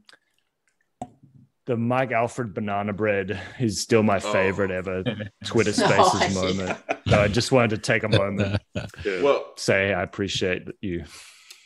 the 1.65 1.75
Mike 1.77 2.11
Alfred 2.11 2.53
banana 2.53 2.93
bread 2.93 3.39
is 3.59 3.81
still 3.81 4.01
my 4.03 4.17
Oh. 4.17 4.31
favorite 4.33 4.69
ever 4.71 5.03
Twitter 5.45 5.71
Oh, 5.71 5.73
Spaces 5.73 6.21
yeah. 6.35 6.41
moment. 6.41 6.77
So 7.07 7.19
I 7.21 7.27
just 7.27 7.51
wanted 7.51 7.71
to 7.71 7.77
take 7.79 8.03
a 8.03 8.07
moment 8.09 8.61
to 9.03 9.23
well 9.23 9.53
say 9.57 9.91
I 9.93 10.03
appreciate 10.03 10.67
that 10.67 10.75
you. 10.81 11.05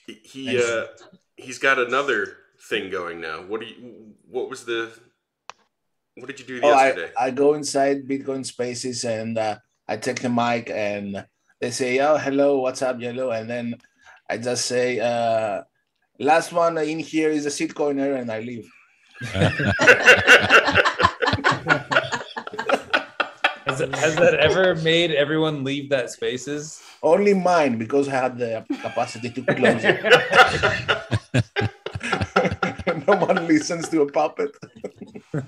he- 0.07 0.21
he 0.23 0.57
uh 0.63 0.85
he's 1.35 1.59
got 1.59 1.77
another 1.79 2.37
thing 2.69 2.89
going 2.89 3.19
now 3.19 3.41
what 3.41 3.59
do 3.59 3.67
you 3.67 4.13
what 4.29 4.49
was 4.49 4.63
the 4.63 4.89
what 6.15 6.27
did 6.27 6.39
you 6.39 6.45
do 6.45 6.59
Oh, 6.63 6.69
yesterday 6.69 7.11
I, 7.19 7.25
I 7.27 7.31
go 7.31 7.55
inside 7.55 8.07
Bitcoin 8.07 8.45
spaces 8.45 9.03
and 9.03 9.37
uh, 9.37 9.57
I 9.87 9.97
take 9.97 10.21
the 10.21 10.29
mic 10.29 10.69
and 10.69 11.25
they 11.59 11.71
say, 11.71 11.99
oh, 11.99 12.17
hello, 12.17 12.59
what's 12.59 12.81
up, 12.81 12.99
yellow? 13.01 13.31
And 13.31 13.49
then 13.49 13.75
I 14.29 14.37
just 14.37 14.65
say, 14.65 14.99
uh, 14.99 15.61
last 16.19 16.51
one 16.53 16.77
in 16.77 16.99
here 16.99 17.29
is 17.29 17.45
a 17.45 17.49
shitcoiner 17.49 18.19
and 18.19 18.31
I 18.31 18.39
leave. 18.39 18.69
Has, 23.65 23.79
has 23.79 24.15
that 24.17 24.33
ever 24.35 24.75
made 24.83 25.11
everyone 25.11 25.63
leave 25.63 25.89
that 25.89 26.09
spaces? 26.11 26.81
Only 27.01 27.33
mine 27.33 27.77
because 27.77 28.09
I 28.09 28.11
had 28.11 28.37
the 28.37 28.65
capacity 28.81 29.29
to 29.31 29.41
close 29.41 29.81
it. 29.83 30.03
no 33.07 33.15
one 33.17 33.47
listens 33.47 33.87
to 33.89 34.01
a 34.01 34.11
puppet. 34.11 34.51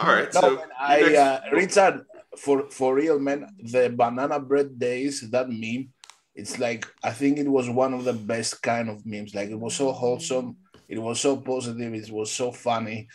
all 0.00 0.14
right 0.14 0.32
No, 0.34 0.40
so 0.40 0.62
I, 0.80 1.00
next- 1.00 1.18
uh, 1.18 1.40
Richard, 1.52 2.06
for, 2.38 2.70
for 2.70 2.94
real, 2.94 3.18
man, 3.18 3.46
the 3.62 3.90
banana 3.90 4.40
bread 4.40 4.78
days, 4.78 5.20
that 5.30 5.48
meme 5.50 5.90
It's 6.36 6.58
like 6.58 6.86
I 7.02 7.10
think 7.12 7.38
it 7.38 7.48
was 7.48 7.68
one 7.70 7.94
of 7.94 8.04
the 8.04 8.12
best 8.12 8.62
kind 8.62 8.90
of 8.90 9.04
memes. 9.06 9.34
Like 9.34 9.48
it 9.48 9.58
was 9.58 9.74
so 9.74 9.90
wholesome, 9.90 10.56
it 10.86 10.98
was 10.98 11.18
so 11.18 11.36
positive, 11.38 11.94
it 11.94 12.10
was 12.10 12.30
so 12.30 12.52
funny. 12.52 13.08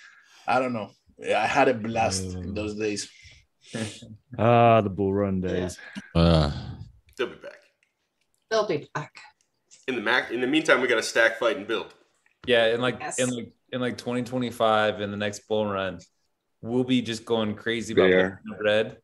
I 0.47 0.59
don't 0.59 0.73
know. 0.73 0.89
I 1.23 1.45
had 1.45 1.67
a 1.69 1.73
blast 1.75 2.23
in 2.33 2.53
those 2.53 2.75
days. 2.75 3.09
Ah, 4.37 4.81
the 4.81 4.89
bull 4.89 5.13
run 5.13 5.39
days. 5.41 5.77
Uh, 6.15 6.51
They'll 7.17 7.27
be 7.27 7.35
back. 7.35 7.59
They'll 8.49 8.67
be 8.67 8.89
back. 8.95 9.13
In 9.87 9.95
the 9.95 10.01
mac. 10.01 10.31
In 10.31 10.41
the 10.41 10.47
meantime, 10.47 10.81
we 10.81 10.87
got 10.87 10.95
to 10.95 11.03
stack, 11.03 11.37
fight, 11.37 11.57
and 11.57 11.67
build. 11.67 11.93
Yeah, 12.47 12.73
in 12.73 12.81
like 12.81 12.97
Yes. 12.99 13.19
in 13.19 13.29
like 13.29 13.53
in 13.71 13.79
like 13.81 13.97
2025 13.97 14.99
in 15.01 15.11
the 15.11 15.17
next 15.17 15.47
bull 15.47 15.65
run, 15.67 15.99
we'll 16.61 16.83
be 16.83 17.01
just 17.01 17.23
going 17.23 17.55
crazy 17.55 17.93
about 17.93 18.09
Bear. 18.09 18.41
banana 18.43 18.57
bread. 18.61 18.97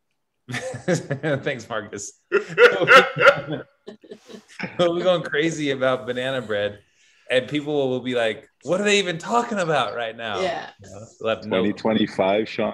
Thanks, 0.51 1.67
Marcus. 1.67 2.13
we'll 2.31 2.45
be 4.95 5.01
going 5.01 5.23
crazy 5.23 5.71
about 5.71 6.05
banana 6.07 6.41
bread, 6.41 6.79
and 7.29 7.49
people 7.49 7.89
will 7.89 7.99
be 7.99 8.15
like, 8.15 8.47
"What 8.63 8.79
are 8.79 8.85
they 8.85 8.99
even 8.99 9.17
talking 9.17 9.59
about 9.59 9.95
right 9.95 10.15
now?" 10.15 10.39
Yeah. 10.39 10.69
You 10.81 10.89
know, 10.89 11.05
we'll 11.19 11.35
have 11.35 11.45
no- 11.45 11.57
2025, 11.63 12.47
Sean. 12.47 12.73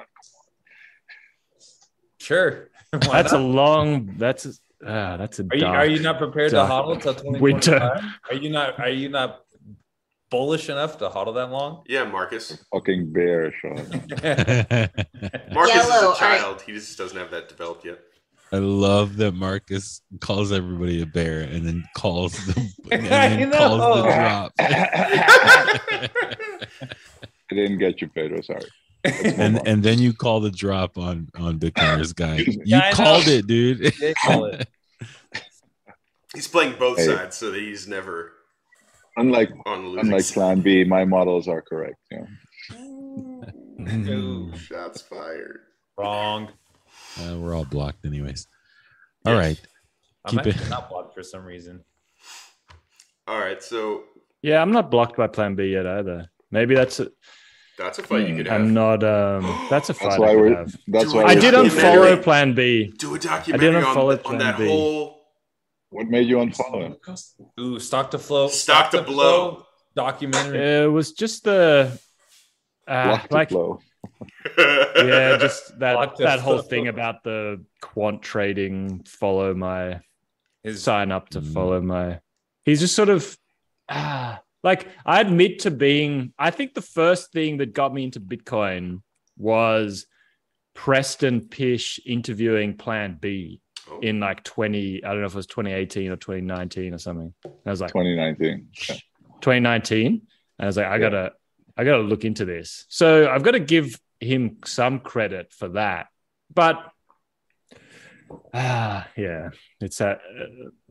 Sure. 2.19 2.69
Why 2.91 3.21
That's 3.21 3.33
a 3.33 3.39
long. 3.39 4.15
That's 4.17 4.45
a, 4.45 4.53
ah, 4.85 5.17
that's 5.17 5.39
a. 5.39 5.43
Are 5.43 5.55
you 5.55 5.61
dark, 5.61 5.77
are 5.77 5.85
you 5.87 5.99
not 5.99 6.19
prepared 6.19 6.51
to 6.51 6.57
dark 6.57 6.69
hodl 6.69 7.01
till 7.01 7.15
2025? 7.15 8.03
Are 8.29 8.35
you 8.35 8.49
not 8.51 8.79
are 8.79 8.89
you 8.89 9.09
not 9.09 9.42
bullish 10.33 10.67
enough 10.67 10.97
to 10.97 11.09
hodl 11.09 11.35
that 11.35 11.51
long? 11.51 11.83
Yeah, 11.87 12.05
Marcus. 12.05 12.57
Fucking 12.73 13.13
bear, 13.13 13.53
Sean. 13.61 13.75
Marcus 15.53 15.75
Yellow, 15.75 16.11
is 16.11 16.17
a 16.17 16.19
child. 16.19 16.61
He 16.63 16.71
just 16.73 16.97
doesn't 16.97 17.17
have 17.17 17.29
that 17.31 17.47
developed 17.49 17.85
yet. 17.85 17.99
I 18.51 18.57
love 18.57 19.17
that 19.17 19.33
Marcus 19.33 20.01
calls 20.21 20.51
everybody 20.51 21.01
a 21.03 21.05
bear 21.05 21.41
and 21.41 21.65
then 21.67 21.83
calls 21.95 22.33
the 22.47 22.71
and 22.91 23.05
I 23.07 23.29
then 23.29 23.51
calls 23.51 23.79
the 23.79 24.03
drop. 24.11 24.51
I 24.59 26.09
didn't 27.51 27.77
get 27.77 28.01
you, 28.01 28.07
Pedro. 28.09 28.41
Sorry. 28.41 28.65
and 29.03 29.59
and 29.67 29.83
then 29.83 29.99
you 29.99 30.13
call 30.13 30.39
the 30.39 30.51
drop 30.51 30.97
on 30.97 31.29
on 31.35 31.59
Bitcoiners 31.59 32.15
guy. 32.15 32.37
You 32.37 32.61
Yeah, 32.65 32.79
I 32.79 32.89
know. 32.91 32.95
called 32.95 33.27
it, 33.27 33.45
dude. 33.47 33.93
They 33.99 34.13
call 34.13 34.45
it. 34.45 34.67
He's 36.33 36.47
playing 36.47 36.75
both 36.79 36.97
Hey. 36.97 37.05
sides, 37.07 37.37
so 37.37 37.51
that 37.51 37.59
he's 37.59 37.87
never 37.87 38.33
Unlike 39.17 39.51
on 39.65 39.83
the 39.83 39.87
losing 39.89 40.05
unlike. 40.07 40.25
Plan 40.25 40.61
B, 40.61 40.83
my 40.83 41.05
models 41.05 41.47
are 41.47 41.61
correct. 41.61 41.97
Yeah. 42.11 42.25
Ooh, 44.09 44.51
Shots 44.57 45.01
fired. 45.01 45.59
wrong. 45.97 46.49
Uh, 47.19 47.37
we're 47.37 47.55
all 47.55 47.65
blocked, 47.65 48.05
anyways. 48.05 48.47
All 49.25 49.33
Yes. 49.35 49.39
right, 49.41 49.61
I'm 50.25 50.31
Keep 50.37 50.47
it- 50.47 50.55
actually 50.55 50.69
not 50.69 50.89
blocked 50.89 51.13
for 51.13 51.23
some 51.23 51.43
reason. 51.45 51.83
All 53.27 53.39
right, 53.39 53.61
so 53.63 54.03
Yeah, 54.41 54.61
I'm 54.61 54.71
not 54.71 54.89
blocked 54.91 55.15
by 55.17 55.27
Plan 55.27 55.55
B 55.55 55.65
yet 55.71 55.85
either. 55.87 56.29
Maybe 56.51 56.75
that's. 56.75 56.99
A, 56.99 57.07
that's 57.77 57.97
a 57.99 58.03
fight 58.03 58.27
you 58.27 58.35
could 58.35 58.47
have. 58.47 58.61
I'm 58.61 58.73
not. 58.73 59.03
Um, 59.03 59.43
that's 59.69 59.89
a 59.89 59.93
That's 59.93 59.99
fight 59.99 60.19
why 60.19 60.27
I 60.27 60.33
could 60.33 60.41
we're. 60.41 60.55
have. 60.57 60.75
That's 60.87 61.11
Do 61.11 61.17
why. 61.17 61.23
I 61.25 61.35
did 61.35 61.53
unfollow. 61.53 62.21
Plan 62.21 62.53
B. 62.53 62.93
Do 62.97 63.15
a 63.15 63.19
documentary 63.19 63.83
on, 63.83 63.95
unfollow 63.95 64.17
the, 64.21 64.25
on 64.27 64.37
Plan 64.37 64.39
that 64.39 64.57
B. 64.57 64.67
whole 64.67 65.12
What 65.93 66.07
made 66.09 66.27
you 66.27 66.37
unfollow 66.37 66.81
him? 66.81 66.95
Ooh, 67.59 67.79
stock 67.79 68.11
to 68.11 68.17
flow. 68.19 68.47
Stock 68.47 68.91
to 68.91 69.01
blow. 69.03 69.65
documentary. 69.95 70.83
It 70.83 70.87
was 70.91 71.11
just 71.13 71.43
the. 71.43 71.99
Uh, 72.87 73.03
Block 73.05 73.27
to 73.29 73.33
like 73.33 73.49
flow. 73.49 73.79
yeah, 74.57 75.37
just 75.37 75.79
that 75.79 75.93
Block 75.93 76.15
to 76.17 76.23
that 76.23 76.39
whole 76.39 76.57
flow. 76.59 76.67
thing 76.67 76.87
about 76.87 77.23
the 77.23 77.63
quant 77.81 78.21
trading. 78.21 79.03
Follow 79.05 79.53
my 79.53 80.01
His 80.63 80.83
sign 80.83 81.11
up 81.11 81.29
to 81.29 81.41
Mm. 81.41 81.53
follow 81.53 81.81
my. 81.81 82.19
He's 82.65 82.79
just 82.79 82.95
sort 82.95 83.09
of 83.09 83.37
ah, 83.89 84.41
like 84.63 84.87
I 85.05 85.21
admit 85.21 85.59
to 85.59 85.71
being. 85.71 86.33
I 86.39 86.51
think 86.51 86.73
the 86.73 86.81
first 86.81 87.31
thing 87.31 87.57
that 87.57 87.73
got 87.73 87.93
me 87.93 88.03
into 88.05 88.19
Bitcoin 88.19 89.01
was 89.37 90.05
Preston 90.73 91.47
Pysh 91.47 91.99
interviewing 92.05 92.77
Plan 92.77 93.17
B 93.21 93.61
Oh. 93.89 93.99
in 93.99 94.19
like 94.19 94.43
20. 94.43 95.03
I 95.03 95.09
don't 95.09 95.19
know 95.19 95.25
if 95.25 95.33
it 95.33 95.35
was 95.35 95.47
2018 95.47 96.11
or 96.11 96.15
2019 96.15 96.93
or 96.93 96.97
something. 96.97 97.33
And 97.43 97.53
I 97.65 97.69
was 97.69 97.81
like 97.81 97.91
2019. 97.91 98.67
2019. 99.41 100.07
And 100.07 100.21
I 100.59 100.65
was 100.65 100.77
like, 100.77 100.85
I 100.85 100.99
gotta, 100.99 101.33
I 101.75 101.83
gotta 101.83 102.03
look 102.03 102.23
into 102.23 102.45
this. 102.45 102.85
So 102.89 103.29
I've 103.29 103.43
got 103.43 103.51
to 103.51 103.59
give 103.59 103.99
him 104.19 104.57
some 104.65 104.99
credit 104.99 105.51
for 105.51 105.69
that. 105.69 106.07
But 106.53 106.91
ah, 108.53 109.07
yeah, 109.17 109.49
it's 109.81 109.97
that, 109.97 110.21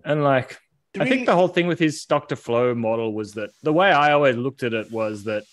and 0.04 0.22
like 0.22 0.58
I 0.98 1.08
think 1.08 1.26
the 1.26 1.34
whole 1.34 1.48
thing 1.48 1.66
with 1.66 1.78
his 1.78 2.00
stock 2.00 2.28
to 2.28 2.36
flow 2.36 2.74
model 2.74 3.14
was 3.14 3.32
that 3.32 3.50
the 3.62 3.72
way 3.72 3.90
I 3.90 4.12
always 4.12 4.36
looked 4.36 4.62
at 4.62 4.74
it 4.74 4.90
was 4.90 5.24
that 5.24 5.44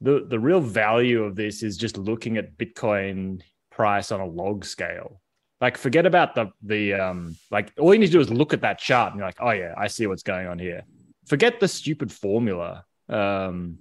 the 0.00 0.24
the 0.26 0.38
real 0.38 0.60
value 0.60 1.24
of 1.24 1.36
this 1.36 1.62
is 1.62 1.76
just 1.76 1.98
looking 1.98 2.38
at 2.38 2.56
Bitcoin 2.56 3.42
price 3.70 4.10
on 4.12 4.20
a 4.20 4.26
log 4.26 4.64
scale. 4.64 5.20
Like 5.60 5.76
forget 5.76 6.06
about 6.06 6.34
the 6.34 6.50
the 6.62 6.94
um 6.94 7.36
like 7.50 7.72
all 7.78 7.92
you 7.92 8.00
need 8.00 8.06
to 8.06 8.12
do 8.12 8.20
is 8.20 8.30
look 8.30 8.54
at 8.54 8.62
that 8.62 8.78
chart 8.78 9.12
and 9.12 9.18
you're 9.18 9.28
like, 9.28 9.40
oh 9.40 9.50
yeah, 9.50 9.74
I 9.76 9.88
see 9.88 10.06
what's 10.06 10.22
going 10.22 10.46
on 10.46 10.58
here. 10.58 10.82
Forget 11.26 11.60
the 11.60 11.68
stupid 11.68 12.10
formula. 12.10 12.84
Um 13.08 13.78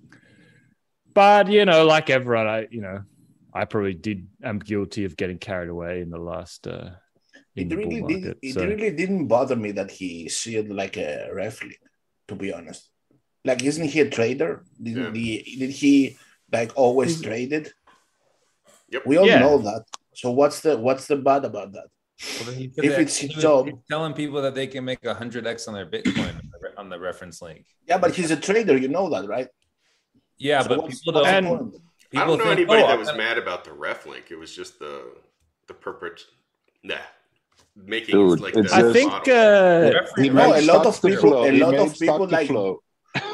but 1.14 1.50
you 1.50 1.66
know, 1.66 1.86
like 1.86 2.10
everyone, 2.10 2.48
I 2.48 2.68
you 2.70 2.82
know, 2.82 3.04
I 3.54 3.66
probably 3.66 3.94
did 3.94 4.28
am 4.44 4.60
guilty 4.60 5.06
of 5.06 5.16
getting 5.18 5.38
carried 5.38 5.70
away 5.70 6.02
in 6.02 6.10
the 6.10 6.20
last 6.20 6.68
uh 6.68 6.92
in 7.56 7.64
It 7.66 7.70
the 7.70 7.76
bull 7.76 7.86
really 7.86 8.02
market. 8.02 8.22
did. 8.22 8.38
It 8.42 8.54
So- 8.54 8.66
really 8.68 8.92
didn't 8.92 9.28
bother 9.28 9.56
me 9.56 9.72
that 9.72 9.92
he 9.92 10.28
sealed 10.30 10.70
like 10.70 10.98
a 10.98 11.30
ref 11.34 11.62
link, 11.64 11.80
to 12.28 12.36
be 12.36 12.52
honest. 12.54 12.90
Like, 13.46 13.64
isn't 13.64 13.88
he 13.88 14.02
a 14.02 14.10
trader? 14.10 14.66
Didn't 14.82 15.16
he? 15.16 15.58
Did 15.60 15.70
he 15.72 16.18
like 16.52 16.72
always 16.76 17.22
traded? 17.22 17.72
Yep. 18.90 19.06
We 19.06 19.18
all 19.18 19.28
Yeah. 19.28 19.40
know 19.40 19.58
that. 19.60 19.86
So 20.20 20.32
what's 20.40 20.60
the 20.66 20.72
what's 20.78 21.06
the 21.12 21.16
bad 21.30 21.44
about 21.52 21.70
that? 21.78 21.88
Well, 22.42 22.50
If 22.90 22.96
it's 23.04 23.16
he 23.18 23.28
his 23.28 23.42
job. 23.46 23.62
he's 23.68 23.76
telling 23.94 24.14
people 24.22 24.40
that 24.46 24.54
they 24.60 24.68
can 24.74 24.84
make 24.92 25.02
a 25.06 25.14
hundred 25.22 25.44
x 25.56 25.58
on 25.70 25.74
their 25.78 25.90
Bitcoin 25.96 26.36
on 26.44 26.48
the 26.64 26.70
on 26.82 26.88
the 26.94 27.00
reference 27.10 27.38
link. 27.48 27.62
Yeah, 27.90 27.98
but 28.04 28.12
he's 28.18 28.32
a 28.38 28.40
trader. 28.48 28.76
You 28.84 28.90
know 28.98 29.06
that, 29.14 29.24
right? 29.36 29.48
Yeah, 30.48 30.62
So 30.64 30.70
but 30.70 30.90
people 30.92 31.14
don't. 31.14 31.28
And- 31.38 31.48
point? 31.48 31.76
I 32.18 32.26
don't 32.26 32.40
know 32.40 32.46
think, 32.46 32.58
anybody 32.60 32.82
oh, 32.84 32.88
that 32.88 32.98
was 33.06 33.14
mad 33.26 33.38
about 33.38 33.62
the 33.68 33.74
ref 33.86 34.02
link. 34.12 34.26
It 34.36 34.40
was 34.44 34.52
just 34.60 34.74
the 34.84 34.96
the 35.70 35.76
purport. 35.86 36.18
Nah, 36.84 37.06
making 37.94 38.16
Dude, 38.16 38.40
like 38.46 38.56
it's 38.58 38.74
the 38.74 38.90
I 38.90 38.94
think 38.98 39.14
uh, 39.44 40.34
No, 40.42 40.48
a 40.62 40.66
lot 40.74 40.86
of 40.92 40.96
people- 41.02 41.22
flow. 41.22 41.44
a 41.52 41.56
lot 41.64 41.76
of 41.86 41.90
people 42.04 42.28
like- 42.38 42.48
flow. 42.54 42.72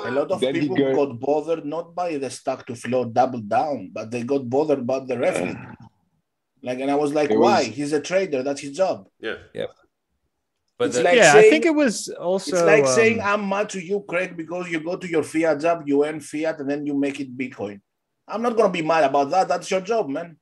A 0.10 0.12
lot 0.20 0.30
of 0.36 0.40
people 0.40 0.76
got 1.00 1.12
bothered 1.28 1.66
not 1.76 1.88
by 2.02 2.10
the 2.24 2.30
stock 2.40 2.60
to 2.68 2.76
flow 2.76 3.02
double 3.20 3.42
down, 3.58 3.78
but 3.98 4.06
they 4.12 4.22
got 4.34 4.44
bothered 4.56 4.80
about 4.88 5.04
the 5.10 5.18
ref 5.26 5.38
link. 5.46 5.58
Like, 6.66 6.80
and 6.80 6.90
I 6.90 6.96
was 6.96 7.14
like, 7.14 7.30
It 7.30 7.38
why? 7.38 7.60
was- 7.60 7.76
He's 7.78 7.94
a 7.94 8.02
trader. 8.02 8.42
That's 8.42 8.62
his 8.66 8.74
job. 8.76 9.08
Yeah, 9.20 9.38
Yeah. 9.54 9.68
but 10.80 10.86
It's 10.88 10.98
the- 10.98 11.04
like 11.04 11.16
yeah, 11.16 11.34
I 11.36 11.44
think 11.52 11.64
it 11.72 11.76
was 11.84 12.10
also 12.10 12.52
it's 12.56 12.66
like 12.74 12.86
um, 12.86 12.96
saying 13.00 13.22
I'm 13.22 13.48
mad 13.48 13.70
to 13.76 13.80
you, 13.90 14.04
Craig, 14.10 14.36
because 14.36 14.66
you 14.72 14.80
go 14.80 14.96
to 14.98 15.08
your 15.08 15.22
fiat 15.24 15.62
job, 15.62 15.84
you 15.86 16.04
earn 16.04 16.20
fiat, 16.20 16.60
and 16.60 16.68
then 16.70 16.82
you 16.88 16.96
make 17.06 17.20
it 17.20 17.38
Bitcoin. 17.38 17.82
I'm 18.28 18.42
not 18.42 18.58
gonna 18.58 18.74
be 18.74 18.82
mad 18.82 19.04
about 19.04 19.30
that. 19.30 19.48
That's 19.48 19.70
your 19.70 19.82
job, 19.82 20.10
man. 20.10 20.38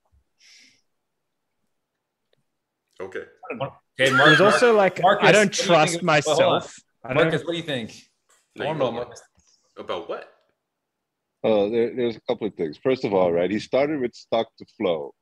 okay. 3.01 3.25
okay, 3.51 3.73
It 3.97 4.13
Mark, 4.13 4.39
also 4.39 4.73
like 4.83 5.01
Marcus, 5.01 5.27
I 5.27 5.31
don't 5.33 5.47
what 5.47 5.51
do 5.53 5.61
you 5.61 5.67
trust 5.67 5.95
well, 5.95 6.05
myself. 6.05 6.75
I 7.03 7.13
don't, 7.13 7.23
Marcus, 7.23 7.43
what 7.43 7.51
do 7.51 7.57
you 7.57 7.63
think? 7.63 7.91
No, 8.55 8.63
you 8.63 8.69
don't 8.69 8.77
know, 8.79 8.85
go, 8.91 8.97
Marcus. 8.99 9.21
About 9.77 10.07
what? 10.07 10.29
Oh, 11.43 11.69
there, 11.69 11.93
there's 11.93 12.15
a 12.15 12.21
couple 12.21 12.47
of 12.47 12.53
things. 12.55 12.77
First 12.81 13.03
of 13.03 13.13
all, 13.13 13.29
right, 13.33 13.51
he 13.51 13.59
started 13.59 13.99
with 13.99 14.15
stock 14.15 14.47
to 14.59 14.65
flow. 14.77 15.13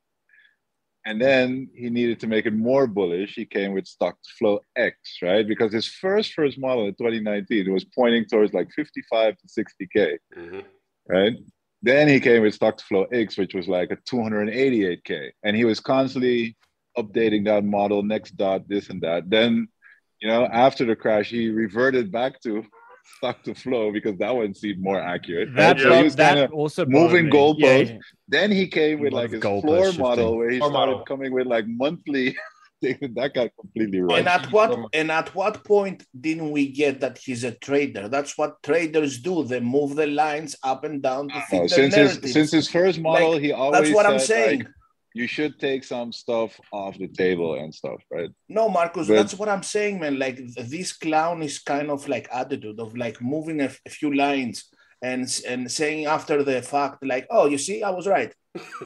And 1.06 1.20
then 1.20 1.70
he 1.74 1.90
needed 1.90 2.20
to 2.20 2.28
make 2.28 2.46
it 2.46 2.54
more 2.54 2.86
bullish. 2.86 3.34
He 3.34 3.46
came 3.46 3.74
with 3.74 3.88
stock 3.88 4.22
to 4.22 4.30
flow 4.38 4.60
X, 4.76 4.96
right? 5.22 5.48
Because 5.48 5.74
his 5.74 5.88
first 5.88 6.34
first 6.34 6.60
model 6.60 6.86
in 6.86 6.94
2019 6.94 7.74
was 7.74 7.86
pointing 7.86 8.26
towards 8.26 8.54
like 8.54 8.70
55 8.76 9.36
to 9.38 9.48
60k, 9.48 10.18
hmm 10.34 10.60
right? 11.10 11.34
Then 11.82 12.08
he 12.08 12.20
came 12.20 12.44
with 12.44 12.54
stock 12.54 12.78
to 12.78 12.86
flow 12.86 13.06
X, 13.12 13.38
which 13.38 13.56
was 13.56 13.68
like 13.68 13.92
a 13.92 13.98
288k, 13.98 15.32
and 15.44 15.56
he 15.56 15.66
was 15.66 15.80
constantly 15.80 16.56
updating 16.98 17.46
that 17.46 17.64
model, 17.64 18.04
next 18.04 18.38
dot, 18.38 18.68
this 18.68 18.90
and 18.90 19.02
that. 19.02 19.30
Then, 19.30 19.68
you 20.22 20.28
know, 20.28 20.46
after 20.46 20.86
the 20.86 20.96
crash, 20.96 21.30
he 21.30 21.50
reverted 21.50 22.12
back 22.12 22.40
to 22.42 22.64
stock 23.18 23.44
to 23.44 23.54
flow 23.56 23.92
because 23.92 24.18
that 24.18 24.36
one 24.36 24.54
seemed 24.54 24.82
more 24.82 25.00
accurate. 25.00 25.54
that. 25.56 25.80
So 25.80 25.94
he 25.94 26.04
was 26.04 26.16
that 26.16 26.52
also 26.52 26.86
moving 26.86 27.30
bothered 27.30 27.58
me. 27.60 27.84
Yeah, 27.94 27.98
then 28.28 28.52
he 28.52 28.68
came 28.68 29.00
with 29.00 29.14
like 29.14 29.26
of 29.26 29.32
his 29.34 29.42
goalpost 29.44 29.62
floor 29.62 29.86
shifting. 29.86 30.02
model 30.02 30.38
where 30.38 30.50
he 30.50 30.58
Floor 30.60 30.72
started 30.72 30.92
model. 30.92 31.06
coming 31.06 31.32
with 31.34 31.48
like 31.48 31.66
monthly. 31.68 32.36
that 32.82 33.32
got 33.36 33.50
completely 33.60 34.02
wrong. 34.02 34.18
And 34.20 34.28
at 34.28 34.52
what 34.52 34.76
and 34.94 35.12
at 35.12 35.36
what 35.36 35.64
point 35.64 36.04
didn't 36.20 36.50
we 36.50 36.68
get 36.72 37.00
that 37.02 37.20
he's 37.20 37.44
a 37.44 37.52
trader? 37.52 38.08
That's 38.08 38.36
what 38.40 38.64
traders 38.64 39.20
do. 39.20 39.44
They 39.44 39.60
move 39.60 39.96
the 39.96 40.08
lines 40.08 40.56
up 40.64 40.84
and 40.84 41.00
down 41.02 41.30
to 41.30 41.42
fit 41.42 41.62
No, 41.62 41.68
their 41.68 41.92
since 41.92 41.96
his 41.96 42.34
since 42.34 42.52
his 42.52 42.68
first 42.68 43.00
model, 43.00 43.34
Like, 43.34 43.42
he 43.44 43.52
always 43.52 43.82
That's 43.82 43.94
what 43.94 44.08
I'm 44.08 44.18
saying. 44.18 44.60
like, 44.62 44.68
you 45.14 45.28
should 45.28 45.60
take 45.60 45.84
some 45.84 46.12
stuff 46.12 46.60
off 46.72 46.98
the 46.98 47.08
table 47.08 47.56
and 47.56 47.74
stuff, 47.74 48.02
right? 48.12 48.30
No, 48.48 48.70
Marcus, 48.70 49.08
But- 49.08 49.16
that's 49.16 49.34
what 49.34 49.50
I'm 49.50 49.64
saying, 49.64 50.00
man. 50.00 50.18
Like 50.20 50.38
this 50.56 50.94
clown 50.94 51.44
is 51.44 51.60
kind 51.60 51.90
of 51.92 52.08
like 52.08 52.28
attitude 52.32 52.80
of 52.80 52.96
like 52.96 53.22
moving 53.22 53.60
a, 53.62 53.66
f- 53.66 53.82
a 53.86 53.90
few 53.90 54.14
lines 54.14 54.70
and 55.02 55.28
and 55.48 55.70
saying 55.72 56.06
after 56.06 56.44
the 56.44 56.62
fact, 56.62 57.04
like, 57.06 57.28
oh, 57.30 57.48
you 57.48 57.58
see, 57.58 57.84
I 57.84 57.90
was 57.90 58.08
right. 58.08 58.34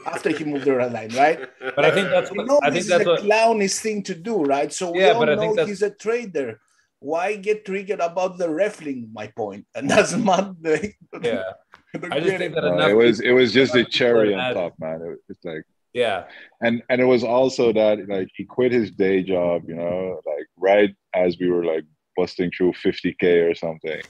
After 0.06 0.30
he 0.30 0.44
moved 0.44 0.64
the 0.64 0.74
red 0.76 0.92
line, 0.92 1.10
right? 1.14 1.40
But 1.74 1.84
I 1.84 1.90
think 1.90 2.08
that's 2.10 2.30
We 2.30 2.38
what 2.38 2.46
know 2.46 2.60
I 2.62 2.70
this 2.70 2.88
think 2.88 2.90
that's 2.90 3.02
is 3.02 3.06
a 3.06 3.10
what 3.10 3.20
clownish 3.22 3.74
thing 3.74 4.02
to 4.04 4.14
do, 4.14 4.42
right? 4.44 4.72
So 4.72 4.92
we 4.92 5.00
Yeah, 5.00 5.12
all 5.12 5.20
but 5.20 5.30
I 5.30 5.34
know 5.34 5.40
think 5.42 5.56
that's- 5.56 5.68
he's 5.68 5.82
a 5.82 5.90
trader. 5.90 6.60
Why 7.00 7.36
get 7.36 7.64
triggered 7.66 8.00
about 8.00 8.38
the 8.38 8.48
ref 8.48 8.80
link? 8.80 9.08
My 9.12 9.26
point, 9.28 9.66
and 9.76 9.88
that's 9.90 10.14
not 10.16 10.60
the. 10.62 10.92
yeah. 11.22 11.42
I 12.10 12.20
just 12.20 12.36
think 12.38 12.52
it. 12.52 12.54
that 12.54 12.64
No, 12.64 12.74
enough 12.74 12.90
it 12.90 12.94
was 12.94 13.20
it 13.20 13.32
was 13.32 13.52
just 13.52 13.74
a 13.74 13.84
cherry 13.84 14.34
on 14.34 14.54
top, 14.54 14.72
man. 14.78 15.02
It, 15.02 15.18
it's 15.28 15.44
like 15.44 15.64
Yeah. 15.96 16.24
and 16.60 16.82
and 16.90 17.00
it 17.00 17.06
was 17.06 17.24
also 17.24 17.72
that 17.72 18.06
like 18.06 18.28
he 18.36 18.44
quit 18.44 18.70
his 18.70 18.90
day 18.90 19.22
job, 19.22 19.62
you 19.66 19.76
know, 19.76 20.20
like 20.26 20.46
right 20.58 20.94
as 21.14 21.38
we 21.40 21.48
were 21.48 21.64
like 21.64 21.84
busting 22.18 22.50
through 22.50 22.72
50k 22.84 23.50
or 23.50 23.54
something. 23.54 24.02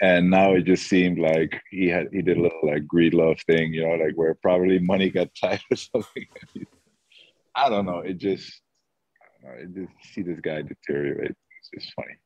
And 0.00 0.30
now 0.30 0.54
it 0.54 0.64
just 0.64 0.88
seemed 0.88 1.18
like 1.18 1.60
he 1.70 1.86
had 1.88 2.08
he 2.12 2.22
did 2.22 2.38
a 2.38 2.40
little 2.40 2.60
like 2.64 2.86
greed 2.86 3.12
love 3.12 3.38
thing, 3.46 3.74
you 3.74 3.82
know, 3.86 3.94
like 4.02 4.14
where 4.14 4.34
probably 4.42 4.78
money 4.78 5.10
got 5.10 5.28
tight 5.40 5.60
or 5.70 5.76
something. 5.76 6.26
I 7.54 7.68
don't 7.68 7.84
know. 7.84 7.98
It 7.98 8.16
just 8.16 8.62
I 9.20 9.26
don't 9.26 9.42
know, 9.44 9.62
it 9.62 9.74
just 9.74 10.14
see 10.14 10.22
this 10.22 10.40
guy 10.40 10.62
deteriorate. 10.62 11.36
It's 11.58 11.70
just 11.74 11.92
funny. 11.94 12.16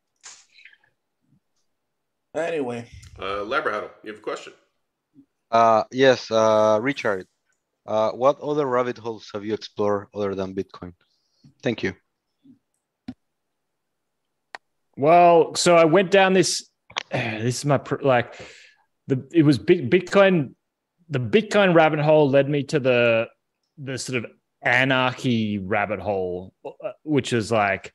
Anyway, 2.37 2.89
Uh, 3.18 3.43
Labrahattle, 3.53 3.91
you 4.05 4.11
have 4.12 4.20
a 4.20 4.22
question? 4.22 4.53
Uh, 5.51 5.82
yes, 5.91 6.30
uh, 6.30 6.78
Richard. 6.80 7.26
Uh, 7.87 8.11
what 8.11 8.41
other 8.41 8.66
rabbit 8.66 8.99
holes 8.99 9.30
have 9.32 9.45
you 9.45 9.55
explored 9.55 10.09
other 10.14 10.34
than 10.34 10.55
Bitcoin? 10.55 10.93
Thank 11.62 11.82
you. 11.82 11.95
Well, 14.97 15.55
so 15.55 15.76
I 15.76 15.84
went 15.84 16.11
down 16.11 16.32
this. 16.32 16.68
This 17.11 17.59
is 17.59 17.64
my 17.64 17.80
like 18.03 18.34
the. 19.07 19.28
It 19.32 19.43
was 19.43 19.59
Bitcoin. 19.59 20.55
The 21.09 21.20
Bitcoin 21.20 21.74
rabbit 21.74 22.01
hole 22.01 22.28
led 22.28 22.49
me 22.49 22.64
to 22.64 22.80
the 22.80 23.28
the 23.78 23.99
sort 23.99 24.24
of 24.24 24.30
anarchy 24.62 25.59
rabbit 25.59 26.01
hole, 26.01 26.53
uh, 26.64 26.93
which 27.03 27.32
is 27.32 27.53
like. 27.53 27.93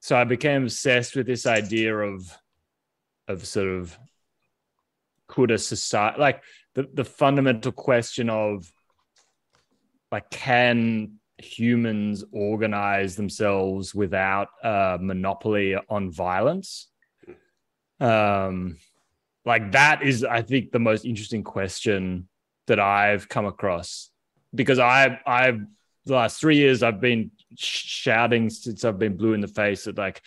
So 0.00 0.16
I 0.16 0.24
became 0.24 0.64
obsessed 0.64 1.16
with 1.16 1.26
this 1.26 1.46
idea 1.46 1.96
of, 1.96 2.30
of 3.26 3.46
sort 3.46 3.68
of, 3.68 3.98
could 5.28 5.50
a 5.50 5.56
society 5.56 6.20
like 6.20 6.42
the 6.74 6.86
the 6.92 7.04
fundamental 7.06 7.72
question 7.72 8.28
of, 8.28 8.70
like, 10.14 10.30
can 10.30 11.14
humans 11.38 12.22
organize 12.30 13.16
themselves 13.16 13.92
without 13.92 14.46
a 14.62 14.96
monopoly 15.00 15.74
on 15.88 16.12
violence? 16.12 16.88
Um 17.98 18.76
like 19.44 19.72
that 19.72 20.02
is 20.02 20.24
i 20.24 20.40
think 20.40 20.70
the 20.70 20.78
most 20.78 21.04
interesting 21.04 21.42
question 21.42 22.28
that 22.68 22.78
i've 22.78 23.28
come 23.28 23.46
across. 23.46 24.10
Because 24.54 24.78
i 24.78 25.18
i've 25.26 25.60
the 26.06 26.14
last 26.14 26.40
three 26.40 26.56
years 26.56 26.84
i've 26.84 27.00
been 27.00 27.32
shouting 27.56 28.48
since 28.50 28.84
i've 28.84 29.00
been 29.00 29.16
blue 29.16 29.32
in 29.32 29.40
the 29.40 29.48
face 29.48 29.84
that 29.84 29.98
like 29.98 30.22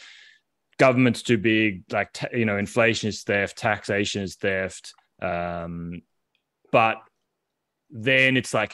government's 0.78 1.24
too 1.24 1.38
big 1.38 1.84
like 1.92 2.12
ta- 2.12 2.34
you 2.34 2.46
know 2.46 2.58
inflation 2.58 3.08
is 3.08 3.24
theft 3.24 3.58
taxation 3.58 4.22
is 4.22 4.36
theft. 4.36 4.94
Um 5.22 6.02
but 6.74 6.98
then 7.90 8.36
it's 8.36 8.54
like 8.54 8.74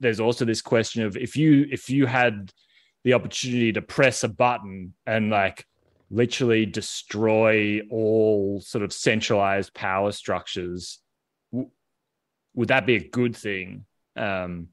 there's 0.00 0.20
also 0.20 0.44
this 0.44 0.62
question 0.62 1.02
of 1.02 1.16
if 1.16 1.36
you 1.36 1.66
if 1.70 1.88
you 1.90 2.06
had 2.06 2.52
the 3.04 3.14
opportunity 3.14 3.72
to 3.72 3.82
press 3.82 4.24
a 4.24 4.28
button 4.28 4.94
and 5.06 5.30
like 5.30 5.64
literally 6.10 6.66
destroy 6.66 7.80
all 7.90 8.60
sort 8.60 8.84
of 8.84 8.92
centralized 8.92 9.74
power 9.74 10.12
structures 10.12 11.00
w- 11.52 11.70
would 12.54 12.68
that 12.68 12.86
be 12.86 12.96
a 12.96 13.08
good 13.08 13.36
thing? 13.36 13.84
Um 14.16 14.68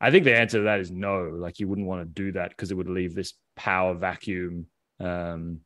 i 0.00 0.10
think 0.10 0.24
the 0.24 0.36
answer 0.36 0.58
to 0.58 0.64
that 0.64 0.80
is 0.80 0.90
no. 0.90 1.30
Like 1.34 1.58
you 1.58 1.68
wouldn't 1.68 1.86
want 1.86 2.02
to 2.02 2.22
do 2.22 2.32
that 2.32 2.50
because 2.50 2.70
it 2.70 2.76
would 2.76 2.88
leave 2.88 3.14
this 3.14 3.34
power 3.56 3.94
vacuum. 3.94 4.66
Um 5.00 5.60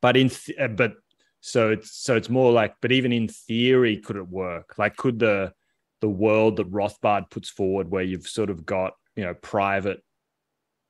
but 0.00 0.16
in 0.16 0.28
th- 0.28 0.58
uh, 0.58 0.68
but 0.68 0.94
so 1.40 1.70
it's 1.70 1.96
so 1.96 2.16
it's 2.16 2.28
more 2.28 2.52
like 2.52 2.74
but 2.80 2.92
even 2.92 3.12
in 3.12 3.28
theory 3.28 3.98
could 3.98 4.16
it 4.16 4.28
work? 4.28 4.74
Like 4.78 4.96
could 4.96 5.18
the 5.18 5.52
the 6.00 6.08
world 6.08 6.56
that 6.56 6.70
Rothbard 6.70 7.30
puts 7.30 7.48
forward, 7.48 7.90
where 7.90 8.02
you've 8.02 8.26
sort 8.26 8.50
of 8.50 8.66
got 8.66 8.94
you 9.14 9.24
know 9.24 9.34
private 9.34 10.02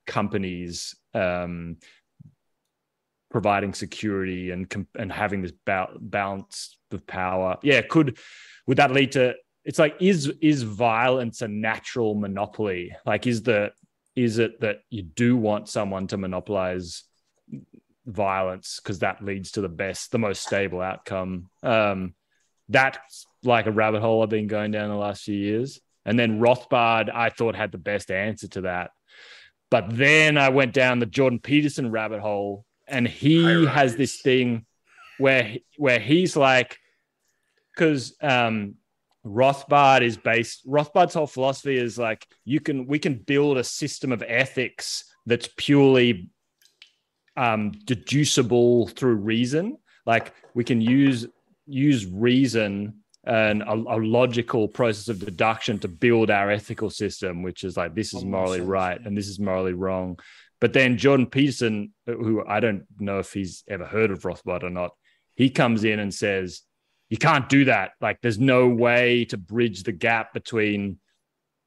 companies 0.06 0.94
um, 1.14 1.76
providing 3.30 3.74
security 3.74 4.50
and 4.50 4.86
and 4.94 5.12
having 5.12 5.42
this 5.42 5.52
ba- 5.64 5.90
balance 6.00 6.78
of 6.90 7.06
power. 7.06 7.56
Yeah, 7.62 7.82
could 7.82 8.18
would 8.66 8.78
that 8.78 8.92
lead 8.92 9.12
to? 9.12 9.34
It's 9.64 9.78
like 9.78 9.96
is 10.00 10.32
is 10.40 10.62
violence 10.62 11.42
a 11.42 11.48
natural 11.48 12.14
monopoly? 12.14 12.94
Like 13.04 13.26
is 13.26 13.42
the 13.42 13.72
is 14.14 14.38
it 14.38 14.60
that 14.60 14.78
you 14.88 15.02
do 15.02 15.36
want 15.36 15.68
someone 15.68 16.06
to 16.06 16.16
monopolize 16.16 17.04
violence 18.06 18.80
because 18.82 19.00
that 19.00 19.22
leads 19.22 19.52
to 19.52 19.60
the 19.60 19.68
best, 19.68 20.10
the 20.10 20.18
most 20.18 20.42
stable 20.42 20.80
outcome? 20.80 21.50
Um, 21.62 22.14
that's 22.68 23.26
like 23.46 23.66
a 23.66 23.72
rabbit 23.72 24.00
hole 24.00 24.22
I've 24.22 24.28
been 24.28 24.46
going 24.46 24.70
down 24.70 24.90
the 24.90 24.96
last 24.96 25.24
few 25.24 25.36
years. 25.36 25.80
And 26.04 26.18
then 26.18 26.40
Rothbard, 26.40 27.10
I 27.12 27.30
thought 27.30 27.56
had 27.56 27.72
the 27.72 27.78
best 27.78 28.10
answer 28.10 28.48
to 28.48 28.60
that. 28.62 28.90
But 29.70 29.96
then 29.96 30.38
I 30.38 30.50
went 30.50 30.72
down 30.72 31.00
the 31.00 31.06
Jordan 31.06 31.40
Peterson 31.40 31.90
rabbit 31.90 32.20
hole, 32.20 32.64
and 32.86 33.06
he 33.06 33.66
has 33.66 33.96
this 33.96 34.20
thing 34.20 34.64
where 35.18 35.56
where 35.76 35.98
he's 35.98 36.36
like, 36.36 36.78
because 37.74 38.14
um, 38.22 38.76
Rothbard 39.24 40.02
is 40.02 40.16
based. 40.16 40.64
Rothbard's 40.66 41.14
whole 41.14 41.26
philosophy 41.26 41.76
is 41.76 41.98
like 41.98 42.26
you 42.44 42.60
can 42.60 42.86
we 42.86 43.00
can 43.00 43.14
build 43.14 43.58
a 43.58 43.64
system 43.64 44.12
of 44.12 44.22
ethics 44.26 45.04
that's 45.26 45.48
purely 45.56 46.30
um, 47.36 47.72
deducible 47.84 48.86
through 48.86 49.16
reason. 49.16 49.78
Like 50.06 50.32
we 50.54 50.62
can 50.62 50.80
use 50.80 51.26
use 51.66 52.06
reason 52.06 53.02
and 53.26 53.62
a, 53.62 53.72
a 53.72 53.98
logical 53.98 54.68
process 54.68 55.08
of 55.08 55.18
deduction 55.18 55.78
to 55.80 55.88
build 55.88 56.30
our 56.30 56.50
ethical 56.50 56.90
system, 56.90 57.42
which 57.42 57.64
is 57.64 57.76
like 57.76 57.94
this 57.94 58.14
is 58.14 58.24
morally 58.24 58.60
right 58.60 59.00
and 59.04 59.16
this 59.16 59.28
is 59.28 59.40
morally 59.40 59.72
wrong. 59.72 60.18
But 60.60 60.72
then 60.72 60.96
Jordan 60.96 61.26
Peterson, 61.26 61.92
who 62.06 62.44
I 62.46 62.60
don't 62.60 62.84
know 62.98 63.18
if 63.18 63.32
he's 63.32 63.64
ever 63.68 63.84
heard 63.84 64.10
of 64.10 64.22
Rothbard 64.22 64.62
or 64.62 64.70
not, 64.70 64.92
he 65.34 65.50
comes 65.50 65.84
in 65.84 65.98
and 65.98 66.14
says, 66.14 66.62
you 67.08 67.18
can't 67.18 67.48
do 67.48 67.66
that. 67.66 67.92
Like 68.00 68.20
there's 68.20 68.38
no 68.38 68.68
way 68.68 69.24
to 69.26 69.36
bridge 69.36 69.82
the 69.82 69.92
gap 69.92 70.32
between 70.32 70.98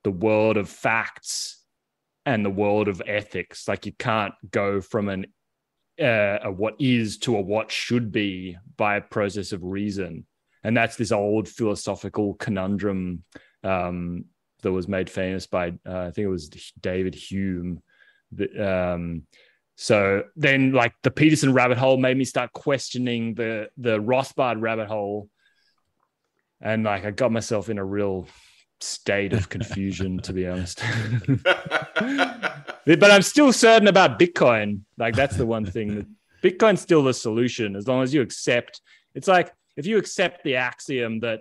the 0.04 0.12
world 0.12 0.58
of 0.58 0.70
facts 0.70 1.64
and 2.26 2.44
the 2.44 2.50
world 2.50 2.88
of 2.88 3.02
ethics. 3.06 3.68
Like 3.68 3.86
you 3.86 3.94
can't 3.94 4.34
go 4.50 4.82
from 4.82 5.10
an 5.10 5.26
uh, 6.02 6.40
a 6.44 6.52
what 6.52 6.76
is 6.80 7.18
to 7.18 7.36
a 7.36 7.42
what 7.42 7.72
should 7.72 8.12
be 8.12 8.58
by 8.78 8.96
a 8.96 9.02
process 9.02 9.52
of 9.52 9.64
reason. 9.64 10.26
And 10.64 10.76
that's 10.76 10.96
this 10.96 11.12
old 11.12 11.48
philosophical 11.48 12.34
conundrum 12.36 13.24
um, 13.64 14.26
that 14.62 14.72
was 14.72 14.88
made 14.88 15.10
famous 15.10 15.48
by, 15.48 15.70
uh, 15.88 16.00
I 16.00 16.12
think 16.12 16.26
it 16.26 16.30
was 16.30 16.50
David 16.82 17.16
Hume. 17.16 17.82
Um, 18.60 19.24
so 19.76 20.24
then, 20.36 20.74
like 20.74 20.94
the 21.04 21.12
Peterson 21.12 21.54
rabbit 21.54 21.78
hole 21.78 21.96
made 21.96 22.18
me 22.18 22.26
start 22.26 22.52
questioning 22.52 23.34
the 23.34 23.70
the 23.78 23.98
Rothbard 23.98 24.60
rabbit 24.60 24.90
hole, 24.90 25.30
and 26.60 26.84
like 26.84 27.06
I 27.06 27.12
got 27.12 27.32
myself 27.32 27.70
in 27.70 27.78
a 27.78 27.86
real 27.86 28.28
state 28.82 29.32
of 29.32 29.48
confusion, 29.48 30.20
to 30.20 30.34
be 30.34 30.46
honest. 30.48 30.84
but 31.96 33.12
I'm 33.12 33.22
still 33.22 33.54
certain 33.54 33.88
about 33.88 34.20
Bitcoin. 34.20 34.82
Like 34.98 35.16
that's 35.16 35.38
the 35.38 35.46
one 35.46 35.66
thing 35.66 35.96
that 35.96 36.06
Bitcoin's 36.44 36.82
still 36.82 37.04
the 37.04 37.14
solution 37.14 37.78
as 37.78 37.88
long 37.88 38.04
as 38.04 38.14
you 38.14 38.22
accept. 38.22 38.82
It's 39.16 39.30
like 39.30 39.54
if 39.80 39.86
you 39.86 39.98
accept 39.98 40.44
the 40.44 40.58
axiom 40.58 41.22
that 41.22 41.40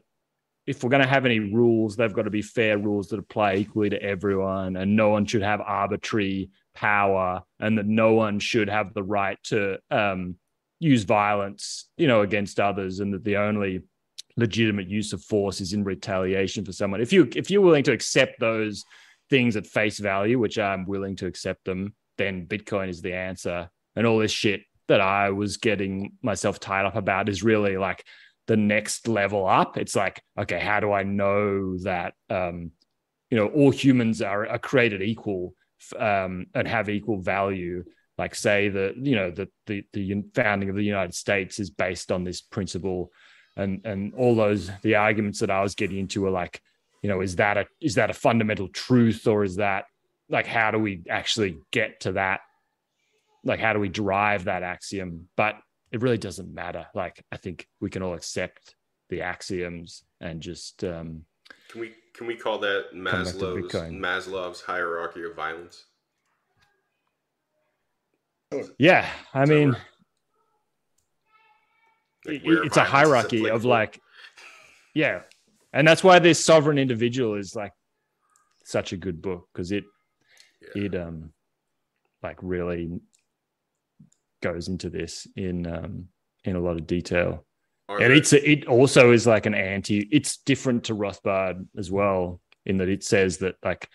if 0.64 0.84
we're 0.84 0.90
going 0.90 1.02
to 1.02 1.08
have 1.08 1.26
any 1.26 1.40
rules, 1.40 1.96
they've 1.96 2.12
got 2.12 2.22
to 2.22 2.30
be 2.30 2.40
fair 2.40 2.78
rules 2.78 3.08
that 3.08 3.18
apply 3.18 3.56
equally 3.56 3.90
to 3.90 4.00
everyone, 4.00 4.76
and 4.76 4.94
no 4.94 5.08
one 5.08 5.26
should 5.26 5.42
have 5.42 5.60
arbitrary 5.60 6.50
power, 6.72 7.42
and 7.58 7.76
that 7.76 7.86
no 7.86 8.12
one 8.12 8.38
should 8.38 8.68
have 8.68 8.94
the 8.94 9.02
right 9.02 9.38
to 9.44 9.78
um, 9.90 10.36
use 10.78 11.02
violence, 11.02 11.88
you 11.96 12.06
know, 12.06 12.20
against 12.20 12.60
others, 12.60 13.00
and 13.00 13.12
that 13.12 13.24
the 13.24 13.38
only 13.38 13.80
legitimate 14.36 14.88
use 14.88 15.12
of 15.12 15.20
force 15.24 15.60
is 15.60 15.72
in 15.72 15.82
retaliation 15.82 16.64
for 16.64 16.72
someone. 16.72 17.00
If 17.00 17.12
you 17.12 17.28
if 17.34 17.50
you're 17.50 17.60
willing 17.60 17.84
to 17.84 17.92
accept 17.92 18.38
those 18.38 18.84
things 19.30 19.56
at 19.56 19.66
face 19.66 19.98
value, 19.98 20.38
which 20.38 20.60
I'm 20.60 20.86
willing 20.86 21.16
to 21.16 21.26
accept 21.26 21.64
them, 21.64 21.92
then 22.18 22.46
Bitcoin 22.46 22.88
is 22.88 23.02
the 23.02 23.14
answer. 23.14 23.68
And 23.96 24.06
all 24.06 24.18
this 24.18 24.30
shit 24.30 24.60
that 24.86 25.00
I 25.00 25.30
was 25.30 25.56
getting 25.56 26.12
myself 26.22 26.58
tied 26.58 26.86
up 26.86 26.96
about 26.96 27.28
is 27.28 27.42
really 27.42 27.76
like 27.76 28.04
the 28.48 28.56
next 28.56 29.06
level 29.06 29.46
up. 29.46 29.76
It's 29.76 29.94
like, 29.94 30.20
okay, 30.36 30.58
how 30.58 30.80
do 30.80 30.92
I 30.92 31.04
know 31.04 31.78
that 31.78 32.14
um 32.28 32.72
you 33.30 33.38
know 33.38 33.46
all 33.46 33.70
humans 33.70 34.20
are, 34.22 34.46
are 34.46 34.58
created 34.58 35.02
equal 35.02 35.54
um, 35.96 36.46
and 36.54 36.66
have 36.66 36.88
equal 36.88 37.20
value? 37.20 37.84
Like 38.16 38.34
say 38.34 38.68
that 38.68 38.96
you 38.96 39.14
know 39.14 39.30
that 39.30 39.48
the 39.66 39.84
the 39.92 40.24
founding 40.34 40.68
of 40.68 40.74
the 40.74 40.82
united 40.82 41.14
states 41.14 41.60
is 41.60 41.70
based 41.70 42.10
on 42.10 42.24
this 42.24 42.40
principle 42.40 43.12
and 43.56 43.80
and 43.84 44.12
all 44.14 44.34
those 44.34 44.72
the 44.82 44.96
arguments 44.96 45.38
that 45.38 45.52
i 45.52 45.62
was 45.62 45.76
getting 45.76 45.98
into 45.98 46.26
are 46.26 46.30
like 46.32 46.60
you 47.00 47.08
know 47.08 47.20
is 47.20 47.36
that 47.36 47.56
a 47.56 47.66
is 47.80 47.94
that 47.94 48.10
a 48.10 48.12
fundamental 48.12 48.66
truth 48.70 49.28
or 49.28 49.44
is 49.44 49.54
that 49.54 49.84
like 50.28 50.46
how 50.46 50.70
do 50.70 50.78
we 50.78 51.02
actually 51.08 51.58
get 51.70 52.00
to 52.00 52.12
that? 52.12 52.40
Like 53.44 53.60
how 53.60 53.72
do 53.72 53.80
we 53.80 53.88
drive 53.88 54.44
that 54.44 54.62
axiom? 54.62 55.28
But 55.36 55.56
it 55.92 56.02
really 56.02 56.18
doesn't 56.18 56.52
matter 56.52 56.86
like 56.94 57.24
i 57.32 57.36
think 57.36 57.66
we 57.80 57.90
can 57.90 58.02
all 58.02 58.14
accept 58.14 58.74
the 59.08 59.22
axioms 59.22 60.04
and 60.20 60.40
just 60.40 60.84
um 60.84 61.24
Can 61.68 61.80
we 61.80 61.92
can 62.14 62.26
we 62.26 62.36
call 62.36 62.58
that 62.58 62.86
back 62.92 63.26
Maslow's 63.26 63.72
Maslow's 63.92 64.60
hierarchy 64.60 65.22
of 65.24 65.34
violence? 65.34 65.84
yeah 68.78 69.08
i 69.34 69.40
Does 69.40 69.50
mean? 69.50 69.68
Like 72.26 72.42
it's 72.44 72.76
a 72.76 72.84
hierarchy 72.84 73.48
of 73.48 73.64
like 73.64 74.00
yeah 74.94 75.20
and 75.72 75.86
that's 75.86 76.02
why 76.02 76.18
this 76.18 76.44
sovereign 76.44 76.78
individual 76.78 77.34
is 77.34 77.54
like 77.54 77.72
such 78.64 78.92
a 78.92 78.96
good 78.96 79.22
book 79.22 79.48
because 79.52 79.72
it 79.72 79.84
Yeah. 80.74 80.82
it 80.84 80.94
um 80.94 81.32
like 82.22 82.38
really 82.42 82.90
goes 84.40 84.68
into 84.68 84.90
this 84.90 85.26
in 85.36 85.66
um 85.66 86.06
in 86.44 86.56
a 86.56 86.60
lot 86.60 86.78
of 86.78 86.86
detail. 86.86 87.44
Are 87.88 88.00
and 88.00 88.12
it's 88.12 88.32
it 88.32 88.66
also 88.66 89.12
is 89.12 89.26
like 89.26 89.46
an 89.46 89.54
anti 89.54 90.08
it's 90.10 90.38
different 90.38 90.84
to 90.84 90.94
rothbard 90.94 91.66
as 91.76 91.90
well 91.90 92.40
in 92.66 92.76
that 92.78 92.88
it 92.88 93.02
says 93.02 93.38
that 93.38 93.56
like 93.64 93.88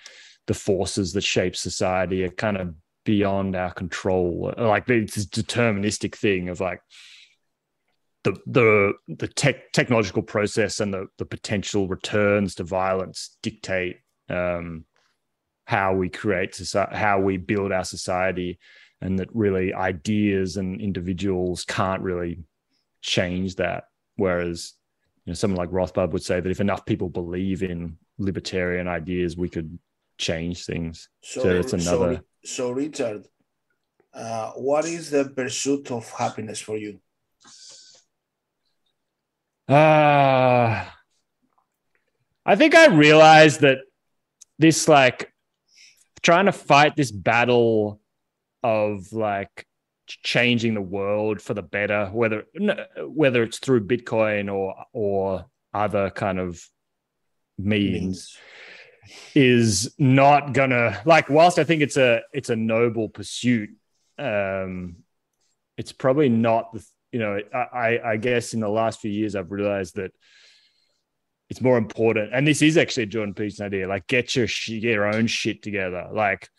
the 0.47 0.53
forces 0.53 1.13
that 1.13 1.23
shape 1.23 1.55
society 1.55 2.23
are 2.23 2.31
kind 2.31 2.57
of 2.57 2.75
beyond 3.05 3.55
our 3.55 3.71
control. 3.71 4.53
Like 4.57 4.89
it's 4.89 5.15
this 5.15 5.25
deterministic 5.25 6.15
thing 6.15 6.49
of 6.49 6.59
like 6.59 6.81
the 8.23 8.37
the 8.47 8.93
the 9.07 9.27
tech 9.27 9.71
technological 9.73 10.23
process 10.23 10.79
and 10.79 10.93
the 10.93 11.07
the 11.17 11.25
potential 11.25 11.87
returns 11.87 12.55
to 12.55 12.63
violence 12.63 13.37
dictate 13.41 13.97
um 14.29 14.85
how 15.65 15.93
we 15.93 16.09
create 16.09 16.55
society 16.55 16.95
how 16.95 17.19
we 17.19 17.37
build 17.37 17.71
our 17.71 17.83
society 17.83 18.59
and 19.03 19.19
that 19.19 19.27
really 19.35 19.73
ideas 19.73 20.55
and 20.55 20.79
individuals 20.79 21.65
can't 21.65 22.01
really 22.01 22.39
change 23.01 23.57
that. 23.57 23.83
Whereas, 24.15 24.73
you 25.25 25.31
know, 25.31 25.33
someone 25.35 25.57
like 25.57 25.71
Rothbard 25.71 26.11
would 26.11 26.23
say 26.23 26.39
that 26.39 26.49
if 26.49 26.61
enough 26.61 26.85
people 26.85 27.09
believe 27.09 27.63
in 27.63 27.97
libertarian 28.17 28.87
ideas, 28.87 29.35
we 29.35 29.49
could 29.49 29.77
change 30.17 30.65
things. 30.65 31.09
So 31.21 31.49
it's 31.49 31.73
another. 31.73 32.21
So, 32.45 32.71
Richard, 32.71 33.27
uh, 34.13 34.51
what 34.51 34.85
is 34.85 35.09
the 35.09 35.25
pursuit 35.25 35.91
of 35.91 36.09
happiness 36.09 36.61
for 36.61 36.77
you? 36.77 37.01
Uh, 39.67 40.85
I 42.45 42.55
think 42.55 42.73
I 42.73 42.87
realized 42.87 43.61
that 43.61 43.79
this, 44.59 44.87
like, 44.87 45.33
trying 46.21 46.45
to 46.45 46.53
fight 46.53 46.95
this 46.95 47.11
battle 47.11 47.99
of 48.63 49.11
like 49.13 49.65
changing 50.07 50.73
the 50.73 50.81
world 50.81 51.41
for 51.41 51.53
the 51.53 51.61
better, 51.61 52.07
whether 52.07 52.45
whether 52.99 53.43
it's 53.43 53.59
through 53.59 53.87
Bitcoin 53.87 54.53
or 54.53 54.75
or 54.93 55.45
other 55.73 56.09
kind 56.09 56.39
of 56.39 56.63
means, 57.57 58.37
is 59.35 59.93
not 59.97 60.53
gonna 60.53 61.01
like. 61.05 61.29
Whilst 61.29 61.59
I 61.59 61.63
think 61.63 61.81
it's 61.81 61.97
a 61.97 62.21
it's 62.33 62.49
a 62.49 62.55
noble 62.55 63.09
pursuit, 63.09 63.69
um, 64.17 64.97
it's 65.77 65.91
probably 65.91 66.29
not 66.29 66.73
the 66.73 66.85
you 67.11 67.19
know 67.19 67.39
I 67.53 67.99
I 68.03 68.17
guess 68.17 68.53
in 68.53 68.59
the 68.59 68.69
last 68.69 68.99
few 68.99 69.11
years 69.11 69.35
I've 69.35 69.51
realized 69.51 69.95
that 69.95 70.11
it's 71.49 71.61
more 71.61 71.77
important 71.77 72.33
and 72.33 72.47
this 72.47 72.63
is 72.63 72.77
actually 72.77 73.03
a 73.03 73.05
jordan 73.05 73.33
peterson 73.33 73.67
idea 73.67 73.87
like 73.87 74.07
get 74.07 74.35
your 74.35 74.47
sh- 74.47 74.69
get 74.69 74.83
your 74.83 75.05
own 75.05 75.27
shit 75.27 75.61
together 75.61 76.07
like 76.11 76.49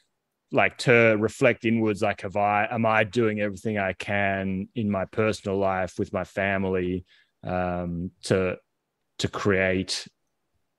like 0.55 0.79
to 0.79 1.17
reflect 1.19 1.65
inwards 1.65 2.01
like 2.01 2.21
have 2.21 2.37
i 2.37 2.67
am 2.71 2.87
i 2.87 3.03
doing 3.03 3.41
everything 3.41 3.77
i 3.77 3.93
can 3.93 4.69
in 4.75 4.89
my 4.89 5.05
personal 5.07 5.59
life 5.59 5.99
with 5.99 6.13
my 6.13 6.23
family 6.23 7.05
um 7.43 8.11
to 8.23 8.57
to 9.19 9.29
create 9.29 10.07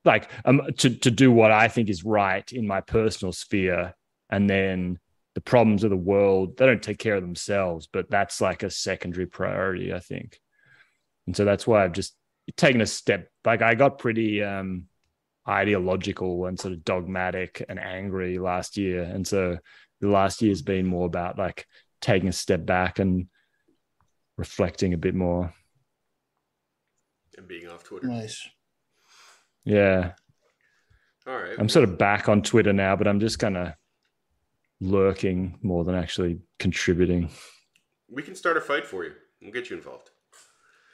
like 0.04 0.30
um 0.44 0.62
to 0.78 0.90
to 0.90 1.10
do 1.10 1.30
what 1.30 1.52
i 1.52 1.68
think 1.68 1.90
is 1.90 2.04
right 2.04 2.50
in 2.52 2.66
my 2.66 2.80
personal 2.80 3.32
sphere? 3.32 3.94
And 4.30 4.50
then 4.50 4.98
the 5.34 5.40
problems 5.40 5.84
of 5.84 5.90
the 5.90 5.96
world 5.96 6.56
they 6.56 6.66
don't 6.66 6.82
take 6.82 6.98
care 6.98 7.14
of 7.14 7.22
themselves 7.22 7.86
but 7.92 8.10
that's 8.10 8.40
like 8.40 8.62
a 8.62 8.70
secondary 8.70 9.26
priority 9.26 9.92
i 9.92 10.00
think. 10.00 10.40
And 11.26 11.36
so 11.36 11.44
that's 11.44 11.66
why 11.66 11.84
i've 11.84 11.92
just 11.92 12.16
taken 12.56 12.80
a 12.80 12.86
step 12.86 13.28
like 13.44 13.60
i 13.60 13.74
got 13.74 13.98
pretty 13.98 14.42
um 14.42 14.86
ideological 15.48 16.46
and 16.46 16.58
sort 16.58 16.72
of 16.74 16.84
dogmatic 16.84 17.64
and 17.68 17.78
angry 17.78 18.38
last 18.38 18.76
year 18.76 19.02
and 19.02 19.26
so 19.26 19.56
the 20.00 20.08
last 20.08 20.42
year's 20.42 20.62
been 20.62 20.86
more 20.86 21.06
about 21.06 21.38
like 21.38 21.66
taking 22.00 22.28
a 22.28 22.32
step 22.32 22.66
back 22.66 22.98
and 22.98 23.26
reflecting 24.36 24.92
a 24.92 24.98
bit 24.98 25.14
more 25.14 25.52
and 27.38 27.46
being 27.48 27.68
off 27.68 27.84
Twitter. 27.84 28.06
Nice. 28.06 28.48
yeah 29.64 30.12
All 31.26 31.34
right. 31.36 31.56
i'm 31.58 31.68
sort 31.68 31.88
of 31.88 31.98
back 31.98 32.28
on 32.28 32.42
twitter 32.42 32.72
now 32.72 32.96
but 32.96 33.06
i'm 33.06 33.20
just 33.20 33.38
kind 33.38 33.56
of 33.56 33.72
lurking 34.80 35.58
more 35.62 35.84
than 35.84 35.94
actually 35.94 36.38
contributing 36.58 37.30
We 38.10 38.22
can 38.22 38.34
start 38.34 38.56
a 38.56 38.60
fight 38.60 38.86
for 38.86 39.04
you. 39.04 39.12
We'll 39.42 39.52
get 39.52 39.68
you 39.70 39.76
involved. 39.76 40.10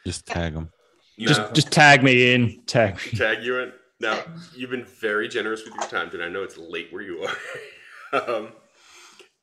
Just 0.07 0.26
tag 0.26 0.55
them. 0.55 0.70
just 1.18 1.55
just 1.55 1.70
tag 1.70 2.03
me 2.03 2.32
in 2.34 2.62
tag 2.66 2.94
me. 2.96 3.18
tag 3.18 3.44
you 3.44 3.59
in. 3.59 3.72
Now, 4.03 4.24
you've 4.57 4.70
been 4.70 4.84
very 4.84 5.28
generous 5.28 5.64
with 5.64 5.74
your 5.74 5.86
time 5.88 6.11
today. 6.11 6.24
I 6.24 6.28
know 6.28 6.42
it's 6.42 6.59
late 6.59 6.92
where 6.92 7.03
you 7.03 7.22
are. 7.22 8.28
um, 8.28 8.48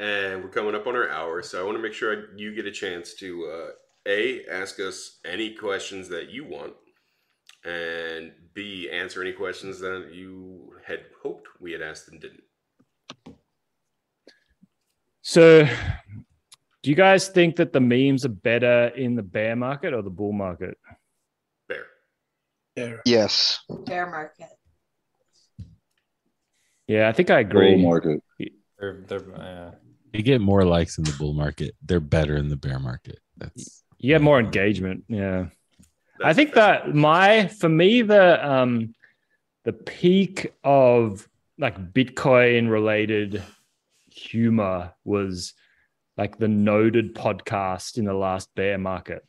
and 0.01 0.43
we're 0.43 0.49
coming 0.49 0.75
up 0.75 0.85
on 0.85 0.97
our 0.97 1.09
hour, 1.09 1.41
so 1.41 1.61
I 1.61 1.63
want 1.63 1.77
to 1.77 1.81
make 1.81 1.93
sure 1.93 2.35
you 2.37 2.53
get 2.53 2.65
a 2.65 2.71
chance 2.71 3.13
to 3.15 3.45
uh, 3.45 3.69
A, 4.05 4.45
ask 4.51 4.81
us 4.81 5.19
any 5.23 5.53
questions 5.53 6.09
that 6.09 6.29
you 6.29 6.43
want, 6.43 6.73
and 7.63 8.33
B, 8.53 8.89
answer 8.91 9.21
any 9.21 9.31
questions 9.31 9.79
that 9.79 10.09
you 10.13 10.73
had 10.85 11.05
hoped 11.23 11.47
we 11.61 11.71
had 11.71 11.81
asked 11.81 12.09
and 12.09 12.19
didn't. 12.19 12.43
So, 15.21 15.63
do 16.83 16.89
you 16.89 16.97
guys 16.97 17.29
think 17.29 17.55
that 17.55 17.71
the 17.71 17.79
memes 17.79 18.25
are 18.25 18.29
better 18.29 18.89
in 18.89 19.15
the 19.15 19.23
bear 19.23 19.55
market 19.55 19.93
or 19.93 20.01
the 20.01 20.09
bull 20.09 20.33
market? 20.33 20.77
Bear. 22.79 22.87
There. 22.87 23.01
Yes. 23.05 23.59
Bear 23.85 24.09
market. 24.09 24.47
Yeah, 26.87 27.07
I 27.07 27.11
think 27.11 27.29
I 27.29 27.39
agree. 27.41 27.75
Bull 27.75 27.95
agree. 27.97 28.17
market. 28.17 28.53
They're, 28.79 29.03
they're, 29.07 29.35
uh, 29.35 29.71
You 30.13 30.23
get 30.23 30.41
more 30.41 30.63
likes 30.63 30.97
in 30.97 31.03
the 31.03 31.15
bull 31.19 31.33
market. 31.33 31.75
They're 31.83 31.99
better 31.99 32.35
in 32.35 32.49
the 32.49 32.55
bear 32.55 32.79
market. 32.79 33.19
That's 33.37 33.83
You 33.97 34.13
get 34.13 34.21
more 34.21 34.39
engagement. 34.39 35.03
Yeah. 35.07 35.47
I 36.23 36.33
think 36.33 36.53
that 36.55 36.93
my 36.95 37.47
for 37.47 37.69
me 37.69 38.01
the 38.01 38.45
um 38.45 38.93
the 39.63 39.73
peak 39.73 40.53
of 40.63 41.27
like 41.57 41.93
Bitcoin 41.93 42.69
related 42.69 43.43
humor 44.09 44.93
was 45.03 45.53
like 46.17 46.37
the 46.37 46.47
Noded 46.47 47.13
podcast 47.13 47.97
in 47.97 48.05
the 48.05 48.13
last 48.13 48.53
bear 48.55 48.77
market, 48.77 49.25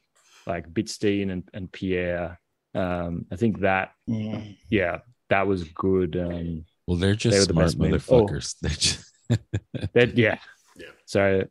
like 0.46 0.68
Bitstein 0.72 1.30
and, 1.30 1.48
and 1.52 1.70
Pierre. 1.70 2.39
Um, 2.74 3.26
I 3.32 3.36
think 3.36 3.60
that 3.60 3.92
Mm. 4.08 4.56
yeah, 4.68 4.98
that 5.28 5.46
was 5.46 5.64
good. 5.64 6.16
Um 6.16 6.64
well, 6.86 6.96
they're 6.98 7.14
just 7.14 7.38
were 7.38 7.46
the 7.46 7.52
smart 7.52 7.66
best 7.66 7.78
memes. 7.78 8.08
Oh. 8.08 8.26
motherfuckers. 8.26 8.54
They 8.60 8.68
just 8.70 9.92
that 9.94 10.16
yeah. 10.18 10.38
Yeah. 10.76 10.86
So 11.06 11.44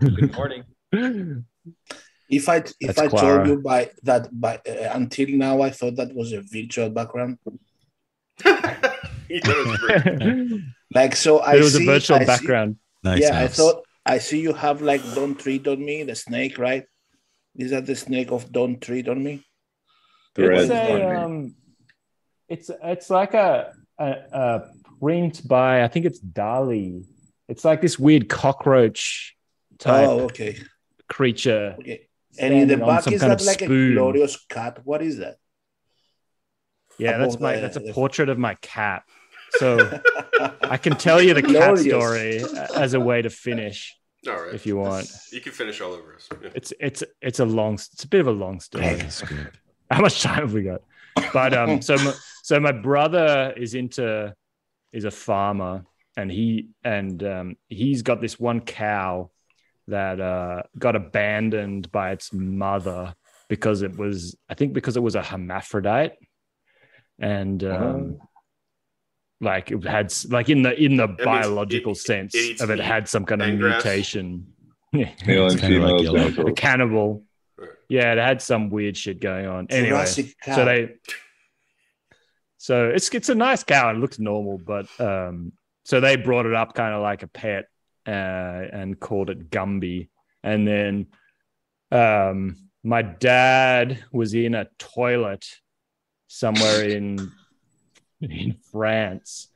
good 0.00 0.34
morning. 0.34 0.64
If 2.28 2.48
I 2.48 2.56
if 2.56 2.72
That's 2.80 2.98
I 3.00 3.08
Clara. 3.08 3.36
told 3.44 3.48
you 3.48 3.62
by 3.62 3.90
that 4.04 4.28
by 4.40 4.56
uh, 4.66 4.90
until 4.94 5.28
now 5.30 5.60
I 5.62 5.70
thought 5.70 5.96
that 5.96 6.14
was 6.14 6.32
a 6.32 6.40
virtual 6.42 6.88
background. 6.90 7.38
You 7.44 9.40
know 9.40 9.54
it's 9.56 9.76
great. 9.78 10.60
Like 10.94 11.16
so 11.16 11.38
I 11.40 11.56
it 11.56 11.60
was 11.60 11.74
see, 11.74 11.82
a 11.84 11.86
virtual 11.86 12.16
I 12.16 12.20
see- 12.20 12.26
background. 12.26 12.76
nice. 13.02 13.20
yeah, 13.22 13.40
I 13.42 13.48
thought 13.48 13.83
I 14.06 14.18
see 14.18 14.40
you 14.40 14.52
have 14.52 14.82
like 14.82 15.02
don't 15.14 15.38
treat 15.38 15.66
on 15.66 15.84
me, 15.84 16.02
the 16.02 16.14
snake, 16.14 16.58
right? 16.58 16.84
Is 17.56 17.70
that 17.70 17.86
the 17.86 17.96
snake 17.96 18.30
of 18.32 18.50
don't 18.52 18.80
treat 18.80 19.08
on 19.08 19.22
me? 19.22 19.44
It's 20.36 20.70
a, 20.70 21.22
um, 21.22 21.54
it's 22.48 22.70
it's 22.82 23.08
like 23.08 23.34
a, 23.34 23.72
a 23.98 24.06
a 24.32 24.62
print 25.00 25.46
by 25.46 25.84
I 25.84 25.88
think 25.88 26.06
it's 26.06 26.20
Dali. 26.20 27.04
It's 27.48 27.64
like 27.64 27.80
this 27.80 27.98
weird 27.98 28.28
cockroach 28.28 29.36
type 29.78 30.08
Oh, 30.08 30.20
okay. 30.24 30.56
creature. 31.08 31.76
Okay. 31.78 32.08
And 32.38 32.52
in 32.52 32.68
the 32.68 32.76
back 32.78 33.06
is 33.06 33.20
that 33.20 33.40
of 33.40 33.46
like 33.46 33.62
a 33.62 33.66
glorious 33.68 34.44
cat? 34.46 34.80
What 34.84 35.02
is 35.02 35.18
that? 35.18 35.36
Yeah, 36.98 37.18
that's 37.18 37.38
my 37.38 37.54
the- 37.54 37.60
that's 37.60 37.76
a 37.76 37.80
the- 37.80 37.92
portrait 37.92 38.28
of 38.28 38.38
my 38.38 38.54
cat. 38.60 39.04
So 39.58 40.00
I 40.62 40.76
can 40.76 40.96
tell 40.96 41.22
you 41.22 41.34
the 41.34 41.42
cat 41.54 41.74
Glorious. 41.76 41.84
story 41.84 42.42
as 42.74 42.94
a 42.94 43.00
way 43.00 43.22
to 43.22 43.30
finish 43.30 43.94
All 44.26 44.34
right. 44.34 44.54
if 44.54 44.66
you 44.66 44.76
want. 44.76 45.10
You 45.32 45.40
can 45.40 45.52
finish 45.52 45.80
all 45.80 45.92
over 45.92 46.14
us. 46.14 46.28
Yeah. 46.42 46.50
It's 46.54 46.72
it's 46.80 47.02
it's 47.20 47.40
a 47.40 47.44
long 47.44 47.74
it's 47.74 48.04
a 48.04 48.08
bit 48.08 48.20
of 48.20 48.26
a 48.26 48.32
long 48.32 48.60
story. 48.60 48.94
That's. 48.96 49.22
How 49.90 50.00
much 50.00 50.22
time 50.22 50.40
have 50.40 50.52
we 50.54 50.62
got? 50.62 50.82
But 51.32 51.54
um, 51.54 51.82
so 51.82 51.96
my, 51.96 52.12
so 52.42 52.58
my 52.58 52.72
brother 52.72 53.54
is 53.56 53.74
into 53.74 54.34
is 54.92 55.04
a 55.04 55.10
farmer, 55.10 55.84
and 56.16 56.30
he 56.30 56.70
and 56.82 57.22
um, 57.22 57.56
he's 57.68 58.02
got 58.02 58.20
this 58.20 58.40
one 58.40 58.60
cow 58.60 59.30
that 59.88 60.20
uh, 60.20 60.62
got 60.78 60.96
abandoned 60.96 61.92
by 61.92 62.12
its 62.12 62.32
mother 62.32 63.14
because 63.48 63.82
it 63.82 63.96
was 63.96 64.36
I 64.48 64.54
think 64.54 64.72
because 64.72 64.96
it 64.96 65.02
was 65.02 65.14
a 65.14 65.22
hermaphrodite, 65.22 66.12
and 67.20 67.62
um, 67.62 68.18
like 69.44 69.70
it 69.70 69.84
had 69.84 70.12
like 70.30 70.48
in 70.48 70.62
the 70.62 70.74
in 70.82 70.96
the 70.96 71.06
means 71.08 71.20
biological 71.24 71.92
it- 71.92 71.98
it 71.98 72.00
sense 72.00 72.34
eats 72.34 72.60
of 72.62 72.70
it 72.70 72.80
had 72.80 73.08
some 73.08 73.24
kind 73.24 73.40
of 73.42 73.58
grass? 73.58 73.84
mutation. 73.84 74.46
Yeah. 74.92 75.10
Male 75.26 75.46
It's 75.46 75.60
kinda 75.60 75.80
like 75.88 76.02
yellow. 76.04 76.46
a 76.46 76.52
cannibal. 76.52 77.24
Yeah, 77.88 78.12
it 78.12 78.18
had 78.18 78.40
some 78.40 78.70
weird 78.70 78.96
shit 78.96 79.18
going 79.20 79.44
on. 79.46 79.66
Anyway, 79.68 80.04
so 80.06 80.64
they, 80.64 80.94
so 82.58 82.90
it's 82.90 83.12
it's 83.12 83.28
a 83.28 83.34
nice 83.34 83.64
cow 83.64 83.88
and 83.90 83.98
it 83.98 84.00
looks 84.00 84.18
normal, 84.20 84.58
but 84.58 84.86
um, 85.00 85.52
so 85.84 86.00
they 86.00 86.14
brought 86.16 86.46
it 86.46 86.54
up 86.54 86.74
kind 86.74 86.94
of 86.94 87.02
like 87.02 87.24
a 87.24 87.26
pet 87.26 87.64
uh, 88.06 88.10
and 88.10 88.98
called 89.00 89.30
it 89.30 89.50
Gumby, 89.50 90.08
and 90.44 90.66
then 90.66 91.06
um, 91.90 92.56
my 92.84 93.02
dad 93.02 93.98
was 94.12 94.32
in 94.34 94.54
a 94.54 94.68
toilet 94.78 95.44
somewhere 96.28 96.84
in 96.88 97.32
in 98.30 98.56
France. 98.72 99.48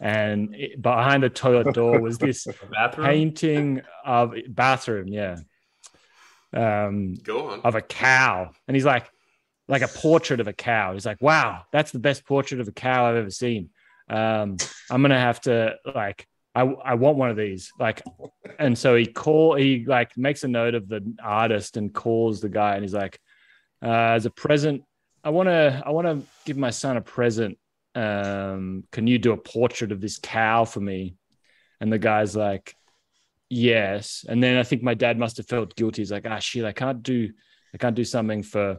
And 0.00 0.54
it- 0.54 0.80
behind 0.82 1.22
the 1.22 1.30
toilet 1.30 1.72
door 1.74 2.00
was 2.00 2.18
this 2.18 2.46
painting 2.92 3.82
of 4.04 4.34
bathroom, 4.48 5.08
yeah, 5.08 5.36
um, 6.52 7.14
Go 7.14 7.50
on. 7.50 7.60
of 7.62 7.74
a 7.74 7.80
cow, 7.82 8.50
and 8.68 8.76
he's 8.76 8.84
like, 8.84 9.08
like 9.68 9.82
a 9.82 9.88
portrait 9.88 10.40
of 10.40 10.48
a 10.48 10.52
cow. 10.52 10.92
He's 10.92 11.06
like, 11.06 11.20
wow, 11.22 11.62
that's 11.72 11.90
the 11.90 11.98
best 11.98 12.26
portrait 12.26 12.60
of 12.60 12.68
a 12.68 12.72
cow 12.72 13.06
I've 13.06 13.16
ever 13.16 13.30
seen. 13.30 13.70
Um, 14.08 14.56
I'm 14.90 15.00
gonna 15.02 15.18
have 15.18 15.40
to 15.42 15.76
like, 15.94 16.26
I 16.54 16.60
I 16.62 16.94
want 16.94 17.16
one 17.16 17.30
of 17.30 17.36
these, 17.36 17.72
like, 17.78 18.02
and 18.58 18.76
so 18.76 18.94
he 18.94 19.06
call 19.06 19.54
he 19.56 19.84
like 19.86 20.16
makes 20.16 20.44
a 20.44 20.48
note 20.48 20.74
of 20.74 20.88
the 20.88 21.14
artist 21.22 21.76
and 21.76 21.92
calls 21.94 22.40
the 22.40 22.50
guy, 22.50 22.74
and 22.74 22.84
he's 22.84 22.92
like, 22.94 23.18
uh, 23.82 23.88
as 23.88 24.26
a 24.26 24.30
present, 24.30 24.82
I 25.24 25.30
want 25.30 25.48
to 25.48 25.82
I 25.84 25.90
want 25.90 26.06
to 26.06 26.22
give 26.44 26.56
my 26.58 26.70
son 26.70 26.96
a 26.96 27.00
present. 27.00 27.58
Um, 27.94 28.84
can 28.90 29.06
you 29.06 29.18
do 29.18 29.32
a 29.32 29.36
portrait 29.36 29.92
of 29.92 30.00
this 30.00 30.18
cow 30.22 30.64
for 30.64 30.80
me? 30.80 31.16
And 31.80 31.92
the 31.92 31.98
guy's 31.98 32.34
like, 32.36 32.74
yes. 33.50 34.24
And 34.28 34.42
then 34.42 34.56
I 34.56 34.62
think 34.62 34.82
my 34.82 34.94
dad 34.94 35.18
must 35.18 35.36
have 35.36 35.46
felt 35.46 35.76
guilty. 35.76 36.02
He's 36.02 36.12
like, 36.12 36.26
ah, 36.28 36.38
shit, 36.38 36.64
I 36.64 36.72
can't 36.72 37.02
do, 37.02 37.30
I 37.74 37.78
can't 37.78 37.94
do 37.96 38.04
something 38.04 38.42
for 38.42 38.78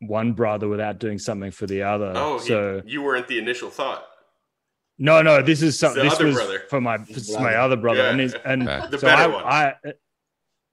one 0.00 0.32
brother 0.34 0.68
without 0.68 0.98
doing 0.98 1.18
something 1.18 1.50
for 1.50 1.66
the 1.66 1.82
other. 1.82 2.12
Oh, 2.14 2.38
so 2.38 2.82
you, 2.86 3.00
you 3.00 3.02
weren't 3.02 3.28
the 3.28 3.38
initial 3.38 3.70
thought. 3.70 4.04
no, 4.98 5.22
no, 5.22 5.42
this 5.42 5.62
is 5.62 5.78
The 5.78 5.86
something. 5.88 6.04
This 6.04 6.18
was 6.20 6.34
brother. 6.34 6.62
for 6.70 6.80
my 6.80 6.98
His 6.98 7.28
this 7.28 7.38
my 7.38 7.54
other 7.54 7.76
brother, 7.76 8.02
Yeah. 8.04 8.10
and 8.10 8.20
his, 8.20 8.34
and 8.44 8.68
Okay. 8.68 8.86
The 8.90 8.98
so 8.98 9.06
better 9.06 9.22
I, 9.22 9.26
one. 9.34 9.44
I, 9.44 9.74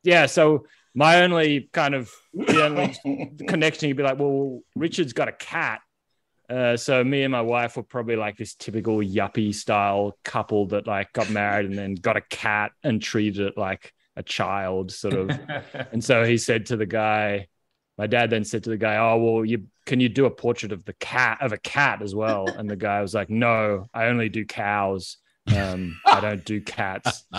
yeah. 0.03 0.25
So 0.25 0.65
my 0.93 1.23
only 1.23 1.69
kind 1.73 1.95
of 1.95 2.11
the 2.33 2.63
only 2.65 3.31
connection, 3.47 3.87
you'd 3.87 3.97
be 3.97 4.03
like, 4.03 4.19
well, 4.19 4.59
Richard's 4.75 5.13
got 5.13 5.27
a 5.29 5.33
cat. 5.33 5.79
Uh, 6.49 6.75
so 6.75 7.03
me 7.03 7.23
and 7.23 7.31
my 7.31 7.41
wife 7.41 7.77
were 7.77 7.83
probably 7.83 8.15
like 8.15 8.37
this 8.37 8.53
typical 8.55 8.97
yuppie 8.97 9.53
style 9.53 10.17
couple 10.23 10.67
that 10.67 10.85
like 10.87 11.11
got 11.13 11.29
married 11.29 11.65
and 11.65 11.77
then 11.77 11.95
got 11.95 12.17
a 12.17 12.21
cat 12.21 12.71
and 12.83 13.01
treated 13.01 13.47
it 13.47 13.57
like 13.57 13.93
a 14.15 14.23
child, 14.23 14.91
sort 14.91 15.13
of. 15.13 15.29
and 15.91 16.03
so 16.03 16.23
he 16.23 16.37
said 16.37 16.65
to 16.67 16.77
the 16.77 16.85
guy, 16.85 17.47
my 17.97 18.07
dad 18.07 18.29
then 18.29 18.43
said 18.43 18.63
to 18.63 18.69
the 18.69 18.77
guy, 18.77 18.97
"Oh 18.97 19.17
well, 19.17 19.45
you 19.45 19.67
can 19.85 19.99
you 19.99 20.09
do 20.09 20.25
a 20.25 20.31
portrait 20.31 20.71
of 20.71 20.83
the 20.85 20.93
cat 20.93 21.37
of 21.41 21.53
a 21.53 21.57
cat 21.57 22.01
as 22.01 22.15
well?" 22.15 22.47
And 22.47 22.69
the 22.69 22.75
guy 22.75 23.01
was 23.01 23.13
like, 23.13 23.29
"No, 23.29 23.85
I 23.93 24.05
only 24.05 24.29
do 24.29 24.45
cows. 24.45 25.17
Um, 25.55 25.99
I 26.05 26.19
don't 26.19 26.43
do 26.43 26.59
cats." 26.61 27.25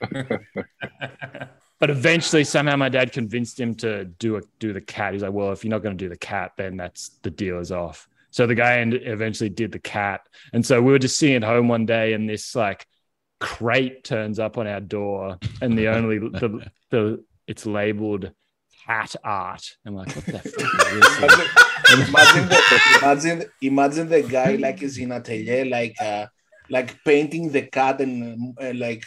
But 1.78 1.90
eventually, 1.90 2.44
somehow, 2.44 2.76
my 2.76 2.88
dad 2.88 3.12
convinced 3.12 3.60
him 3.60 3.74
to 3.76 4.06
do 4.06 4.36
a, 4.36 4.40
do 4.58 4.72
the 4.72 4.80
cat. 4.80 5.12
He's 5.12 5.22
like, 5.22 5.32
"Well, 5.32 5.52
if 5.52 5.64
you're 5.64 5.70
not 5.70 5.82
going 5.82 5.96
to 5.96 6.04
do 6.04 6.08
the 6.08 6.16
cat, 6.16 6.52
then 6.56 6.76
that's 6.76 7.10
the 7.22 7.30
deal 7.30 7.58
is 7.58 7.72
off." 7.72 8.08
So 8.30 8.46
the 8.46 8.54
guy 8.54 8.78
end- 8.78 8.94
eventually 8.94 9.50
did 9.50 9.72
the 9.72 9.78
cat, 9.78 10.26
and 10.52 10.64
so 10.64 10.80
we 10.80 10.92
were 10.92 10.98
just 10.98 11.18
sitting 11.18 11.36
at 11.36 11.44
home 11.44 11.68
one 11.68 11.86
day, 11.86 12.14
and 12.14 12.28
this 12.28 12.54
like 12.54 12.86
crate 13.40 14.04
turns 14.04 14.38
up 14.38 14.56
on 14.56 14.66
our 14.66 14.80
door, 14.80 15.38
and 15.60 15.76
the 15.76 15.88
only 15.88 16.18
the 16.40 16.70
the 16.90 17.24
it's 17.46 17.66
labeled 17.66 18.32
cat 18.86 19.14
art. 19.22 19.76
I'm 19.84 19.94
like, 19.94 20.14
"What 20.14 20.24
the 20.24 20.38
fuck 20.38 20.92
is 20.92 21.18
this?" 21.18 21.56
imagine, 22.08 22.48
the, 22.48 22.98
imagine, 23.02 23.44
imagine 23.60 24.08
the 24.08 24.22
guy 24.22 24.56
like 24.56 24.82
is 24.82 24.98
in 24.98 25.12
atelier, 25.12 25.64
like 25.64 25.94
uh, 26.00 26.26
like 26.68 27.02
painting 27.04 27.50
the 27.50 27.62
cat 27.62 28.00
and 28.00 28.56
uh, 28.60 28.72
like 28.74 29.04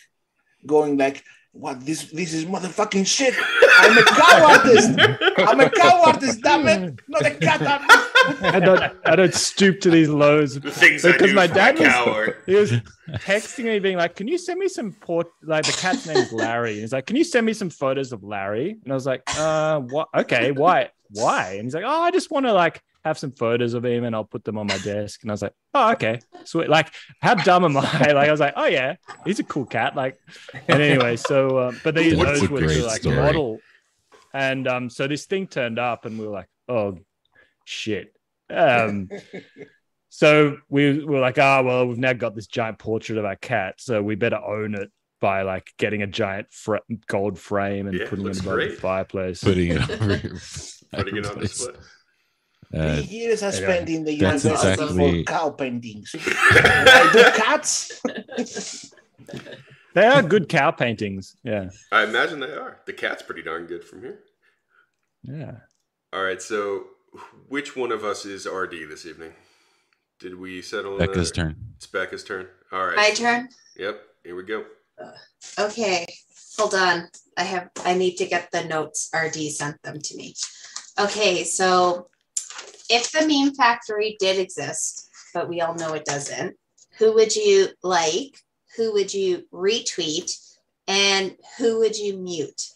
going 0.65 0.97
like, 0.97 1.24
what 1.60 1.86
this 1.86 2.10
this 2.12 2.34
is 2.34 2.45
motherfucking 2.45 3.05
shit. 3.05 3.34
I'm 3.80 3.97
a 3.97 4.03
cow 4.03 4.45
artist. 4.53 4.89
I'm 5.38 5.60
a 5.60 5.70
cow 5.70 6.01
artist. 6.05 6.41
Damn 6.41 6.68
it, 6.68 6.99
not 7.07 7.26
a 7.26 7.32
cat 7.32 7.62
artist. 7.62 8.43
I 8.43 8.60
don't 8.60 8.82
I 9.05 9.16
don't 9.16 9.34
stoop 9.34 9.80
to 9.82 9.89
these 9.89 10.10
lows. 10.10 10.60
The 10.60 10.72
things 10.72 11.03
Because 11.03 11.34
my 11.34 11.47
dad 11.47 11.78
was- 11.80 12.34
He 12.45 12.55
was 12.55 12.72
texting 13.26 13.66
me, 13.66 13.80
being 13.80 13.97
like, 13.97 14.16
"Can 14.16 14.28
you 14.28 14.38
send 14.38 14.60
me 14.60 14.68
some 14.68 14.91
port?" 14.93 15.28
Like 15.43 15.66
the 15.66 15.74
cat's 15.74 16.05
name 16.07 16.18
is 16.18 16.32
Larry, 16.32 16.72
and 16.74 16.82
he's 16.82 16.93
like, 16.93 17.05
"Can 17.05 17.16
you 17.16 17.24
send 17.24 17.45
me 17.45 17.53
some 17.53 17.70
photos 17.70 18.12
of 18.12 18.24
Larry?" 18.24 18.78
And 18.84 18.91
I 18.91 18.95
was 18.95 19.05
like, 19.05 19.22
"Uh, 19.38 19.80
what? 19.80 20.07
Okay, 20.16 20.51
why? 20.51 20.89
Why?" 21.12 21.53
And 21.53 21.64
he's 21.64 21.74
like, 21.76 21.84
"Oh, 21.86 22.01
I 22.01 22.12
just 22.12 22.32
want 22.32 22.45
to 22.45 22.53
like 22.53 22.82
have 23.05 23.18
some 23.18 23.32
photos 23.32 23.74
of 23.74 23.86
him, 23.86 24.03
and 24.03 24.16
I'll 24.16 24.26
put 24.26 24.43
them 24.43 24.57
on 24.57 24.68
my 24.68 24.78
desk." 24.80 25.22
And 25.24 25.32
I 25.32 25.34
was 25.34 25.41
like, 25.41 25.53
"Oh, 25.74 25.91
okay, 25.93 26.20
sweet." 26.45 26.70
Like, 26.70 26.93
how 27.22 27.36
dumb 27.36 27.64
am 27.66 27.78
I? 27.78 27.82
Like, 28.14 28.28
I 28.28 28.32
was 28.32 28.39
like, 28.39 28.53
"Oh 28.55 28.66
yeah, 28.66 28.95
he's 29.26 29.39
a 29.39 29.43
cool 29.43 29.66
cat." 29.66 29.95
Like, 29.95 30.18
and 30.68 30.82
anyway, 30.82 31.16
so 31.16 31.57
uh, 31.57 31.72
but 31.84 31.95
these 31.95 32.18
That's 32.18 32.39
those 32.41 32.49
a 32.49 32.51
were 32.51 32.60
great 32.60 32.80
to 32.80 32.86
like 32.86 33.01
story. 33.01 33.16
model, 33.16 33.60
and 34.34 34.68
um, 34.68 34.89
so 34.89 35.07
this 35.07 35.26
thing 35.26 35.47
turned 35.47 35.80
up, 35.80 36.05
and 36.05 36.20
we 36.20 36.26
were 36.26 36.34
like, 36.34 36.49
"Oh, 36.68 36.97
shit." 37.66 38.14
Um, 38.51 39.10
so 40.10 40.57
we 40.70 41.05
were 41.05 41.20
like, 41.20 41.38
ah, 41.38 41.62
well, 41.62 41.86
we've 41.86 41.99
now 41.99 42.14
got 42.14 42.34
this 42.36 42.47
giant 42.47 42.80
portrait 42.80 43.20
of 43.20 43.26
our 43.26 43.36
cat, 43.36 43.76
so 43.78 44.01
we 44.01 44.16
better 44.16 44.38
own 44.43 44.74
it 44.74 44.89
by 45.22 45.43
like 45.43 45.70
getting 45.78 46.01
a 46.01 46.07
giant 46.07 46.47
fra- 46.51 46.82
gold 47.07 47.38
frame 47.38 47.88
and 47.88 47.95
Yeah, 47.99 48.05
putting 48.10 48.26
it 48.26 48.30
looks 48.30 48.39
above 48.39 48.57
the 48.60 48.70
fireplace. 48.72 49.43
Putting 49.43 49.72
it 49.74 49.89
over 50.01 50.16
your 50.16 50.38
Putting 50.94 51.18
it 51.18 51.26
on 51.26 51.36
fireplace. 51.36 51.58
display. 51.58 51.74
Uh, 52.72 52.96
Three 52.98 53.04
years 53.06 53.42
I 53.42 53.48
anyway, 53.48 53.64
spent 53.64 53.90
in 53.90 54.04
the 54.04 54.16
that's 54.20 54.44
university 54.46 54.72
exactly- 54.84 55.24
for 55.26 55.32
cow 55.32 55.50
paintings. 55.50 56.16
I 56.20 57.10
do 57.12 57.24
cats. 57.42 58.02
they 59.96 60.06
are 60.06 60.22
good 60.22 60.50
cow 60.50 60.72
paintings. 60.72 61.36
Yeah, 61.44 61.70
I 61.92 62.04
imagine 62.04 62.40
they 62.40 62.52
are. 62.54 62.80
The 62.86 62.94
cat's 62.94 63.24
pretty 63.24 63.42
darn 63.42 63.66
good 63.66 63.84
from 63.84 64.02
here. 64.02 64.20
yeah. 65.24 65.56
All 66.14 66.24
right, 66.24 66.42
so 66.42 66.86
which 67.48 67.76
one 67.76 67.92
of 67.92 68.04
us 68.04 68.26
is 68.26 68.46
RD 68.48 68.72
this 68.90 69.06
evening? 69.06 69.34
Did 70.20 70.40
we 70.40 70.62
settle? 70.62 70.94
on 70.94 71.00
Becca's 71.00 71.30
that? 71.32 71.36
turn. 71.36 71.56
It's 71.78 71.88
Becca's 71.88 72.24
turn. 72.24 72.48
All 72.72 72.86
right. 72.86 72.96
My 72.98 73.12
turn. 73.12 73.50
Yep. 73.78 74.02
Here 74.24 74.36
we 74.36 74.44
go. 74.44 74.66
Okay, 75.58 76.06
hold 76.58 76.74
on. 76.76 77.08
I 77.38 77.44
have 77.44 77.70
I 77.86 77.94
need 77.96 78.16
to 78.18 78.26
get 78.26 78.52
the 78.52 78.64
notes. 78.66 79.10
RD 79.16 79.36
sent 79.52 79.82
them 79.84 80.00
to 80.02 80.16
me. 80.18 80.34
Okay, 81.00 81.45
so 81.45 82.10
if 82.89 83.12
the 83.12 83.26
meme 83.26 83.56
factory 83.56 84.18
did 84.20 84.38
exist, 84.38 85.10
but 85.34 85.47
we 85.47 85.62
all 85.62 85.76
know 85.76 85.93
it 85.93 86.04
doesn't, 86.04 86.58
who 86.97 87.14
would 87.14 87.34
you 87.34 87.70
like? 87.84 88.38
Who 88.76 88.91
would 88.93 89.14
you 89.14 89.43
retweet? 89.54 90.38
And 90.88 91.38
who 91.58 91.80
would 91.80 91.97
you 91.97 92.18
mute? 92.18 92.70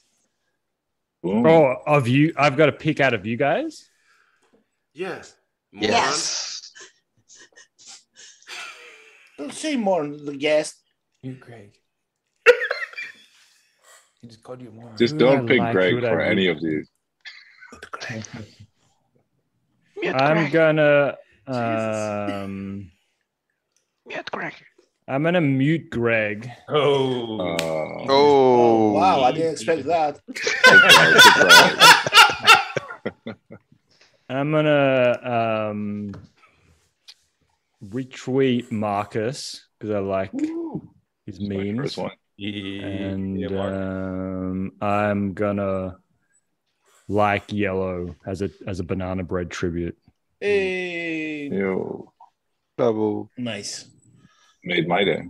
Boom. 1.22 1.46
Oh, 1.46 1.76
of 1.86 2.08
you, 2.08 2.34
I've 2.38 2.56
got 2.56 2.68
to 2.68 2.72
pick 2.72 3.02
out 3.02 3.14
of 3.14 3.26
you 3.26 3.36
guys. 3.36 3.90
Yeah. 4.94 5.24
Yes. 5.74 6.72
Don't 9.38 9.54
say 9.54 9.76
more. 9.76 10.06
Yes. 10.06 10.76
You, 11.22 11.34
Greg. 11.34 11.74
he 14.22 14.28
just 14.28 14.44
called 14.44 14.62
you 14.62 14.72
more. 14.72 14.94
Just 14.96 15.14
Who 15.14 15.20
do 15.20 15.28
I 15.28 15.36
don't 15.36 15.48
pick 15.48 15.60
like? 15.60 15.74
Greg 15.74 15.94
Who 15.96 16.02
do 16.02 16.08
I 16.08 16.10
for 16.12 16.22
any 16.22 16.48
of 16.48 16.62
these. 16.62 16.93
I'm 20.14 20.52
gonna 20.52 21.16
um, 21.48 22.92
Mute 24.06 24.32
Greg. 24.32 24.54
I'm 25.08 25.24
gonna 25.24 25.42
mute 25.42 25.90
Greg. 25.90 26.50
Oh. 26.70 27.40
Uh, 27.40 27.58
Oh, 28.06 28.10
Oh, 28.10 28.92
wow, 28.94 29.24
I 29.24 29.32
didn't 29.32 29.54
expect 29.54 29.86
that. 29.86 30.20
surprise, 30.36 31.24
surprise. 31.24 33.36
I'm 34.30 34.52
gonna 34.52 35.20
um, 35.72 36.14
retweet 37.86 38.72
Marcus 38.72 39.68
because 39.80 39.96
I 39.96 40.00
like 40.00 40.32
his 41.26 41.40
My 41.40 41.56
memes, 41.56 41.78
first 41.80 41.98
one. 41.98 42.12
and 42.40 43.40
Yeah, 43.40 43.66
um, 43.66 44.72
I'm 44.82 45.34
gonna 45.34 45.98
like 47.08 47.52
Yellow 47.52 48.16
as 48.26 48.42
a 48.42 48.50
as 48.68 48.80
a 48.80 48.84
banana 48.84 49.24
bread 49.24 49.50
tribute. 49.52 49.98
Hey, 50.40 51.48
You 51.52 52.12
Bravo. 52.78 53.30
nice. 53.38 53.86
made 54.64 54.88
my 54.88 55.04
day. 55.04 55.24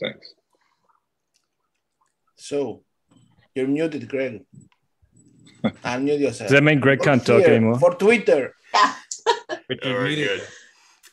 Thanks. 0.00 0.34
So, 2.36 2.84
you're 3.54 3.66
muted, 3.66 4.08
Greg. 4.08 4.44
Unmute 5.64 6.20
yourself. 6.20 6.48
Does 6.48 6.52
that 6.52 6.62
mean 6.62 6.80
Greg 6.80 6.98
Not 7.00 7.04
can't 7.04 7.26
talk 7.26 7.42
anymore? 7.42 7.78
For 7.78 7.94
Twitter. 7.94 8.54
Richard, 9.68 9.92
All 9.92 9.98
right, 10.02 10.14
good. 10.14 10.42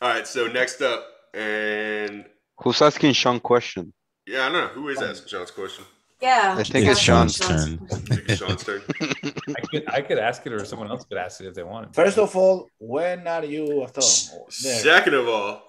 All 0.01 0.09
right, 0.09 0.28
so 0.28 0.47
next 0.47 0.82
up, 0.82 1.05
and 1.34 2.26
Who's 2.59 2.82
asking 2.82 3.13
Sean 3.13 3.39
question? 3.39 3.93
yeah, 4.28 4.45
I 4.47 4.51
don't 4.51 4.53
know 4.53 4.68
who 4.68 4.89
is 4.89 5.01
asking 5.01 5.28
Sean's 5.30 5.51
question. 5.51 5.86
Yeah. 6.22 6.55
I 6.57 6.63
think 6.63 6.86
yeah, 6.86 6.91
it's 6.91 6.99
Sean's 6.99 7.38
turn. 7.38 7.88
I 8.28 8.34
Sean's 8.36 8.63
turn. 8.63 8.82
I 9.01 9.61
could 9.72 9.89
I 9.89 10.01
could 10.01 10.18
ask 10.20 10.45
it, 10.45 10.53
or 10.53 10.63
someone 10.66 10.89
else 10.89 11.03
could 11.05 11.18
ask 11.18 11.41
it 11.41 11.47
if 11.47 11.53
they 11.53 11.63
wanted. 11.63 11.93
First 11.93 12.18
of 12.18 12.36
all, 12.36 12.70
when 12.80 13.28
are 13.28 13.43
you 13.45 13.84
at 13.84 13.95
home? 13.95 14.45
There. 14.63 14.80
Second 14.80 15.13
of 15.16 15.28
all, 15.28 15.61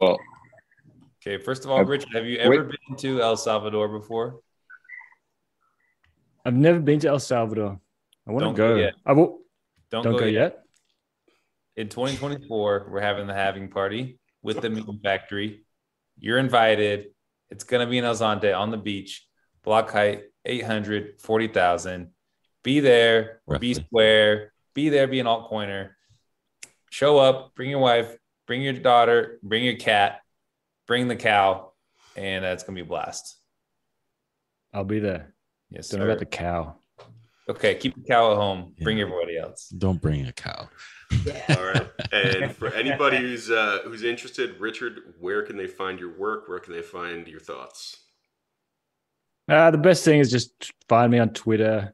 Well, 0.00 0.18
Okay, 1.22 1.36
first 1.42 1.64
of 1.64 1.70
all, 1.70 1.78
Uh, 1.80 1.84
Richard, 1.84 2.12
have 2.14 2.24
you 2.26 2.38
ever 2.38 2.50
wait. 2.66 2.76
been 2.88 2.96
to 2.98 3.20
El 3.20 3.36
Salvador 3.36 3.88
before? 3.88 4.40
I've 6.44 6.54
never 6.54 6.80
been 6.80 6.98
to 7.00 7.08
El 7.08 7.18
Salvador. 7.18 7.78
I 8.26 8.32
want 8.32 8.44
to 8.44 8.52
go 8.52 8.74
go. 8.74 8.80
yet. 8.80 8.94
I 9.04 9.12
will. 9.12 9.40
Don't, 9.90 10.04
Don't, 10.04 10.16
go, 10.18 10.24
yet. 10.24 10.62
In 11.76 11.88
2024, 11.88 12.88
we're 12.90 13.00
having 13.00 13.26
the 13.26 13.34
halving 13.34 13.68
party 13.68 14.18
with 14.42 14.60
the 14.60 14.70
Meme 14.70 15.00
Factory. 15.02 15.64
You're 16.18 16.38
invited. 16.38 17.08
It's 17.50 17.64
gonna 17.64 17.86
be 17.86 17.98
in 17.98 18.04
El 18.04 18.14
Zonte 18.14 18.56
on 18.56 18.70
the 18.70 18.76
beach. 18.76 19.26
Block 19.70 19.92
height 19.92 20.24
800, 20.46 21.20
40,000. 21.20 22.10
Be 22.64 22.80
there, 22.80 23.40
Roughly. 23.46 23.68
be 23.68 23.74
square, 23.74 24.52
be 24.74 24.88
there, 24.88 25.06
be 25.06 25.20
an 25.20 25.26
altcoiner. 25.26 25.90
Show 26.90 27.18
up, 27.18 27.54
bring 27.54 27.70
your 27.70 27.78
wife, 27.78 28.16
bring 28.48 28.62
your 28.62 28.72
daughter, 28.72 29.38
bring 29.44 29.62
your 29.62 29.76
cat, 29.76 30.22
bring 30.88 31.06
the 31.06 31.14
cow, 31.14 31.70
and 32.16 32.44
uh, 32.44 32.48
it's 32.48 32.64
gonna 32.64 32.74
be 32.74 32.80
a 32.80 32.84
blast. 32.84 33.36
I'll 34.74 34.82
be 34.82 34.98
there. 34.98 35.34
Yes, 35.70 35.88
Don't 35.88 36.00
sir. 36.00 36.06
about 36.06 36.18
the 36.18 36.26
cow. 36.26 36.74
Okay, 37.48 37.76
keep 37.76 37.94
the 37.94 38.02
cow 38.02 38.32
at 38.32 38.38
home. 38.38 38.74
Bring 38.82 39.00
everybody 39.00 39.38
else. 39.38 39.68
Don't 39.68 40.02
bring 40.02 40.26
a 40.26 40.32
cow. 40.32 40.68
All 41.50 41.64
right. 41.64 41.88
And 42.10 42.56
for 42.56 42.66
anybody 42.74 43.18
who's 43.18 43.52
uh, 43.52 43.82
who's 43.84 44.02
interested, 44.02 44.58
Richard, 44.58 45.14
where 45.20 45.44
can 45.44 45.56
they 45.56 45.68
find 45.68 46.00
your 46.00 46.18
work? 46.18 46.48
Where 46.48 46.58
can 46.58 46.72
they 46.72 46.82
find 46.82 47.28
your 47.28 47.38
thoughts? 47.38 47.98
Uh, 49.50 49.70
the 49.72 49.78
best 49.78 50.04
thing 50.04 50.20
is 50.20 50.30
just 50.30 50.72
find 50.88 51.10
me 51.10 51.18
on 51.18 51.30
Twitter, 51.30 51.92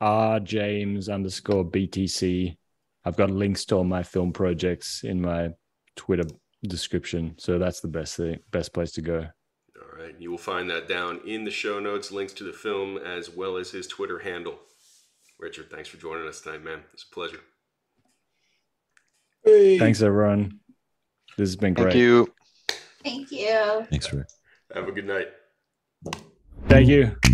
r 0.00 0.38
james 0.38 1.08
underscore 1.08 1.64
btc. 1.64 2.56
I've 3.04 3.16
got 3.16 3.30
links 3.30 3.64
to 3.66 3.76
all 3.76 3.84
my 3.84 4.04
film 4.04 4.32
projects 4.32 5.02
in 5.02 5.20
my 5.20 5.50
Twitter 5.96 6.22
description, 6.62 7.34
so 7.38 7.58
that's 7.58 7.80
the 7.80 7.88
best 7.88 8.16
thing, 8.16 8.38
best 8.52 8.72
place 8.72 8.92
to 8.92 9.02
go. 9.02 9.26
All 9.76 9.98
right, 9.98 10.14
you 10.20 10.30
will 10.30 10.38
find 10.38 10.70
that 10.70 10.88
down 10.88 11.20
in 11.26 11.42
the 11.42 11.50
show 11.50 11.80
notes, 11.80 12.12
links 12.12 12.34
to 12.34 12.44
the 12.44 12.52
film 12.52 12.98
as 12.98 13.28
well 13.28 13.56
as 13.56 13.72
his 13.72 13.88
Twitter 13.88 14.20
handle. 14.20 14.60
Richard, 15.40 15.70
thanks 15.72 15.88
for 15.88 15.96
joining 15.96 16.28
us 16.28 16.40
tonight, 16.40 16.62
man. 16.62 16.82
It's 16.92 17.04
a 17.10 17.12
pleasure. 17.12 17.40
Hey. 19.44 19.76
Thanks, 19.76 20.02
everyone. 20.02 20.60
This 21.36 21.48
has 21.48 21.56
been 21.56 21.74
great. 21.74 21.94
Thank 21.94 21.96
you. 21.96 22.32
Thank 23.02 23.32
you. 23.32 23.86
Thanks, 23.90 24.12
Rick. 24.12 24.28
Have 24.72 24.86
a 24.86 24.92
good 24.92 25.08
night. 25.08 25.26
Thank 26.68 26.88
you. 26.88 27.31